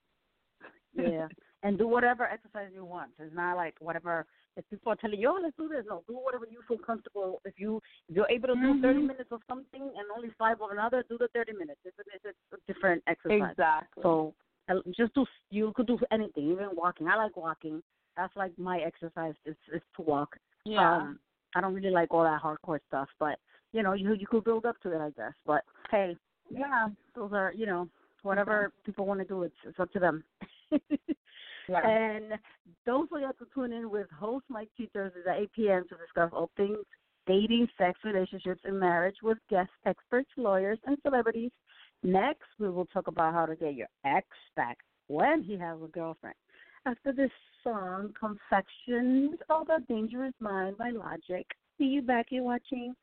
yeah, 0.93 1.28
and 1.63 1.80
do 1.80 1.88
whatever 1.88 2.26
exercise 2.26 2.70
you 2.72 2.86
want. 2.86 3.09
It's 3.17 3.34
not 3.34 3.57
like 3.57 3.76
whatever. 3.80 4.28
If 4.55 4.70
people 4.70 4.91
are 4.91 4.97
telling 4.97 5.20
you, 5.20 5.30
oh, 5.30 5.39
let's 5.41 5.57
do 5.57 5.67
this, 5.67 5.86
no, 5.88 6.03
do 6.07 6.13
whatever 6.13 6.45
you 6.45 6.61
feel 6.67 6.78
comfortable. 6.78 7.41
If 7.43 7.57
you 7.57 7.82
if 8.07 8.15
you're 8.15 8.30
able 8.30 8.49
to 8.49 8.55
do 8.55 8.82
30 8.82 8.99
Mhm. 8.99 9.07
minutes 9.07 9.32
of 9.32 9.41
something 9.47 9.82
and 9.82 10.05
only 10.15 10.30
five 10.38 10.61
of 10.61 10.70
another, 10.70 11.01
do 11.09 11.17
the 11.17 11.28
30 11.30 11.53
minutes. 11.53 11.80
It's 11.86 11.97
a, 11.97 12.03
it's 12.13 12.38
a 12.53 12.57
different 12.72 13.01
exercise. 13.07 13.49
Exactly. 13.49 14.03
So 14.03 14.36
just 14.95 15.13
do 15.13 15.26
you 15.49 15.74
could 15.76 15.88
do 15.88 15.97
anything, 16.11 16.51
even 16.51 16.70
walking. 16.74 17.07
I 17.07 17.15
like 17.15 17.36
walking. 17.38 17.82
That's 18.17 18.36
like 18.36 18.51
my 18.57 18.80
exercise 18.80 19.36
is 19.45 19.55
is 19.74 19.82
to 19.95 20.01
walk. 20.01 20.36
Yeah. 20.65 20.97
Um, 20.97 21.20
I 21.55 21.61
don't 21.61 21.74
really 21.74 21.89
like 21.89 22.13
all 22.13 22.24
that 22.24 22.41
hardcore 22.41 22.80
stuff, 22.88 23.09
but 23.20 23.39
you 23.72 23.84
know, 23.84 23.93
you 23.93 24.13
you 24.13 24.28
could 24.28 24.43
build 24.43 24.65
up 24.65 24.80
to 24.82 24.91
it, 24.91 25.01
I 25.01 25.09
guess. 25.11 25.34
But 25.45 25.63
hey, 25.91 26.17
yeah, 26.49 26.88
those 27.15 27.32
are 27.34 27.53
you 27.55 27.65
know 27.65 27.88
whatever 28.24 28.72
people 28.86 29.05
want 29.05 29.20
to 29.20 29.26
do. 29.26 29.43
It's 29.43 29.55
it's 29.65 29.80
up 29.80 29.91
to 29.93 29.99
them. 29.99 30.24
Yeah. 31.70 31.88
And 31.88 32.34
don't 32.86 33.07
forget 33.09 33.38
to 33.38 33.45
tune 33.53 33.74
in 33.74 33.91
with 33.91 34.07
host 34.09 34.45
Mike 34.49 34.70
T 34.76 34.89
Thursdays 34.91 35.26
at 35.30 35.38
8 35.38 35.51
p.m. 35.53 35.84
to 35.89 35.95
discuss 35.97 36.32
all 36.34 36.49
things 36.57 36.80
dating, 37.28 37.67
sex, 37.78 37.99
relationships, 38.03 38.61
and 38.63 38.80
marriage 38.80 39.17
with 39.22 39.38
guest 39.51 39.70
experts, 39.86 40.30
lawyers, 40.36 40.80
and 40.88 40.97
celebrities. 41.03 41.51
Next, 42.04 42.47
we 42.60 42.70
will 42.70 42.86
talk 42.86 43.08
about 43.08 43.34
how 43.34 43.45
to 43.45 43.56
get 43.56 43.76
your 43.76 43.88
ex 44.06 44.28
back 44.56 44.78
when 45.08 45.43
he 45.43 45.58
has 45.58 45.78
a 45.84 45.88
girlfriend. 45.88 46.36
After 46.86 47.12
this 47.12 47.32
song, 47.64 48.14
Confessions 48.18 49.38
of 49.50 49.68
a 49.70 49.82
Dangerous 49.82 50.34
Mind 50.39 50.78
by 50.78 50.91
Logic. 50.91 51.45
See 51.78 51.86
you 51.86 52.02
back 52.02 52.28
here 52.30 52.43
watching. 52.43 52.95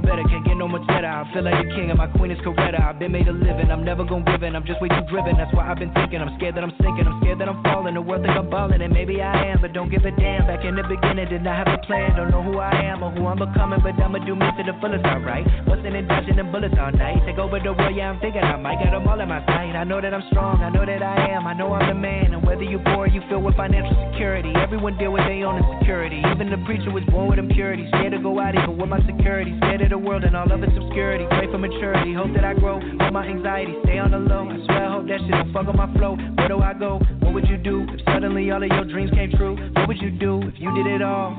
Better, 0.00 0.22
can't 0.28 0.44
get 0.44 0.56
no 0.56 0.68
much 0.68 0.86
better. 0.86 1.06
I 1.06 1.24
feel 1.32 1.42
like 1.42 1.58
a 1.58 1.68
king 1.74 1.90
and 1.90 1.98
my 1.98 2.06
queen 2.06 2.30
is 2.30 2.38
Coretta. 2.40 2.80
I've 2.80 2.98
been 2.98 3.12
made 3.12 3.28
a 3.28 3.32
living, 3.32 3.70
I'm 3.70 3.84
never 3.84 4.04
gonna 4.04 4.24
give 4.30 4.42
in. 4.42 4.54
I'm 4.54 4.64
just 4.64 4.80
way 4.80 4.88
too 4.88 5.04
driven, 5.10 5.36
that's 5.36 5.52
why 5.54 5.70
I've 5.70 5.78
been 5.78 5.92
thinking. 5.92 6.20
I'm 6.20 6.36
scared 6.38 6.56
that 6.56 6.64
I'm 6.64 6.74
sinking, 6.88 7.06
I'm 7.06 7.20
scared 7.20 7.38
that 7.40 7.48
I'm 7.48 7.62
falling. 7.62 7.94
The 7.94 8.02
world 8.02 8.24
think 8.24 8.32
I'm 8.32 8.48
balling, 8.48 8.80
and 8.80 8.92
maybe 8.92 9.20
I 9.20 9.52
am, 9.52 9.60
but 9.60 9.72
don't 9.72 9.90
give 9.90 10.04
a 10.04 10.12
damn. 10.12 10.48
Back 10.48 10.64
in 10.64 10.74
the 10.76 10.82
beginning, 10.82 11.28
did 11.28 11.44
not 11.44 11.56
have 11.60 11.68
a 11.68 11.78
plan. 11.84 12.16
Don't 12.16 12.30
know 12.30 12.42
who 12.42 12.58
I 12.58 12.72
am 12.88 13.02
or 13.04 13.10
who 13.12 13.26
I'm 13.26 13.38
becoming, 13.38 13.80
but 13.84 14.00
I'ma 14.00 14.24
do 14.24 14.34
me 14.34 14.48
to 14.48 14.62
the 14.64 14.74
fullest, 14.80 15.04
alright. 15.04 15.44
Busting 15.66 15.94
and 15.94 16.08
dodging 16.08 16.38
and 16.38 16.50
bullets 16.50 16.74
all 16.80 16.92
night. 16.92 17.20
Take 17.26 17.38
over 17.38 17.60
the 17.60 17.72
world, 17.72 17.94
yeah, 17.94 18.10
I'm 18.10 18.20
thinking 18.20 18.42
I 18.42 18.56
might 18.56 18.80
got 18.80 18.96
them 18.96 19.06
all 19.06 19.20
in 19.20 19.28
my 19.28 19.44
sight. 19.44 19.76
I 19.76 19.84
know 19.84 20.00
that 20.00 20.14
I'm 20.14 20.24
strong, 20.30 20.62
I 20.62 20.70
know 20.70 20.84
that 20.86 21.02
I 21.02 21.36
am, 21.36 21.46
I 21.46 21.52
know 21.52 21.72
I'm 21.72 21.88
the 21.88 21.94
man. 21.94 22.32
And 22.32 22.44
whether 22.44 22.64
you're 22.64 22.82
poor, 22.94 23.06
you 23.06 23.20
feel 23.28 23.40
with 23.40 23.56
financial 23.56 23.94
security. 24.10 24.52
Everyone 24.56 24.96
deal 24.96 25.12
with 25.12 25.24
their 25.28 25.44
own 25.46 25.60
insecurity. 25.60 26.22
Even 26.32 26.50
the 26.50 26.60
preacher 26.64 26.90
was 26.90 27.04
born 27.10 27.28
with 27.28 27.38
impurity. 27.38 27.86
Scared 27.88 28.12
to 28.12 28.20
go 28.20 28.38
out 28.40 28.54
even 28.54 28.76
with 28.78 28.88
my 28.88 29.00
security. 29.04 29.54
Scared 29.58 29.82
of 29.82 29.90
the 29.90 29.98
world 29.98 30.24
and 30.24 30.36
all 30.36 30.50
of 30.50 30.62
its 30.62 30.72
obscurity. 30.76 31.26
Pray 31.30 31.46
for 31.50 31.58
maturity. 31.58 32.14
Hope 32.14 32.32
that 32.34 32.44
I 32.44 32.54
grow. 32.54 32.80
Hold 32.80 33.12
my 33.12 33.26
anxiety. 33.26 33.74
Stay 33.84 33.98
on 33.98 34.12
the 34.12 34.18
low. 34.18 34.48
I 34.48 34.56
swear 34.64 34.84
I 34.86 34.92
hope 34.92 35.06
that 35.08 35.20
shit 35.20 35.30
don't 35.30 35.52
fuck 35.52 35.66
up 35.68 35.74
my 35.74 35.87
flow. 35.98 36.16
Where 36.16 36.48
do 36.48 36.58
I 36.60 36.72
go? 36.72 36.98
What 37.20 37.34
would 37.34 37.48
you 37.48 37.58
do 37.58 37.84
if 37.90 38.00
suddenly 38.06 38.50
all 38.50 38.62
of 38.62 38.70
your 38.70 38.84
dreams 38.84 39.10
came 39.10 39.30
true? 39.32 39.56
What 39.74 39.88
would 39.88 40.00
you 40.00 40.10
do 40.10 40.40
if 40.42 40.54
you 40.56 40.72
did 40.74 40.86
it 40.86 41.02
all? 41.02 41.34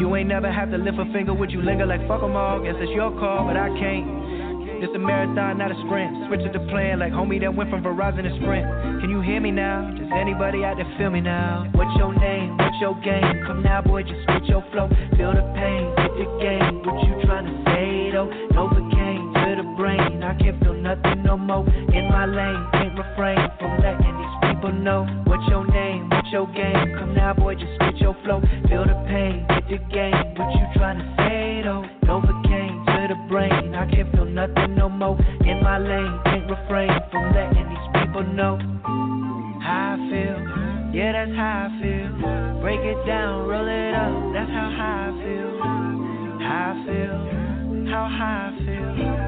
You 0.00 0.16
ain't 0.16 0.28
never 0.28 0.50
have 0.50 0.70
to 0.70 0.78
lift 0.78 0.98
a 0.98 1.04
finger, 1.12 1.34
would 1.34 1.50
you 1.50 1.60
linger 1.60 1.84
like 1.84 2.00
fuck 2.08 2.22
'em 2.22 2.34
all? 2.34 2.60
Guess 2.60 2.76
it's 2.80 2.90
your 2.92 3.12
call, 3.20 3.44
but 3.44 3.56
I 3.56 3.68
can't. 3.78 4.30
It's 4.80 4.94
a 4.94 4.98
marathon, 4.98 5.58
not 5.58 5.70
a 5.70 5.76
sprint. 5.84 6.26
Switch 6.26 6.40
the 6.40 6.58
plan 6.72 7.00
like 7.00 7.12
homie 7.12 7.38
that 7.40 7.54
went 7.54 7.68
from 7.68 7.82
Verizon 7.82 8.24
to 8.24 8.32
Sprint. 8.40 8.64
Can 9.04 9.10
you 9.10 9.20
hear 9.20 9.38
me 9.38 9.50
now? 9.50 9.92
Does 9.92 10.08
anybody 10.16 10.64
out 10.64 10.78
there 10.78 10.88
feel 10.96 11.10
me 11.10 11.20
now? 11.20 11.68
What's 11.76 11.94
your 11.98 12.14
name? 12.16 12.56
What's 12.56 12.80
your 12.80 12.94
game? 13.04 13.44
Come 13.46 13.62
now, 13.62 13.82
boy, 13.82 14.04
just 14.04 14.24
switch 14.24 14.48
your 14.48 14.64
flow. 14.72 14.88
Feel 15.18 15.36
the 15.36 15.44
pain, 15.52 15.84
hit 16.00 16.16
the 16.16 16.28
game. 16.40 16.80
What 16.80 16.96
you 17.04 17.12
trying 17.28 17.44
to 17.44 17.54
say 17.68 18.10
though? 18.10 18.32
To 18.32 18.62
the 18.72 18.84
brain. 19.80 20.22
I 20.22 20.34
can't 20.36 20.60
feel 20.60 20.74
nothing 20.74 21.24
no 21.24 21.36
more. 21.36 21.64
In 21.66 22.04
my 22.12 22.26
lane, 22.26 22.60
can't 22.76 22.92
refrain 22.92 23.40
from 23.58 23.80
letting 23.80 24.14
these 24.20 24.36
people 24.44 24.72
know. 24.72 25.08
What's 25.24 25.48
your 25.48 25.64
name? 25.66 26.10
What's 26.10 26.28
your 26.28 26.46
game? 26.52 27.00
Come 27.00 27.14
now, 27.14 27.32
boy, 27.32 27.54
just 27.54 27.72
switch 27.80 28.00
your 28.00 28.14
flow. 28.22 28.40
Feel 28.68 28.84
the 28.84 28.98
pain, 29.08 29.48
hit 29.48 29.64
the 29.72 29.80
game. 29.88 30.20
What 30.36 30.52
you 30.52 30.64
trying 30.76 31.00
to 31.00 31.06
say 31.16 31.64
though? 31.64 31.84
Novocaine 32.04 32.84
to 32.84 33.14
the 33.14 33.18
brain. 33.32 33.74
I 33.74 33.88
can't 33.88 34.12
feel 34.12 34.26
nothing 34.26 34.76
no 34.76 34.88
more. 34.90 35.16
In 35.48 35.64
my 35.64 35.78
lane, 35.78 36.12
can't 36.28 36.44
refrain 36.44 36.92
from 37.10 37.32
letting 37.32 37.64
these 37.72 37.88
people 37.96 38.24
know 38.36 38.60
how 39.64 39.96
I 39.96 40.10
feel. 40.12 40.38
Yeah, 40.92 41.12
that's 41.16 41.32
how 41.32 41.68
I 41.68 41.80
feel. 41.80 42.60
Break 42.60 42.80
it 42.80 43.00
down, 43.06 43.48
roll 43.48 43.64
it 43.64 43.94
up. 43.96 44.12
That's 44.36 44.50
how 44.52 44.68
high 44.76 45.08
I 45.08 45.12
feel. 45.24 45.50
How 46.44 46.68
I 46.68 46.84
feel. 46.84 47.16
How 47.88 48.06
high 48.06 48.52
I 48.52 48.64
feel. 48.64 49.19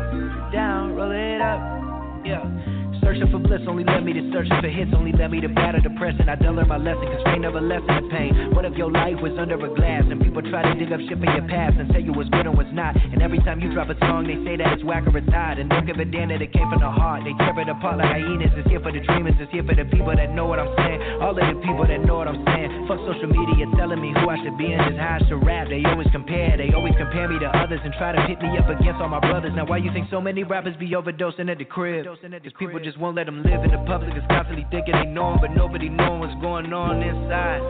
Down, 0.53 0.95
roll 0.95 1.11
it 1.13 1.41
up. 1.41 2.27
Yeah. 2.27 2.72
Searching 3.03 3.27
for 3.35 3.43
bliss 3.43 3.61
only 3.67 3.83
led 3.83 4.07
me 4.07 4.13
to 4.15 4.23
searching 4.31 4.55
for 4.63 4.71
hits, 4.71 4.95
only 4.95 5.11
led 5.11 5.35
me 5.35 5.41
to 5.43 5.51
battle 5.51 5.83
depression. 5.83 6.29
I 6.29 6.37
done 6.39 6.55
learn 6.55 6.69
my 6.71 6.79
lesson, 6.79 7.03
cause 7.03 7.23
pain 7.27 7.43
never 7.43 7.61
lessen 7.61 7.91
the 7.91 8.07
pain. 8.15 8.55
What 8.55 8.65
if 8.65 8.79
your 8.79 8.91
life 8.91 9.19
was 9.19 9.35
under 9.43 9.59
a 9.59 9.71
glass 9.75 10.07
and 10.07 10.23
people 10.23 10.41
try 10.47 10.63
to 10.63 10.73
dig 10.79 10.95
up 10.95 11.03
shit 11.11 11.19
from 11.19 11.27
your 11.27 11.49
past 11.51 11.75
and 11.83 11.91
tell 11.91 12.01
you 12.01 12.15
what's 12.15 12.31
good 12.31 12.47
and 12.47 12.55
what's 12.55 12.71
not? 12.71 12.95
And 12.95 13.19
every 13.21 13.43
time 13.43 13.59
you 13.59 13.75
drop 13.75 13.91
a 13.91 13.99
song, 14.07 14.31
they 14.31 14.39
say 14.47 14.55
that 14.57 14.79
it's 14.79 14.85
whack 14.87 15.03
or 15.03 15.19
it's 15.19 15.27
odd. 15.35 15.59
And 15.59 15.67
don't 15.69 15.85
give 15.85 15.99
a 15.99 16.07
damn 16.07 16.31
that 16.31 16.41
it 16.41 16.55
came 16.55 16.71
from 16.71 16.79
the 16.79 16.91
heart. 16.95 17.27
They 17.27 17.35
tear 17.43 17.59
it 17.59 17.69
apart 17.69 17.99
like 17.99 18.07
hyenas. 18.07 18.55
It's 18.55 18.71
here 18.71 18.79
for 18.79 18.95
the 18.95 19.03
dreamers, 19.03 19.35
it's 19.43 19.51
here 19.51 19.67
for 19.67 19.75
the 19.75 19.85
people 19.91 20.15
that 20.15 20.31
know 20.31 20.47
what 20.47 20.63
I'm 20.63 20.71
saying. 20.79 21.03
All 21.19 21.35
of 21.35 21.43
the 21.43 21.59
people 21.67 21.83
that 21.83 22.01
know 22.07 22.23
what 22.23 22.31
I'm 22.31 22.39
saying. 22.55 22.87
Fuck 22.87 23.03
social 23.03 23.27
media 23.27 23.67
telling 23.75 23.99
me 23.99 24.15
who 24.15 24.31
I 24.31 24.39
should 24.47 24.55
be 24.55 24.71
and 24.71 24.79
just 24.87 25.03
how 25.03 25.19
I 25.19 25.21
should 25.27 25.43
rap. 25.43 25.67
They 25.67 25.83
always 25.91 26.07
compare, 26.15 26.55
they 26.55 26.71
always 26.71 26.95
compare 26.95 27.27
me 27.27 27.43
to 27.43 27.51
others 27.51 27.83
and 27.83 27.91
try 27.99 28.15
to 28.15 28.23
pit 28.31 28.39
me 28.39 28.55
up 28.63 28.71
against 28.71 29.03
all 29.03 29.11
my 29.11 29.19
brothers. 29.19 29.51
Now, 29.59 29.67
why 29.67 29.83
you 29.83 29.91
think 29.91 30.07
so 30.07 30.23
many 30.23 30.47
rappers 30.47 30.79
be 30.79 30.95
overdosing 30.95 31.51
at 31.51 31.59
the 31.59 31.67
crib? 31.67 32.07
Cause 32.07 32.55
people 32.59 32.79
just 32.79 32.92
won't 32.99 33.17
let 33.17 33.27
them 33.27 33.43
live 33.43 33.63
in 33.65 33.71
the 33.71 33.83
public. 33.87 34.17
Is 34.17 34.25
constantly 34.29 34.67
thinking 34.71 34.95
they 34.95 35.07
know 35.07 35.39
but 35.41 35.55
nobody 35.55 35.89
knowing 35.89 36.21
what's 36.21 36.35
going 36.41 36.73
on 36.73 37.03
inside. 37.03 37.63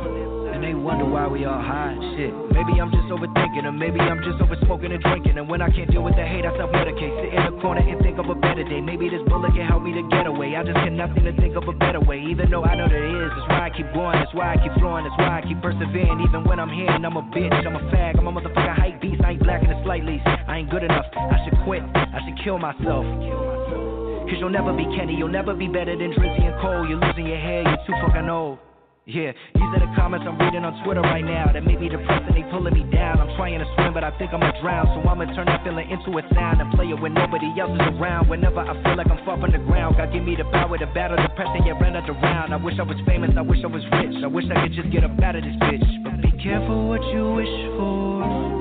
And 0.53 0.61
they 0.63 0.75
wonder 0.75 1.05
why 1.09 1.27
we 1.27 1.45
all 1.45 1.61
hide. 1.61 1.97
Shit, 2.17 2.33
maybe 2.53 2.77
I'm 2.77 2.93
just 2.93 3.09
overthinking, 3.09 3.65
or 3.65 3.73
maybe 3.73 4.01
I'm 4.01 4.21
just 4.21 4.37
over 4.41 4.57
smoking 4.65 4.93
and 4.93 5.01
drinking. 5.01 5.39
And 5.39 5.49
when 5.49 5.61
I 5.61 5.69
can't 5.73 5.91
deal 5.91 6.05
with 6.05 6.17
the 6.17 6.25
hate, 6.25 6.45
I 6.45 6.53
self 6.57 6.71
medicate. 6.71 7.13
Sit 7.25 7.33
in 7.33 7.43
the 7.49 7.57
corner 7.61 7.81
and 7.81 8.01
think 8.05 8.19
of 8.19 8.29
a 8.29 8.37
better 8.37 8.65
day. 8.65 8.81
Maybe 8.81 9.09
this 9.09 9.25
bullet 9.29 9.53
can 9.57 9.65
help 9.65 9.83
me 9.83 9.97
to 9.97 10.05
get 10.13 10.29
away. 10.29 10.57
I 10.57 10.63
just 10.63 10.77
cannot 10.77 11.15
seem 11.17 11.25
to 11.25 11.35
think 11.41 11.57
of 11.57 11.65
a 11.69 11.73
better 11.73 12.01
way. 12.01 12.21
Even 12.29 12.51
though 12.53 12.65
I 12.65 12.77
know 12.77 12.89
there 12.89 13.05
is, 13.05 13.31
that's 13.33 13.49
why 13.49 13.69
I 13.69 13.71
keep 13.73 13.89
going, 13.93 14.17
that's 14.17 14.35
why 14.35 14.55
I 14.55 14.57
keep 14.61 14.75
flowing, 14.77 15.05
that's 15.09 15.19
why 15.19 15.41
I 15.41 15.43
keep 15.43 15.61
persevering. 15.61 16.21
Even 16.21 16.45
when 16.45 16.61
I'm 16.61 16.71
here 16.71 16.91
and 16.91 17.05
I'm 17.05 17.17
a 17.17 17.25
bitch, 17.33 17.53
I'm 17.53 17.77
a 17.77 17.85
fag, 17.89 18.19
I'm 18.19 18.29
a 18.29 18.33
motherfucking 18.33 18.77
hype 18.77 19.01
beast. 19.01 19.21
I 19.25 19.37
ain't 19.37 19.43
black 19.43 19.63
in 19.63 19.71
the 19.71 19.81
slight 19.85 20.05
least. 20.05 20.25
I 20.27 20.59
ain't 20.59 20.71
good 20.71 20.85
enough. 20.85 21.07
I 21.17 21.41
should 21.45 21.59
quit. 21.65 21.83
I 21.95 22.21
should 22.25 22.39
kill 22.45 22.59
myself. 22.59 23.92
Cause 24.29 24.39
you'll 24.39 24.51
never 24.51 24.73
be 24.73 24.85
Kenny, 24.97 25.15
you'll 25.15 25.29
never 25.29 25.55
be 25.55 25.69
better 25.69 25.97
than 25.97 26.13
Drizzy 26.13 26.43
and 26.47 26.57
Cole. 26.61 26.87
You're 26.89 27.01
losing 27.01 27.27
your 27.27 27.41
hair, 27.41 27.63
you're 27.63 27.83
too 27.87 27.95
fucking 28.07 28.29
old. 28.29 28.59
Yeah, 29.03 29.35
these 29.59 29.67
are 29.75 29.83
the 29.83 29.91
comments 29.99 30.23
I'm 30.31 30.39
reading 30.39 30.63
on 30.63 30.79
Twitter 30.87 31.03
right 31.03 31.27
now 31.27 31.51
that 31.51 31.67
make 31.67 31.83
me 31.83 31.91
depressed 31.91 32.23
and 32.31 32.39
they 32.39 32.47
pulling 32.55 32.71
me 32.71 32.87
down. 32.95 33.19
I'm 33.19 33.35
trying 33.35 33.59
to 33.59 33.67
swim, 33.75 33.91
but 33.91 34.07
I 34.07 34.15
think 34.15 34.31
I'ma 34.31 34.55
drown. 34.63 34.87
So 34.95 35.03
I'ma 35.03 35.27
turn 35.35 35.51
that 35.51 35.67
feeling 35.67 35.91
into 35.91 36.15
a 36.15 36.23
sound 36.31 36.63
and 36.63 36.71
play 36.71 36.87
it 36.87 36.95
when 36.95 37.11
nobody 37.11 37.51
else 37.59 37.75
is 37.75 37.99
around. 37.99 38.31
Whenever 38.31 38.63
I 38.63 38.79
feel 38.87 38.95
like 38.95 39.11
I'm 39.11 39.19
far 39.27 39.43
from 39.43 39.51
the 39.51 39.59
ground, 39.59 39.99
God 39.99 40.15
give 40.15 40.23
me 40.23 40.39
the 40.39 40.47
power 40.55 40.79
to 40.79 40.87
battle 40.95 41.19
depression, 41.19 41.67
yeah, 41.67 41.75
run 41.83 41.99
around. 41.99 42.55
I 42.55 42.63
wish 42.63 42.79
I 42.79 42.87
was 42.87 42.97
famous, 43.03 43.35
I 43.35 43.43
wish 43.43 43.59
I 43.67 43.71
was 43.75 43.83
rich. 43.91 44.23
I 44.23 44.31
wish 44.31 44.47
I 44.55 44.63
could 44.63 44.75
just 44.79 44.95
get 44.95 45.03
up 45.03 45.19
out 45.19 45.35
of 45.35 45.43
this 45.43 45.59
bitch. 45.67 45.89
But 46.07 46.23
be 46.23 46.31
careful 46.39 46.87
what 46.87 47.03
you 47.11 47.27
wish 47.35 47.55
for. 47.75 48.52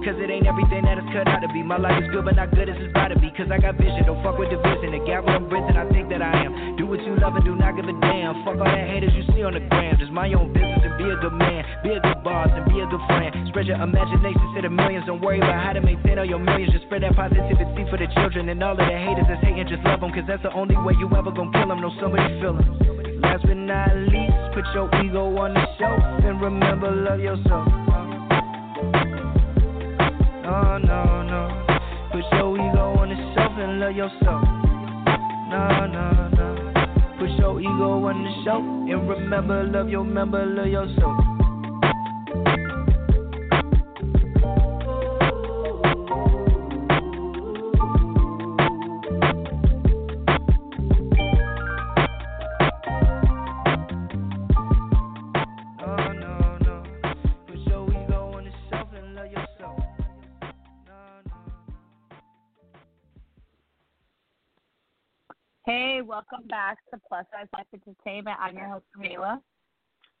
Cause 0.00 0.16
it 0.16 0.32
ain't 0.32 0.48
everything 0.48 0.88
that 0.88 0.96
it's 0.96 1.12
cut 1.12 1.28
out 1.28 1.44
to 1.44 1.48
be. 1.52 1.60
My 1.60 1.76
life 1.76 2.00
is 2.00 2.08
good, 2.08 2.24
but 2.24 2.32
not 2.32 2.48
good 2.56 2.72
as 2.72 2.76
it's 2.80 2.88
about 2.88 3.12
to 3.12 3.20
be. 3.20 3.28
Cause 3.36 3.52
I 3.52 3.60
got 3.60 3.76
vision, 3.76 4.08
don't 4.08 4.16
fuck 4.24 4.40
with 4.40 4.48
division. 4.48 4.96
The 4.96 5.04
where 5.04 5.36
I'm 5.36 5.44
breathing, 5.44 5.76
I 5.76 5.84
think 5.92 6.08
that 6.08 6.24
I 6.24 6.48
am. 6.48 6.80
Do 6.80 6.88
what 6.88 7.04
you 7.04 7.20
love 7.20 7.36
and 7.36 7.44
do 7.44 7.52
not 7.52 7.76
give 7.76 7.84
a 7.84 7.92
damn. 8.00 8.40
Fuck 8.40 8.56
all 8.56 8.64
that 8.64 8.88
haters 8.88 9.12
you 9.12 9.28
see 9.36 9.44
on 9.44 9.52
the 9.52 9.60
gram. 9.60 10.00
Just 10.00 10.08
my 10.08 10.32
own 10.32 10.56
business 10.56 10.80
and 10.88 10.96
be 10.96 11.04
a 11.04 11.20
good 11.20 11.36
man. 11.36 11.68
Be 11.84 11.92
a 11.92 12.00
good 12.00 12.24
boss 12.24 12.48
and 12.48 12.64
be 12.64 12.80
a 12.80 12.88
good 12.88 13.04
friend. 13.12 13.28
Spread 13.52 13.68
your 13.68 13.76
imagination 13.76 14.40
to 14.56 14.60
the 14.64 14.72
millions. 14.72 15.04
Don't 15.04 15.20
worry 15.20 15.36
about 15.36 15.60
how 15.60 15.76
to 15.76 15.84
maintain 15.84 16.16
all 16.16 16.24
your 16.24 16.40
millions. 16.40 16.72
Just 16.72 16.88
spread 16.88 17.04
that 17.04 17.12
positivity 17.12 17.84
for 17.92 18.00
the 18.00 18.08
children 18.16 18.48
and 18.48 18.56
all 18.64 18.72
of 18.72 18.80
the 18.80 18.96
haters 18.96 19.28
that's 19.28 19.44
hating. 19.44 19.68
Just 19.68 19.84
love 19.84 20.00
them, 20.00 20.16
cause 20.16 20.24
that's 20.24 20.40
the 20.40 20.52
only 20.56 20.80
way 20.80 20.96
you 20.96 21.12
ever 21.12 21.28
gonna 21.28 21.52
kill 21.52 21.68
them. 21.68 21.84
Know 21.84 21.92
somebody 22.00 22.24
feel 22.40 22.56
them. 22.56 23.20
Last 23.20 23.44
but 23.44 23.52
not 23.52 23.92
least, 24.08 24.56
put 24.56 24.64
your 24.72 24.88
ego 25.04 25.28
on 25.36 25.52
the 25.52 25.64
shelf 25.76 26.00
and 26.24 26.40
remember, 26.40 26.88
love 26.88 27.20
yourself. 27.20 27.89
Oh, 30.52 30.78
no, 30.78 31.22
no, 31.22 31.22
no. 31.22 31.78
Put 32.10 32.24
your 32.32 32.56
ego 32.56 32.98
on 32.98 33.08
the 33.10 33.34
shelf 33.34 33.52
and 33.56 33.78
love 33.78 33.94
yourself. 33.94 34.42
No, 35.46 35.86
no, 35.86 36.28
no. 36.34 37.18
Put 37.20 37.30
your 37.38 37.60
ego 37.60 38.04
on 38.04 38.24
the 38.24 38.42
shelf 38.42 38.58
and 38.58 39.08
remember, 39.08 39.62
love 39.62 39.88
your 39.88 40.02
member, 40.02 40.44
love 40.44 40.66
yourself. 40.66 41.29
Back 66.60 66.76
to 66.92 67.00
Plus 67.08 67.24
Size 67.32 67.48
Life 67.54 67.66
Entertainment. 67.72 68.36
I'm 68.38 68.54
your 68.54 68.68
host, 68.68 68.84
Camila. 68.94 69.40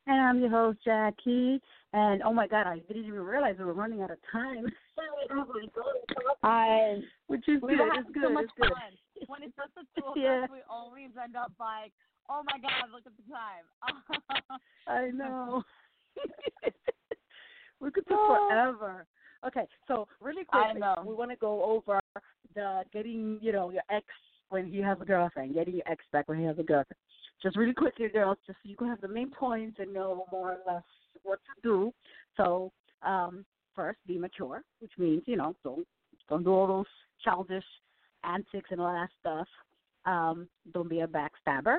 And 0.06 0.20
I'm 0.22 0.40
your 0.40 0.48
host, 0.48 0.78
Jackie. 0.82 1.60
And 1.92 2.22
oh 2.22 2.32
my 2.32 2.46
God, 2.46 2.66
I 2.66 2.78
didn't 2.88 3.04
even 3.04 3.20
realize 3.20 3.56
we 3.58 3.66
were 3.66 3.74
running 3.74 4.00
out 4.00 4.10
of 4.10 4.16
time. 4.32 4.64
I, 6.42 7.00
Which 7.26 7.46
is 7.46 7.60
we 7.60 7.76
good. 7.76 7.88
It's 7.98 8.08
good. 8.14 8.22
so 8.24 8.30
much 8.32 8.44
it's 8.44 8.52
good. 8.56 8.70
fun. 8.70 9.26
When 9.26 9.42
it's 9.42 9.54
just 9.54 9.68
the 9.74 10.00
two 10.00 10.06
of 10.06 10.16
Yeah. 10.16 10.44
us, 10.44 10.50
we 10.50 10.60
always 10.70 11.10
end 11.22 11.36
up 11.36 11.52
like, 11.60 11.92
oh 12.30 12.40
my 12.46 12.58
God, 12.58 12.88
look 12.90 13.02
at 13.04 13.12
the 13.18 13.26
time. 13.30 14.48
I 14.88 15.10
know. 15.10 15.62
we 17.80 17.90
could 17.90 18.08
talk 18.08 18.48
forever. 18.48 19.04
Okay, 19.46 19.66
so 19.88 20.08
really 20.22 20.44
quick, 20.44 20.74
we 21.04 21.14
want 21.14 21.30
to 21.30 21.36
go 21.36 21.62
over 21.64 22.00
the 22.54 22.82
getting, 22.94 23.38
you 23.42 23.52
know, 23.52 23.70
your 23.70 23.82
ex 23.90 24.06
when 24.50 24.66
he 24.70 24.78
has 24.78 24.98
a 25.00 25.04
girlfriend, 25.04 25.54
getting 25.54 25.74
your 25.74 25.88
ex 25.90 26.04
back 26.12 26.28
when 26.28 26.38
he 26.38 26.44
has 26.44 26.58
a 26.58 26.62
girlfriend. 26.62 26.98
Just 27.42 27.56
really 27.56 27.72
quickly, 27.72 28.08
girls, 28.08 28.36
just 28.46 28.58
so 28.62 28.68
you 28.68 28.76
can 28.76 28.88
have 28.88 29.00
the 29.00 29.08
main 29.08 29.30
points 29.30 29.78
and 29.80 29.92
know 29.94 30.26
more 30.30 30.52
or 30.52 30.58
less 30.66 30.82
what 31.22 31.38
to 31.44 31.62
do. 31.62 31.92
So, 32.36 32.70
um, 33.02 33.44
first, 33.74 33.98
be 34.06 34.18
mature, 34.18 34.62
which 34.80 34.92
means, 34.98 35.22
you 35.26 35.36
know, 35.36 35.56
don't 35.64 35.86
don't 36.28 36.44
do 36.44 36.50
all 36.52 36.66
those 36.66 36.86
childish 37.24 37.64
antics 38.24 38.68
and 38.70 38.80
all 38.80 38.92
that 38.92 39.08
stuff. 39.20 39.48
Um, 40.04 40.48
don't 40.72 40.88
be 40.88 41.00
a 41.00 41.06
backstabber. 41.06 41.78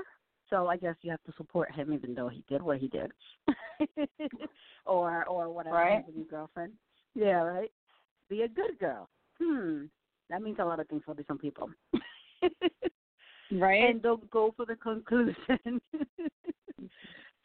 So 0.49 0.67
I 0.67 0.77
guess 0.77 0.95
you 1.01 1.11
have 1.11 1.23
to 1.23 1.33
support 1.37 1.73
him 1.73 1.93
even 1.93 2.13
though 2.13 2.27
he 2.27 2.43
did 2.49 2.61
what 2.61 2.79
he 2.79 2.87
did. 2.87 3.11
or 4.85 5.25
or 5.25 5.49
whatever 5.49 5.75
Right. 5.75 6.05
with 6.05 6.15
your 6.15 6.25
girlfriend. 6.25 6.73
Yeah, 7.13 7.41
right. 7.43 7.71
be 8.29 8.43
a 8.43 8.47
good 8.47 8.79
girl. 8.79 9.09
Hmm, 9.41 9.85
that 10.29 10.41
means 10.41 10.57
a 10.59 10.65
lot 10.65 10.79
of 10.79 10.87
things 10.87 11.03
for 11.05 11.13
different 11.13 11.41
people. 11.41 11.69
Right. 13.51 13.89
And 13.89 14.01
don't 14.01 14.29
go 14.31 14.53
for 14.55 14.65
the 14.65 14.75
conclusion. 14.89 15.81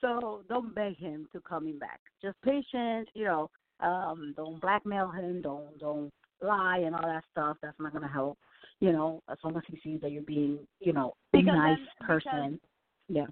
so 0.01 0.43
don't 0.49 0.75
beg 0.75 0.97
him 0.97 1.29
to 1.33 1.41
coming 1.41 1.79
back. 1.79 2.01
Just 2.23 2.41
patient, 2.43 3.09
you 3.15 3.25
know. 3.25 3.51
Um, 3.81 4.33
don't 4.37 4.61
blackmail 4.61 5.11
him. 5.11 5.43
Don't 5.43 5.79
don't 5.79 6.11
lie 6.43 6.79
and 6.79 6.95
all 6.95 7.03
that 7.03 7.25
stuff. 7.31 7.57
That's 7.63 7.79
not 7.79 7.93
gonna 7.93 8.09
help. 8.09 8.39
You 8.81 8.93
know, 8.93 9.23
as 9.31 9.39
long 9.43 9.57
as 9.57 9.63
he 9.69 9.79
sees 9.83 10.01
that 10.03 10.13
you're 10.13 10.23
being, 10.23 10.59
you 10.81 10.93
know, 10.93 11.15
a 11.35 11.39
Because 11.39 11.55
nice 11.57 11.79
then- 12.01 12.07
person. 12.07 12.61
Yeah. 13.09 13.27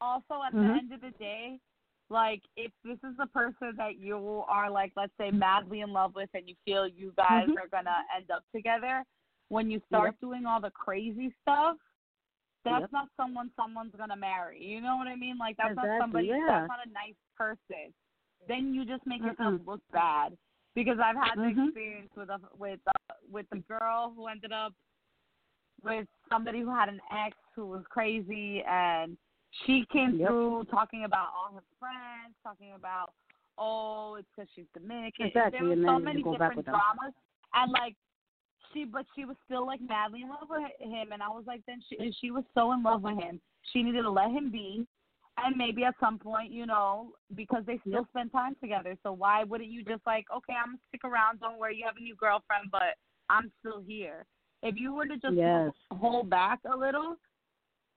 also 0.00 0.42
at 0.44 0.52
Mhm. 0.52 0.66
the 0.66 0.78
end 0.80 0.92
of 0.92 1.00
the 1.00 1.12
day, 1.12 1.60
like 2.10 2.42
if 2.56 2.72
this 2.84 2.98
is 3.04 3.16
the 3.18 3.26
person 3.28 3.74
that 3.76 3.98
you 3.98 4.44
are 4.48 4.68
like, 4.68 4.92
let's 4.96 5.12
say, 5.16 5.30
madly 5.30 5.80
in 5.80 5.92
love 5.92 6.14
with, 6.16 6.28
and 6.34 6.48
you 6.48 6.56
feel 6.64 6.88
you 6.88 7.12
guys 7.16 7.48
Mhm. 7.48 7.56
are 7.56 7.68
gonna 7.68 8.04
end 8.14 8.30
up 8.32 8.42
together, 8.52 9.04
when 9.48 9.70
you 9.70 9.78
start 9.86 10.12
Yep. 10.14 10.20
doing 10.20 10.44
all 10.46 10.60
the 10.60 10.70
crazy 10.72 11.30
stuff, 11.42 11.78
that's 12.64 12.82
Yep. 12.82 12.92
not 12.92 13.08
someone 13.16 13.50
someone's 13.56 13.94
gonna 13.96 14.16
marry. 14.16 14.62
You 14.62 14.80
know 14.80 14.96
what 14.96 15.08
I 15.08 15.16
mean? 15.16 15.38
Like 15.38 15.56
that's 15.56 15.70
Exactly, 15.70 15.90
not 15.90 16.02
somebody. 16.02 16.26
yeah. 16.28 16.46
That's 16.46 16.68
not 16.68 16.86
a 16.86 16.90
nice 16.92 17.18
person. 17.36 17.92
Then 18.48 18.74
you 18.74 18.84
just 18.84 19.06
make 19.06 19.20
yourself 19.20 19.54
Mm-mm. 19.54 19.66
look 19.66 19.80
bad. 19.92 20.36
Because 20.74 20.98
I've 21.04 21.16
had 21.16 21.36
the 21.36 21.48
Mhm. 21.48 21.66
experience 21.66 22.10
with 22.16 22.30
a 22.30 22.40
with 22.56 22.80
uh, 22.86 23.14
with 23.30 23.46
the 23.50 23.58
girl 23.68 24.12
who 24.16 24.26
ended 24.28 24.52
up 24.52 24.72
with 25.82 26.06
somebody 26.30 26.60
who 26.60 26.70
had 26.70 26.88
an 26.88 27.00
ex 27.12 27.36
who 27.54 27.66
was 27.66 27.84
crazy 27.90 28.62
and 28.62 29.16
she 29.66 29.84
came 29.92 30.18
Yep. 30.18 30.28
through 30.28 30.64
talking 30.70 31.04
about 31.04 31.28
all 31.36 31.52
her 31.54 31.62
friends, 31.78 32.34
talking 32.42 32.72
about 32.74 33.12
oh 33.58 34.14
it's 34.14 34.28
because 34.34 34.48
she's 34.54 34.64
Dominican. 34.72 35.26
Exactly, 35.26 35.58
There 35.58 35.68
were 35.68 35.86
so 35.86 35.98
many 35.98 36.18
you 36.18 36.24
go 36.24 36.32
back 36.32 36.54
different 36.54 36.64
dramas, 36.64 37.12
and 37.54 37.72
like 37.72 37.96
she, 38.72 38.84
but 38.84 39.06
she 39.14 39.24
was 39.24 39.36
still 39.44 39.66
like 39.66 39.80
madly 39.80 40.22
in 40.22 40.28
love 40.28 40.48
with 40.48 40.62
him, 40.80 41.12
and 41.12 41.22
I 41.22 41.28
was 41.28 41.44
like, 41.46 41.62
then 41.66 41.80
she 41.88 41.96
if 41.96 42.14
she 42.20 42.30
was 42.30 42.44
so 42.54 42.72
in 42.72 42.82
love 42.82 43.02
with 43.02 43.18
him. 43.18 43.40
She 43.72 43.82
needed 43.82 44.02
to 44.02 44.10
let 44.10 44.30
him 44.30 44.50
be. 44.50 44.86
And 45.38 45.56
maybe 45.56 45.82
at 45.84 45.94
some 45.98 46.18
point, 46.18 46.52
you 46.52 46.66
know, 46.66 47.12
because 47.34 47.64
they 47.66 47.80
still 47.88 48.06
spend 48.10 48.32
time 48.32 48.54
together. 48.60 48.96
So 49.02 49.12
why 49.12 49.44
wouldn't 49.44 49.70
you 49.70 49.82
just 49.82 50.02
like, 50.06 50.26
okay, 50.34 50.52
I'm 50.52 50.72
gonna 50.72 50.78
stick 50.88 51.04
around. 51.04 51.40
Don't 51.40 51.58
worry, 51.58 51.76
you 51.76 51.86
have 51.86 51.96
a 51.96 52.00
new 52.00 52.14
girlfriend, 52.14 52.70
but 52.70 52.98
I'm 53.30 53.50
still 53.60 53.80
here. 53.80 54.26
If 54.62 54.76
you 54.76 54.92
were 54.94 55.06
to 55.06 55.16
just 55.16 55.34
Yes. 55.34 55.72
hold 55.90 56.28
back 56.28 56.60
a 56.70 56.76
little, 56.76 57.16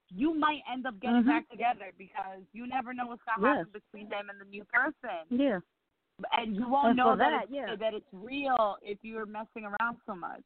you 0.10 0.34
might 0.34 0.62
end 0.72 0.88
up 0.88 0.98
getting 1.02 1.24
Mhm. 1.24 1.28
back 1.28 1.50
together 1.50 1.92
because 1.98 2.42
you 2.54 2.68
never 2.68 2.94
know 2.94 3.08
what's 3.08 3.24
gonna 3.24 3.46
Yes. 3.46 3.58
happen 3.58 3.72
between 3.74 4.08
them 4.08 4.30
and 4.30 4.40
the 4.40 4.46
new 4.46 4.64
person. 4.66 5.26
Yeah. 5.30 5.60
And 6.32 6.56
you 6.56 6.70
won't 6.70 6.90
And 6.90 6.98
know 6.98 7.16
that, 7.16 7.30
that, 7.30 7.44
it's, 7.44 7.52
yeah. 7.52 7.76
that 7.76 7.94
it's 7.94 8.06
real 8.14 8.78
if 8.82 8.98
you're 9.02 9.26
messing 9.26 9.66
around 9.66 9.98
so 10.06 10.16
much. 10.16 10.44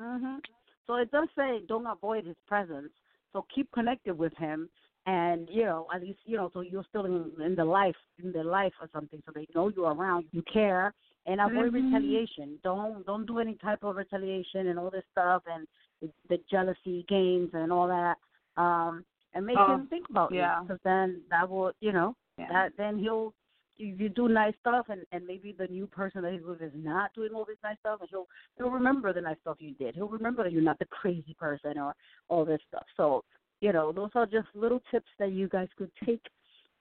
Mhm. 0.00 0.40
So 0.86 0.96
it 0.96 1.10
does 1.10 1.28
say 1.36 1.60
don't 1.66 1.86
avoid 1.86 2.26
his 2.26 2.36
presence. 2.46 2.92
So 3.32 3.46
keep 3.54 3.70
connected 3.72 4.16
with 4.16 4.34
him, 4.36 4.68
and 5.06 5.48
you 5.50 5.64
know 5.64 5.86
at 5.94 6.02
least 6.02 6.18
you 6.24 6.36
know 6.36 6.50
so 6.52 6.60
you're 6.60 6.84
still 6.88 7.06
in, 7.06 7.32
in 7.42 7.54
the 7.54 7.64
life 7.64 7.96
in 8.22 8.30
the 8.32 8.44
life 8.44 8.72
or 8.80 8.88
something, 8.92 9.22
so 9.26 9.32
they 9.34 9.46
know 9.54 9.68
you're 9.68 9.92
around, 9.94 10.26
you 10.32 10.42
care, 10.42 10.92
and 11.26 11.40
avoid 11.40 11.72
Mhm. 11.72 11.84
retaliation. 11.84 12.58
Don't 12.62 13.04
don't 13.06 13.26
do 13.26 13.38
any 13.38 13.54
type 13.56 13.82
of 13.82 13.96
retaliation 13.96 14.68
and 14.68 14.78
all 14.78 14.90
this 14.90 15.04
stuff 15.12 15.42
and 15.46 15.66
the, 16.02 16.10
the 16.28 16.38
jealousy 16.50 17.04
games 17.08 17.50
and 17.54 17.72
all 17.72 17.88
that. 17.88 18.16
Um, 18.56 19.04
and 19.34 19.44
make 19.46 19.58
Oh, 19.58 19.66
him 19.66 19.86
think 19.88 20.08
about 20.08 20.32
yeah. 20.32 20.60
you, 20.60 20.66
because 20.68 20.80
then 20.84 21.22
that 21.30 21.48
will 21.48 21.72
you 21.80 21.92
know 21.92 22.14
Yeah. 22.38 22.48
that 22.48 22.72
then 22.76 22.98
he'll 22.98 23.32
you, 23.78 24.08
do 24.08 24.28
nice 24.28 24.54
stuff 24.60 24.86
and 24.88 25.02
and 25.12 25.26
maybe 25.26 25.54
the 25.56 25.66
new 25.68 25.86
person 25.86 26.22
that 26.22 26.32
he's 26.32 26.42
with 26.44 26.62
is 26.62 26.72
not 26.74 27.12
doing 27.14 27.30
all 27.34 27.44
this 27.44 27.56
nice 27.62 27.76
stuff 27.80 28.00
and 28.00 28.08
he'll 28.10 28.26
he'll 28.56 28.70
remember 28.70 29.12
the 29.12 29.20
nice 29.20 29.36
stuff 29.42 29.56
you 29.60 29.72
did. 29.74 29.94
He'll 29.94 30.08
remember 30.08 30.42
that 30.42 30.52
you're 30.52 30.62
not 30.62 30.78
the 30.78 30.86
crazy 30.86 31.34
person 31.38 31.78
or 31.78 31.94
all 32.28 32.44
this 32.44 32.60
stuff. 32.68 32.84
So 32.96 33.22
you 33.60 33.72
know 33.72 33.92
those 33.92 34.10
are 34.14 34.26
just 34.26 34.48
little 34.54 34.80
tips 34.90 35.08
that 35.18 35.32
you 35.32 35.48
guys 35.48 35.68
could 35.76 35.90
take 36.04 36.22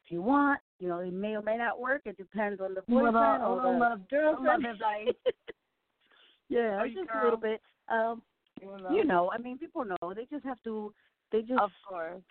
if 0.06 0.12
you 0.12 0.22
want. 0.22 0.60
You 0.80 0.88
know 0.89 1.00
it 1.00 1.14
may 1.14 1.36
or 1.36 1.41
may 1.41 1.58
not 1.58 1.80
work. 1.80 2.02
It 2.06 2.18
depends 2.18 2.62
on 2.62 2.74
the 2.74 2.82
boyfriend 2.82 3.16
a 3.16 3.46
or 3.46 3.62
the 3.62 3.78
love- 3.78 4.10
girlfriend 4.10 4.66
yeah 6.50 6.84
just 6.86 7.10
girl. 7.10 7.22
a 7.22 7.24
little 7.24 7.39
bit. 7.39 7.62
Um 7.89 8.22
You 8.62 8.78
you 8.91 9.04
know 9.04 9.32
i 9.34 9.38
mean 9.38 9.58
people 9.58 9.84
know. 9.86 10.14
They 10.16 10.26
just 10.32 10.46
have 10.46 10.62
to 10.64 10.93
they 11.32 11.41
just 11.41 11.60
Of 11.60 11.72
course. 11.88 12.22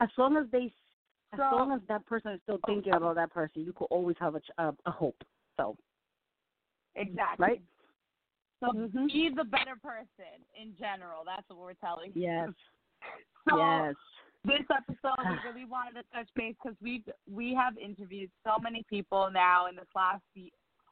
as 0.00 0.08
long 0.18 0.36
as 0.36 0.46
they 0.50 0.72
as 1.34 1.50
So- 1.50 1.56
long 1.56 1.72
as 1.72 1.80
that 1.88 2.04
person 2.06 2.32
is 2.32 2.40
still 2.42 2.58
thinking 2.66 2.94
about 2.94 3.14
that 3.16 3.30
person, 3.32 3.62
you 3.62 3.72
could 3.72 3.86
always 3.86 4.16
have 4.18 4.34
a, 4.34 4.40
ch- 4.40 4.50
a, 4.58 4.72
a 4.86 4.90
hope. 4.90 5.22
So, 5.56 5.76
Exactly. 6.96 7.42
right? 7.46 7.62
So 8.60 8.68
Mhm. 8.72 9.06
be 9.08 9.30
the 9.30 9.44
better 9.44 9.76
person 9.76 10.44
in 10.54 10.74
general. 10.76 11.24
That's 11.24 11.48
what 11.48 11.58
we're 11.58 11.74
telling 11.74 12.12
you. 12.14 12.22
Yes. 12.22 12.50
So 13.50 13.58
yes. 13.58 13.94
this 14.46 14.64
episode, 14.70 15.18
we 15.18 15.36
really 15.44 15.64
wanted 15.66 15.94
to 16.00 16.02
touch 16.14 16.28
base 16.34 16.54
because 16.62 16.76
we 16.80 17.04
we 17.30 17.52
have 17.52 17.76
interviewed 17.76 18.30
so 18.42 18.58
many 18.58 18.82
people 18.88 19.28
now 19.30 19.66
in 19.66 19.76
this 19.76 19.84
last 19.94 20.22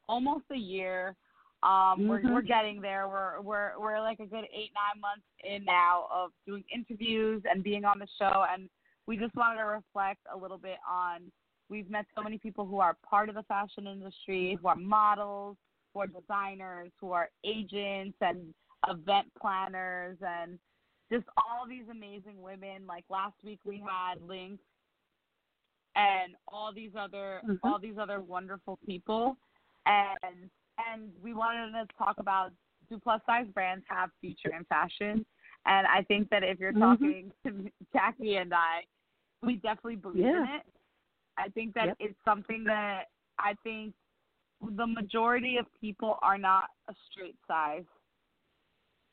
almost 0.07 0.45
a 0.51 0.57
year. 0.59 1.17
Um, 1.63 2.09
we're 2.09 2.21
Mhm. 2.21 2.35
we're 2.35 2.43
getting 2.43 2.83
there. 2.83 3.09
We're 3.09 3.41
we're 3.41 3.79
we're 3.79 4.01
like 4.01 4.21
a 4.21 4.27
good 4.27 4.45
eight 4.53 4.73
nine 4.75 5.01
months 5.01 5.25
in 5.43 5.65
now 5.65 6.09
of 6.11 6.33
doing 6.45 6.63
interviews 6.75 7.43
and 7.51 7.63
being 7.65 7.87
on 7.87 7.99
the 7.99 8.09
show, 8.19 8.45
and 8.53 8.69
we 9.07 9.17
just 9.17 9.35
wanted 9.35 9.59
to 9.59 9.65
reflect 9.67 10.21
a 10.33 10.37
little 10.37 10.59
bit 10.59 10.79
on. 10.89 11.31
We've 11.69 11.91
met 11.91 12.07
so 12.17 12.23
many 12.23 12.39
people 12.39 12.67
who 12.67 12.81
are 12.81 12.97
part 13.09 13.29
of 13.29 13.35
the 13.35 13.43
fashion 13.45 13.87
industry, 13.87 14.59
who 14.61 14.69
are 14.69 14.77
models, 14.77 15.57
who 15.93 16.01
are 16.01 16.07
designers, 16.07 16.91
who 17.01 17.13
are 17.13 17.31
agents 17.45 18.17
and 18.21 18.53
event 18.89 19.27
planners, 19.41 20.19
and 20.21 20.59
just 21.11 21.25
all 21.37 21.67
these 21.69 21.89
amazing 21.91 22.41
women. 22.41 22.87
Like 22.87 23.05
last 23.09 23.35
week 23.45 23.61
we 23.65 23.83
had 23.87 24.21
Link 24.27 24.61
and 25.95 26.35
all 26.49 26.73
these 26.73 26.93
other 26.97 27.43
Mhm. 27.45 27.61
all 27.63 27.79
these 27.79 27.99
other 27.99 28.21
wonderful 28.23 28.79
people 28.87 29.37
and 29.85 30.51
and 30.89 31.13
we 31.23 31.35
wanted 31.35 31.73
to 31.73 31.87
talk 31.99 32.19
about 32.19 32.51
do 32.89 32.99
plus 32.99 33.21
size 33.27 33.47
brands 33.49 33.85
have 33.89 34.11
future 34.21 34.55
in 34.55 34.65
fashion? 34.65 35.25
And 35.65 35.87
I 35.87 36.03
think 36.05 36.29
that 36.31 36.43
if 36.43 36.59
you're 36.59 36.73
Mhm. 36.73 36.81
talking 36.81 37.33
to 37.45 37.71
Jackie 37.93 38.37
and 38.37 38.53
I, 38.53 38.85
we 39.43 39.57
definitely 39.57 39.97
believe 39.97 40.25
in 40.25 40.47
it. 40.49 40.63
I 41.37 41.49
think 41.49 41.75
that 41.75 41.87
Yep. 41.87 41.97
it's 42.01 42.25
something 42.25 42.65
that 42.65 43.11
I 43.39 43.55
think 43.63 43.95
the 44.61 44.87
majority 44.87 45.57
of 45.57 45.67
people 45.81 46.19
are 46.23 46.39
not 46.39 46.71
a 46.89 46.95
straight 47.11 47.37
size. 47.47 47.85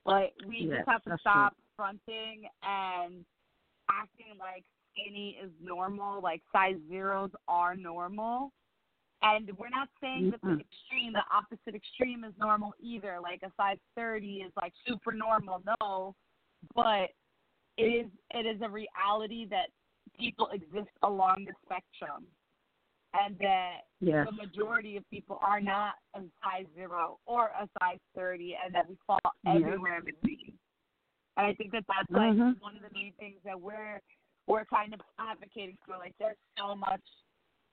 Like 0.05 0.33
we 0.45 0.59
Yes, 0.59 0.77
just 0.77 0.89
have 0.89 1.03
to 1.03 1.17
stop 1.19 1.55
fronting 1.75 2.47
and 2.63 3.25
acting 3.89 4.37
like 4.37 4.63
skinny 4.91 5.37
is 5.41 5.51
normal, 5.61 6.21
like 6.21 6.41
size 6.51 6.77
zeros 6.87 7.31
are 7.47 7.75
normal. 7.75 8.51
And 9.21 9.51
we're 9.57 9.69
not 9.69 9.89
saying 9.99 10.29
that 10.31 10.41
the 10.41 10.51
extreme, 10.59 11.11
the 11.11 11.23
opposite 11.31 11.75
extreme 11.75 12.23
is 12.23 12.33
normal 12.39 12.73
either. 12.79 13.19
Like 13.21 13.41
a 13.43 13.51
size 13.57 13.77
30 13.95 14.43
is 14.45 14.53
like 14.55 14.73
super 14.87 15.11
normal. 15.11 15.61
No, 15.81 16.15
but 16.73 17.09
it 17.77 17.83
is 17.83 18.07
it 18.31 18.45
is 18.45 18.61
a 18.61 18.69
reality 18.69 19.45
that 19.49 19.69
people 20.19 20.47
exist 20.51 20.91
along 21.03 21.45
the 21.45 21.53
spectrum, 21.65 22.27
and 23.13 23.37
that 23.39 23.87
Yes. 24.01 24.27
the 24.27 24.31
majority 24.33 24.97
of 24.97 25.09
people 25.09 25.39
are 25.41 25.59
not 25.59 25.95
a 26.13 26.21
size 26.43 26.67
zero 26.75 27.19
or 27.25 27.47
a 27.47 27.67
size 27.79 27.99
30, 28.13 28.55
and 28.55 28.73
that 28.75 28.87
we 28.87 28.95
fall 29.07 29.19
everywhere 29.45 29.97
in 29.97 30.05
between. 30.05 30.59
And 31.37 31.47
I 31.47 31.53
think 31.55 31.71
that 31.71 31.85
that's 31.87 32.09
like 32.11 32.33
Mhm. 32.33 32.59
one 32.59 32.75
of 32.75 32.81
the 32.81 32.91
main 32.91 33.13
things 33.13 33.41
that 33.43 33.59
we're 33.59 34.01
we're 34.47 34.65
kind 34.65 34.93
of 34.95 35.01
advocating 35.19 35.77
for. 35.85 35.95
Like, 35.97 36.17
there's 36.17 36.37
so 36.57 36.73
much 36.75 37.05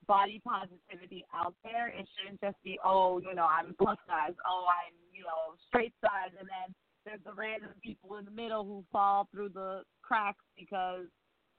body 0.07 0.38
positivity 0.40 1.24
out 1.32 1.55
there. 1.64 1.88
It 1.88 2.07
shouldn't 2.14 2.40
just 2.40 2.62
be, 2.62 2.78
oh, 2.84 3.18
you 3.18 3.34
know, 3.34 3.47
I'm 3.47 3.74
plus 3.74 3.99
size, 4.07 4.34
oh, 4.47 4.66
I'm, 4.68 4.92
you 5.11 5.22
know, 5.22 5.57
straight 5.68 5.94
size, 6.03 6.32
and 6.38 6.47
then 6.47 6.74
there's 7.07 7.22
the 7.24 7.32
random 7.32 7.70
people 7.82 8.16
in 8.16 8.26
the 8.26 8.30
middle 8.30 8.62
who 8.62 8.84
fall 8.92 9.24
through 9.32 9.49
the 9.51 9.84
cracks 10.03 10.44
because, 10.57 11.07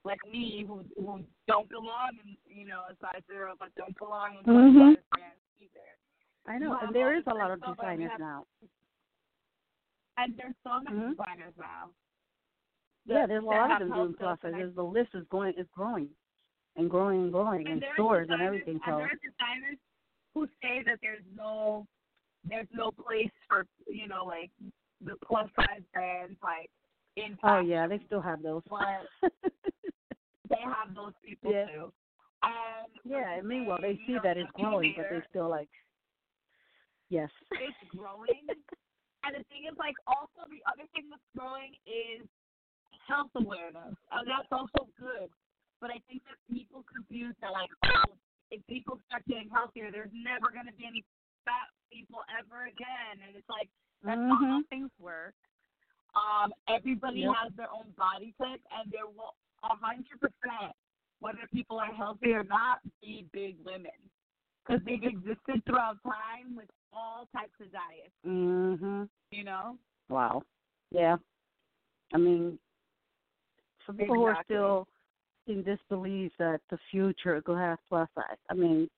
like 0.07 0.19
me, 0.31 0.63
who 0.67 0.83
who 0.95 1.21
don't 1.47 1.69
belong 1.69 2.11
in, 2.23 2.37
you 2.47 2.65
know, 2.65 2.81
a 2.89 2.95
size 3.01 3.21
zero, 3.29 3.53
but 3.59 3.69
don't 3.75 3.97
belong 3.99 4.37
in 4.39 4.43
Mhm. 4.45 4.95
size 4.95 5.03
brands 5.11 5.41
either. 5.59 5.89
I 6.47 6.57
know, 6.57 6.71
Wow, 6.71 6.79
and 6.83 6.95
there 6.95 7.13
is 7.15 7.23
a 7.27 7.33
lot 7.33 7.51
of 7.51 7.59
so 7.59 7.73
designers 7.75 8.11
have- 8.11 8.19
now. 8.19 8.45
And 10.17 10.35
there's 10.37 10.55
so 10.63 10.79
many 10.81 10.97
Mhm. 10.97 11.09
designers 11.11 11.53
now. 11.57 11.91
Yeah, 13.05 13.25
there's 13.27 13.43
a 13.43 13.45
lot 13.45 13.81
of 13.81 13.87
them 13.87 13.97
doing 13.97 14.13
plus 14.15 14.39
and 14.43 14.55
sizes. 14.55 14.75
The 14.75 14.83
list 14.83 15.13
is 15.13 15.25
going 15.27 15.53
is 15.53 15.67
growing 15.69 16.09
and 16.75 16.89
growing 16.89 17.23
and 17.23 17.31
growing 17.31 17.65
in 17.67 17.73
and 17.83 17.85
stores 17.93 18.27
and 18.29 18.41
everything. 18.41 18.79
So 18.79 18.91
And 18.91 18.99
there 18.99 19.05
are 19.07 19.15
designers 19.21 19.77
who 20.33 20.47
say 20.61 20.83
that 20.83 20.99
there's 21.01 21.23
no 21.35 21.87
there's 22.43 22.71
no 22.71 22.91
place 22.91 23.31
for 23.47 23.65
you 23.87 24.07
know 24.07 24.25
like 24.25 24.51
the 25.01 25.15
plus 25.17 25.49
size 25.55 25.83
brands 25.93 26.41
like 26.41 26.69
in 27.15 27.37
Oh 27.43 27.59
yeah, 27.59 27.87
they 27.87 27.99
still 28.05 28.21
have 28.21 28.41
those. 28.41 28.63
but 28.69 29.07
they 30.49 30.61
have 30.63 30.93
those 30.95 31.13
people 31.23 31.51
Yeah. 31.51 31.65
too. 31.67 31.93
And 32.43 32.87
yeah, 33.03 33.37
and 33.39 33.47
meanwhile 33.47 33.79
they 33.81 33.99
see 34.05 34.17
that 34.23 34.37
it's 34.37 34.51
growing, 34.51 34.93
but 34.95 35.07
they 35.09 35.21
still 35.29 35.49
like 35.49 35.69
Yes. 37.09 37.31
It's 37.51 37.77
growing. 37.95 38.27
and 39.23 39.31
the 39.35 39.43
thing 39.47 39.63
is, 39.63 39.75
like, 39.79 39.95
also 40.07 40.43
the 40.51 40.59
other 40.67 40.83
thing 40.91 41.07
that's 41.09 41.23
growing 41.35 41.71
is 41.87 42.27
health 43.07 43.31
awareness, 43.35 43.95
and 44.11 44.23
that's 44.27 44.51
also 44.51 44.87
good. 44.99 45.31
But 45.79 45.91
I 45.91 45.99
think 46.07 46.23
that 46.27 46.35
people 46.51 46.83
confuse 46.83 47.35
that, 47.39 47.51
like, 47.51 47.71
oh, 47.85 48.15
if 48.51 48.59
people 48.67 48.99
start 49.07 49.23
getting 49.27 49.49
healthier, 49.49 49.91
there's 49.91 50.11
never 50.11 50.51
going 50.51 50.67
to 50.67 50.75
be 50.75 50.83
any 50.85 51.03
fat 51.45 51.71
people 51.91 52.19
ever 52.27 52.67
again, 52.67 53.23
and 53.23 53.35
it's 53.35 53.47
like 53.47 53.69
that's 54.03 54.19
not 54.19 54.43
how 54.43 54.61
things 54.69 54.91
work. 54.99 55.35
Um, 56.15 56.51
everybody 56.67 57.21
Yep. 57.23 57.35
has 57.35 57.49
their 57.55 57.71
own 57.71 57.91
body 57.95 58.33
type, 58.37 58.61
and 58.71 58.91
there 58.91 59.07
will 59.07 59.35
a 59.69 59.75
hundred 59.85 60.19
percent, 60.19 60.73
whether 61.19 61.39
people 61.53 61.79
are 61.79 61.93
healthy 61.93 62.31
or 62.33 62.43
not, 62.43 62.79
be 63.01 63.25
big 63.33 63.55
women 63.65 63.91
because 64.65 64.81
they've 64.85 65.03
existed 65.03 65.63
throughout 65.65 65.97
time 66.03 66.55
with 66.55 66.67
all 66.93 67.27
types 67.33 67.53
of 67.61 67.71
diets. 67.71 68.13
Mhm. 68.25 69.09
You 69.31 69.43
know. 69.43 69.77
Wow. 70.09 70.43
Yeah. 70.91 71.17
I 72.13 72.17
mean, 72.17 72.57
for 73.85 73.93
people 73.93 74.15
who 74.15 74.23
are 74.25 74.43
still 74.43 74.87
in 75.47 75.63
disbelief 75.63 76.31
that 76.39 76.61
the 76.69 76.77
future 76.91 77.41
could 77.41 77.57
have 77.57 77.79
plus 77.87 78.09
size, 78.15 78.37
I 78.49 78.53
mean, 78.53 78.89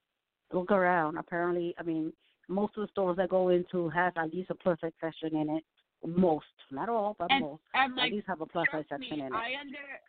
look 0.51 0.71
around. 0.71 1.17
Apparently, 1.17 1.75
I 1.77 1.83
mean, 1.83 2.13
most 2.47 2.75
of 2.77 2.81
the 2.81 2.87
stores 2.91 3.17
I 3.19 3.27
go 3.27 3.49
into 3.49 3.89
have 3.89 4.17
at 4.17 4.33
least 4.33 4.49
a 4.49 4.55
plus 4.55 4.79
size 4.81 4.91
section 4.99 5.35
in 5.35 5.49
it. 5.49 5.63
Most, 6.05 6.45
not 6.71 6.87
all, 6.89 7.15
but 7.19 7.29
And- 7.31 7.41
most, 7.41 7.61
and, 7.73 7.99
at 7.99 8.11
least 8.11 8.25
have 8.27 8.41
a 8.41 8.45
plus 8.45 8.67
size 8.71 8.85
section 8.87 9.17
me, 9.17 9.25
in 9.25 9.33
it. 9.33 9.37
I 9.37 9.55
under 9.59 9.99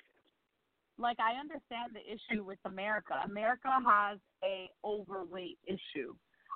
like 1.01 1.18
I 1.18 1.38
understand 1.40 1.92
the 1.94 2.05
issue 2.07 2.44
with 2.44 2.59
America. 2.64 3.14
America 3.24 3.68
has 3.86 4.18
a 4.44 4.68
overweight 4.84 5.59
issue 5.66 6.14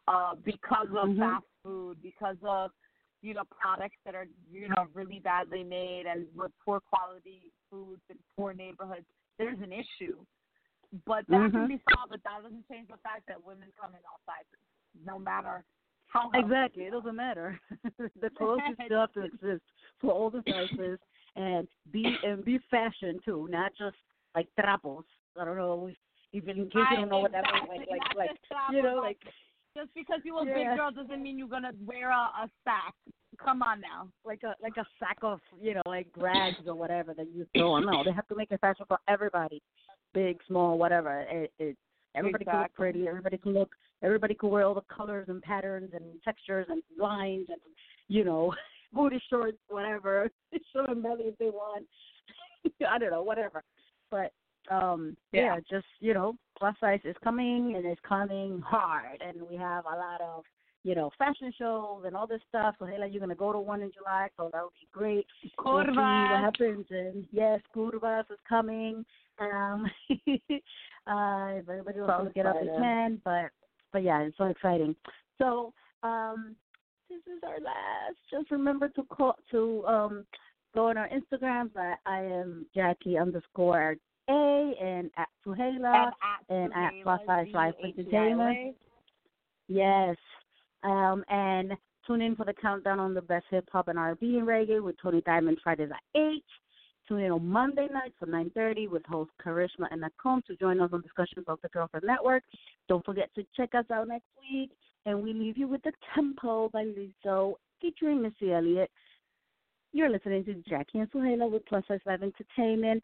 uh, 0.09 0.35
because 0.45 0.89
of 0.97 1.09
Mhm. 1.09 1.19
fast 1.19 1.47
food, 1.63 2.03
because 2.03 2.37
of 2.43 2.71
you 3.23 3.35
know 3.35 3.45
products 3.45 3.97
that 4.05 4.15
are 4.15 4.27
you 4.51 4.69
know 4.69 4.87
really 4.93 5.21
badly 5.21 5.65
made 5.65 6.07
and 6.07 6.27
with 6.35 6.53
poor 6.65 6.81
quality 6.81 7.53
foods 7.71 8.03
in 8.11 8.19
poor 8.37 8.53
neighborhoods. 8.53 9.07
There's 9.39 9.59
an 9.61 9.73
issue, 9.73 10.25
but 11.07 11.27
that 11.29 11.51
can 11.51 11.63
Mhm. 11.63 11.69
be 11.69 11.83
solved. 11.91 12.11
But 12.11 12.23
that 12.25 12.43
doesn't 12.43 12.69
change 12.69 12.89
the 12.89 12.99
fact 12.99 13.27
that 13.27 13.43
women 13.43 13.73
come 13.81 13.95
in 13.95 14.01
all 14.05 14.21
sizes, 14.27 14.61
no 15.05 15.19
matter 15.19 15.65
how 16.07 16.31
Exactly. 16.35 16.85
It 16.85 16.91
doesn't 16.91 17.17
matter. 17.17 17.59
the 18.21 18.31
clothes 18.31 18.61
still 18.85 19.01
have 19.01 19.13
to 19.15 19.23
exist 19.23 19.65
for 20.01 20.13
all 20.13 20.31
the 20.31 20.43
sizes 20.49 20.99
and 21.35 21.67
be 21.91 22.07
and 22.23 22.45
be 22.45 22.59
fashion 22.71 23.19
too, 23.25 23.49
not 23.51 23.73
just 23.77 23.97
like 24.35 24.49
trapos. 24.59 25.05
I 25.41 25.45
don't 25.45 25.57
know 25.57 25.89
if, 25.89 25.97
if 26.33 26.49
in 26.49 26.65
case 26.67 26.85
you 26.91 26.97
don't 26.97 27.09
know 27.09 27.21
what 27.21 27.33
that 27.33 27.45
means, 27.53 27.69
like 27.91 28.01
like 28.17 28.17
like 28.17 28.31
you 28.73 28.83
know 28.83 28.97
like- 28.97 29.19
Just 29.77 29.91
because 29.95 30.21
you're 30.25 30.41
a 30.43 30.47
Yeah. 30.47 30.71
big 30.71 30.79
girl 30.79 30.91
doesn't 30.93 31.23
mean 31.23 31.37
you're 31.39 31.49
gonna 31.49 31.73
wear 31.85 32.11
a, 32.11 32.15
a 32.45 32.51
sack. 32.65 32.95
Come 33.43 33.63
on 33.63 33.81
now. 33.81 34.09
like 34.25 34.43
a 34.45 34.55
like 34.63 34.77
a 34.77 34.85
sack 35.01 35.19
of 35.23 35.41
you 35.61 35.75
know 35.75 35.83
like 35.87 36.07
rags 36.17 36.59
or 36.67 36.75
whatever 36.75 37.15
that 37.15 37.27
you 37.35 37.47
throw 37.57 37.73
on. 37.73 37.85
No, 37.87 38.05
they 38.05 38.13
have 38.13 38.29
to 38.29 38.37
make 38.37 38.53
it 38.53 38.61
fashion 38.61 38.85
for 38.87 38.99
everybody, 39.09 39.61
big, 40.13 40.39
small, 40.47 40.79
whatever. 40.79 41.23
It, 41.29 41.53
it 41.59 41.77
everybody 42.15 42.45
can 42.45 42.61
look 42.61 42.75
pretty. 42.75 43.09
Everybody 43.09 43.39
can 43.39 43.53
look. 43.55 43.71
Everybody 44.03 44.35
can 44.35 44.51
wear 44.51 44.65
all 44.65 44.75
the 44.75 44.83
colors 44.83 45.27
and 45.29 45.43
patterns 45.43 45.91
and 45.95 46.05
textures 46.23 46.67
and 46.71 46.81
lines 46.97 47.47
and 47.49 47.59
you 48.07 48.25
know 48.25 48.55
booty 48.93 49.21
shorts, 49.29 49.59
whatever. 49.69 50.31
Show 50.73 50.87
them 50.87 51.03
belly 51.03 51.25
if 51.25 51.39
they 51.39 51.47
want. 51.51 51.87
I 52.89 52.99
don't 52.99 53.11
know, 53.11 53.23
whatever. 53.25 53.65
But 54.15 54.33
um 54.75 55.17
Yeah. 55.33 55.43
yeah, 55.43 55.61
just 55.69 55.87
you 56.01 56.15
know, 56.15 56.37
plus 56.59 56.75
size 56.81 57.01
is 57.05 57.17
coming 57.25 57.75
and 57.77 57.85
it's 57.85 58.01
coming 58.09 58.61
hard, 58.61 59.21
and 59.21 59.43
we 59.49 59.57
have 59.57 59.85
a 59.87 59.97
lot 59.97 60.21
of 60.21 60.45
you 60.85 60.95
know, 60.95 61.11
fashion 61.17 61.51
shows 61.59 62.03
and 62.05 62.15
all 62.15 62.27
this 62.27 62.43
stuff. 62.51 62.75
So, 62.79 62.85
Hela, 62.85 63.07
you're 63.07 63.19
going 63.19 63.31
to 63.31 63.35
go 63.35 63.55
to 63.55 63.59
one 63.59 63.81
in 63.81 63.91
July, 63.91 64.29
so 64.37 64.51
that 64.53 64.63
would 64.63 64.75
be 64.75 64.87
great. 64.93 65.27
We'll 65.65 65.83
see 65.83 65.89
what 65.89 65.97
Curvas. 65.97 66.41
happens. 66.43 66.87
And 66.91 67.27
yes, 67.33 67.61
Curvas 67.75 68.31
is 68.31 68.39
coming. 68.47 69.03
Um, 69.39 69.87
uh, 70.11 71.57
if 71.57 71.67
everybody 71.71 72.01
wants 72.01 72.15
So 72.19 72.25
to 72.27 72.33
get 72.35 72.45
up, 72.45 72.57
they 72.61 72.67
can. 72.67 73.19
But, 73.25 73.47
but 73.95 74.03
yeah, 74.03 74.21
it's 74.25 74.37
so 74.37 74.45
exciting. 74.45 74.95
So, 75.39 75.73
um, 76.03 76.55
this 77.09 77.21
is 77.35 77.43
our 77.45 77.61
last. 77.61 78.19
Just 78.31 78.51
remember 78.51 78.89
to 78.91 79.03
call 79.05 79.37
to 79.53 79.85
um 79.87 80.27
go 80.75 80.89
on 80.89 80.97
our 80.97 81.09
Instagrams. 81.09 81.71
I, 81.77 81.95
I 82.07 82.21
am 82.21 82.67
Jackie 82.75 83.17
underscore 83.17 83.97
A 84.29 84.73
and 84.81 85.11
at 85.17 85.29
Zuheila 85.47 86.13
And 86.49 86.73
at 86.73 86.73
and 86.73 86.73
at 86.75 86.93
Plus 87.03 87.21
Size 87.27 87.47
Life 87.53 87.75
Entertainment. 87.83 88.77
Yes. 89.69 90.17
Um, 90.83 91.25
and 91.29 91.73
tune 92.07 92.21
in 92.21 92.37
for 92.37 92.45
the 92.45 92.55
countdown 92.61 93.01
on 93.01 93.15
the 93.15 93.23
best 93.23 93.47
hip 93.51 93.69
hop 93.73 93.89
and 93.89 93.99
R&B 93.99 94.37
and 94.39 94.47
reggae 94.47 94.83
with 94.83 94.97
Tony 95.03 95.23
Diamond 95.23 95.59
Fridays 95.63 95.91
at 95.91 96.21
eight. 96.21 96.45
Tune 97.09 97.21
in 97.21 97.33
on 97.33 97.47
Monday 97.47 97.87
nights 97.93 98.15
at 98.23 98.29
nine 98.29 98.51
thirty 98.55 98.89
with 98.89 99.05
host 99.05 99.31
Karishma 99.45 99.89
and 99.91 100.03
Nakom 100.03 100.43
to 100.47 100.57
join 100.57 100.81
us 100.81 100.91
on 100.93 101.03
discussions 101.03 101.45
of 101.49 101.59
the 101.63 101.69
Girlfriend 101.69 102.07
Network. 102.07 102.43
Don't 102.89 103.05
forget 103.05 103.29
to 103.35 103.45
check 103.55 103.75
us 103.75 103.85
out 103.93 104.09
next 104.09 104.25
week. 104.51 104.71
And 105.05 105.23
we 105.23 105.35
leave 105.35 105.59
you 105.59 105.69
with 105.69 105.83
the 105.83 105.93
Tempo 106.15 106.71
by 106.71 106.85
Lizzo 106.85 107.55
featuring 107.81 108.23
Missy 108.23 108.55
Elliott. 108.55 108.91
You're 109.95 110.11
listening 110.11 110.45
to 110.47 110.55
Jackie 110.69 110.99
and 110.99 111.11
Zuheila 111.13 111.49
with 111.49 111.65
Plus 111.67 111.85
Size 111.87 112.01
Live 112.05 112.25
Entertainment. 112.25 113.01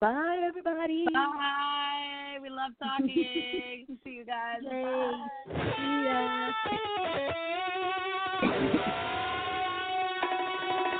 Bye, 0.00 0.40
everybody. 0.44 1.04
Bye. 1.14 2.38
We 2.42 2.50
love 2.50 2.72
talking. 2.82 3.06
See 4.02 4.10
you 4.10 4.24
guys. 4.24 4.56
Yay. 4.60 4.82
Bye. 4.82 5.54
See 5.54 6.02
ya. 6.04 6.50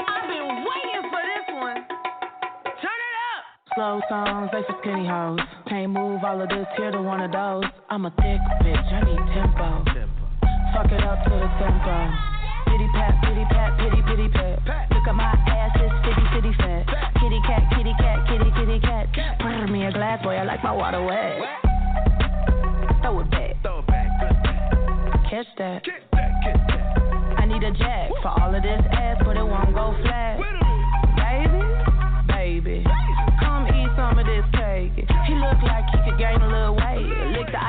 I've 0.06 0.28
been 0.28 0.46
waiting 0.62 1.10
for 1.10 1.22
this 1.26 1.46
one. 1.58 1.82
Turn 2.78 3.00
it 3.02 3.16
up. 3.34 3.42
Slow 3.74 4.00
songs, 4.08 4.48
they 4.52 4.62
for 4.62 4.78
skinny 4.80 5.08
hoes. 5.08 5.40
Can't 5.68 5.90
move 5.90 6.20
all 6.22 6.40
of 6.40 6.48
this 6.50 6.68
here 6.76 6.92
to 6.92 7.02
one 7.02 7.20
of 7.20 7.32
those. 7.32 7.64
I'm 7.90 8.06
a 8.06 8.10
thick 8.10 8.40
bitch, 8.62 8.92
I 8.92 9.00
need 9.02 9.18
tempo. 9.34 9.82
Fuck 10.72 10.92
it 10.92 11.02
up 11.02 11.24
to 11.24 11.30
the 11.30 11.48
tempo. 11.58 12.31
Pity 12.72 12.88
pat, 12.96 13.20
pity 13.20 13.44
pat, 13.52 13.76
pity 13.76 14.00
pity 14.00 14.28
pat. 14.32 14.88
Look 14.96 15.06
at 15.06 15.14
my 15.14 15.28
ass, 15.28 15.76
it's 15.76 15.92
fitty 16.08 16.24
fitty 16.32 16.52
fat. 16.56 16.88
Kitty 17.20 17.40
cat, 17.44 17.68
kitty 17.76 17.92
cat, 18.00 18.24
kitty 18.26 18.50
kitty 18.56 18.80
cat. 18.80 19.12
Pour 19.40 19.66
me 19.68 19.84
a 19.84 19.92
glass, 19.92 20.22
boy, 20.24 20.36
I 20.36 20.44
like 20.44 20.64
my 20.64 20.72
water 20.72 21.04
wet. 21.04 21.36
Throw 23.02 23.20
it 23.20 23.30
back. 23.30 23.60
Catch 25.28 25.46
that. 25.58 25.82
I 27.36 27.44
need 27.44 27.62
a 27.62 27.72
jack 27.72 28.08
for 28.22 28.28
all 28.40 28.54
of 28.54 28.62
this 28.62 28.80
ass, 28.92 29.20
but 29.22 29.36
it 29.36 29.44
won't 29.44 29.74
go 29.74 29.94
flat. 30.00 30.40
Baby, 31.16 31.60
baby, 32.28 32.84
come 33.38 33.66
eat 33.68 33.90
some 33.96 34.18
of 34.18 34.24
this 34.24 34.44
cake. 34.52 34.96
He 35.26 35.34
look 35.34 35.60
like 35.62 35.91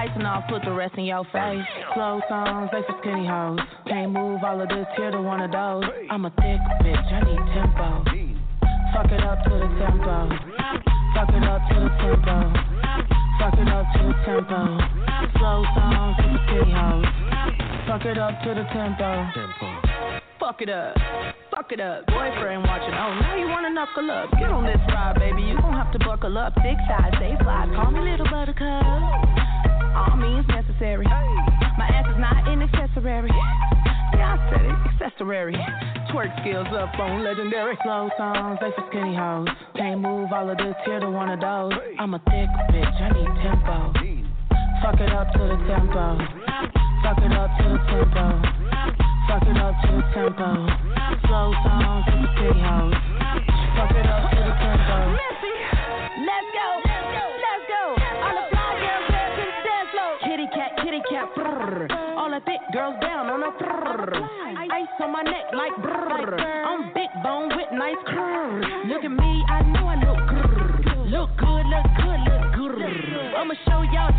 Icing 0.03 0.27
off, 0.27 0.43
put 0.49 0.59
the 0.65 0.71
rest 0.73 0.95
in 0.97 1.05
your 1.05 1.23
face. 1.31 1.63
Slow 1.95 2.19
songs, 2.27 2.67
they 2.75 2.83
for 2.83 2.99
skinny 2.99 3.23
hoes. 3.23 3.55
Can't 3.87 4.11
move 4.11 4.43
all 4.43 4.59
of 4.59 4.67
this 4.67 4.83
here 4.97 5.11
to 5.11 5.21
one 5.21 5.39
of 5.39 5.47
those. 5.47 5.87
I'm 6.11 6.25
a 6.25 6.29
thick 6.43 6.59
bitch, 6.83 7.07
I 7.07 7.23
need 7.23 7.39
tempo. 7.55 8.03
Fuck 8.91 9.07
it 9.15 9.23
up 9.23 9.39
to 9.47 9.55
the 9.55 9.69
tempo. 9.79 10.27
Fuck 11.15 11.31
it 11.31 11.47
up 11.47 11.63
to 11.71 11.75
the 11.79 11.91
tempo. 12.03 12.35
Fuck 13.39 13.55
it 13.55 13.69
up 13.71 13.87
to 13.95 14.01
the 14.03 14.15
tempo. 14.27 14.59
Slow 15.39 15.63
songs, 15.71 16.15
they 16.19 16.35
for 16.35 16.41
skinny 16.51 16.75
hoes. 16.75 17.07
Fuck 17.87 18.03
it 18.03 18.19
up 18.19 18.35
to 18.43 18.49
the 18.59 18.65
tempo. 18.75 19.07
Fuck 20.35 20.59
it 20.59 20.69
up. 20.69 20.99
Fuck 21.47 21.71
it 21.71 21.79
up. 21.79 22.03
Boyfriend 22.11 22.67
watching. 22.67 22.91
Oh, 22.91 23.23
now 23.23 23.39
you 23.39 23.47
wanna 23.47 23.71
knuckle 23.71 24.11
up. 24.11 24.27
Get 24.35 24.51
on 24.51 24.67
this 24.67 24.83
ride, 24.91 25.15
baby. 25.15 25.43
You 25.43 25.55
gon' 25.63 25.71
have 25.71 25.93
to 25.93 25.99
buckle 25.99 26.37
up. 26.37 26.51
Six 26.59 26.75
size, 26.91 27.13
stay 27.15 27.39
fly. 27.39 27.71
Call 27.71 27.91
me 27.91 28.03
little 28.03 28.27
buttercup. 28.27 29.52
All 29.95 30.17
means 30.17 30.45
necessary. 30.47 31.05
My 31.05 31.87
ass 31.87 32.09
is 32.09 32.19
not 32.19 32.47
an 32.47 32.61
accessory. 32.61 33.29
Yeah, 34.13 34.33
I 34.33 34.49
said 34.49 34.65
it. 34.65 34.77
Accessory. 35.01 35.57
Twerk 36.11 36.33
skills 36.41 36.67
up 36.73 36.97
on 36.99 37.23
legendary. 37.23 37.77
Slow 37.83 38.09
songs, 38.17 38.59
they 38.61 38.69
for 38.75 38.85
skinny 38.89 39.15
hoes. 39.15 39.47
Can't 39.75 40.01
move 40.01 40.31
all 40.33 40.49
of 40.49 40.57
this 40.57 40.75
here 40.85 40.99
to 40.99 41.09
one 41.09 41.29
of 41.29 41.39
those. 41.39 41.73
I'm 41.99 42.13
a 42.13 42.19
thick 42.19 42.49
bitch. 42.73 43.01
I 43.01 43.09
need 43.13 43.29
tempo. 43.41 43.93
Fuck 44.81 44.99
it 44.99 45.13
up 45.13 45.31
to 45.33 45.39
the 45.39 45.57
tempo. 45.69 46.17
Fuck 47.03 47.17
it 47.19 47.33
up 47.33 47.49
to 47.57 47.63
the 47.63 47.79
tempo. 47.89 48.41
Fuck 49.27 49.45
it 49.47 49.57
up 49.57 49.73
to 49.81 49.89
the 49.93 50.03
tempo. 50.13 50.49
Slow 51.27 51.53
songs 51.63 52.05
and 52.07 52.23
the 52.25 52.29
city 52.37 52.61
hoes. 52.61 52.93
Fuck 53.77 53.91
it 53.95 54.05
up 54.05 54.29
to 54.29 54.37
the 54.37 54.53
tempo. 54.57 55.32
Thick 62.45 62.59
girls 62.73 62.95
down 63.01 63.29
on 63.29 63.43
a 63.43 63.51
brrr. 63.51 64.11
Ice 64.71 64.87
on 65.01 65.11
my 65.11 65.21
neck 65.23 65.53
like 65.53 65.73
brrr. 65.79 66.39
I'm 66.39 66.93
big 66.93 67.09
bone 67.23 67.49
with 67.55 67.71
nice 67.71 68.01
curves. 68.07 68.67
Look 68.87 69.03
at 69.03 69.11
me, 69.11 69.43
I 69.49 69.61
know 69.63 69.87
I 69.87 69.95
look 69.95 70.19
grrr. 70.27 71.09
Look 71.09 71.29
good, 71.37 71.65
look 71.71 71.87
good, 72.03 72.19
look 72.27 72.43
good. 72.55 73.33
I'ma 73.37 73.53
show 73.67 73.81
y'all 73.93 74.11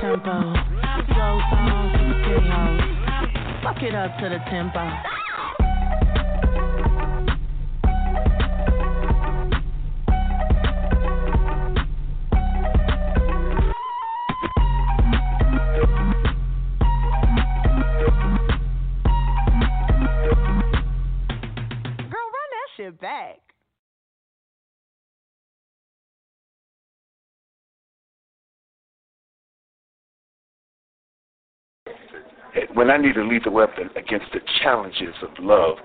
tempo. 0.00 0.54
Slow 1.10 1.40
songs 1.50 1.92
to 1.92 2.40
the. 2.46 2.80
Fuck 3.62 3.82
it 3.82 3.94
up 3.94 4.16
to 4.18 4.28
the 4.28 4.38
tempo. 4.50 5.27
When 32.78 32.92
I 32.92 32.96
need 32.96 33.16
a 33.16 33.24
lethal 33.24 33.54
weapon 33.54 33.90
against 33.96 34.26
the 34.32 34.38
challenges 34.62 35.12
of 35.22 35.30
love, 35.40 35.78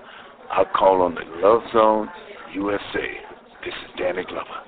I'll 0.52 0.64
call 0.64 1.02
on 1.02 1.16
the 1.16 1.24
Love 1.44 1.62
Zone 1.72 2.08
USA. 2.54 3.08
This 3.64 3.74
is 3.74 3.98
Danny 3.98 4.22
Glover. 4.22 4.62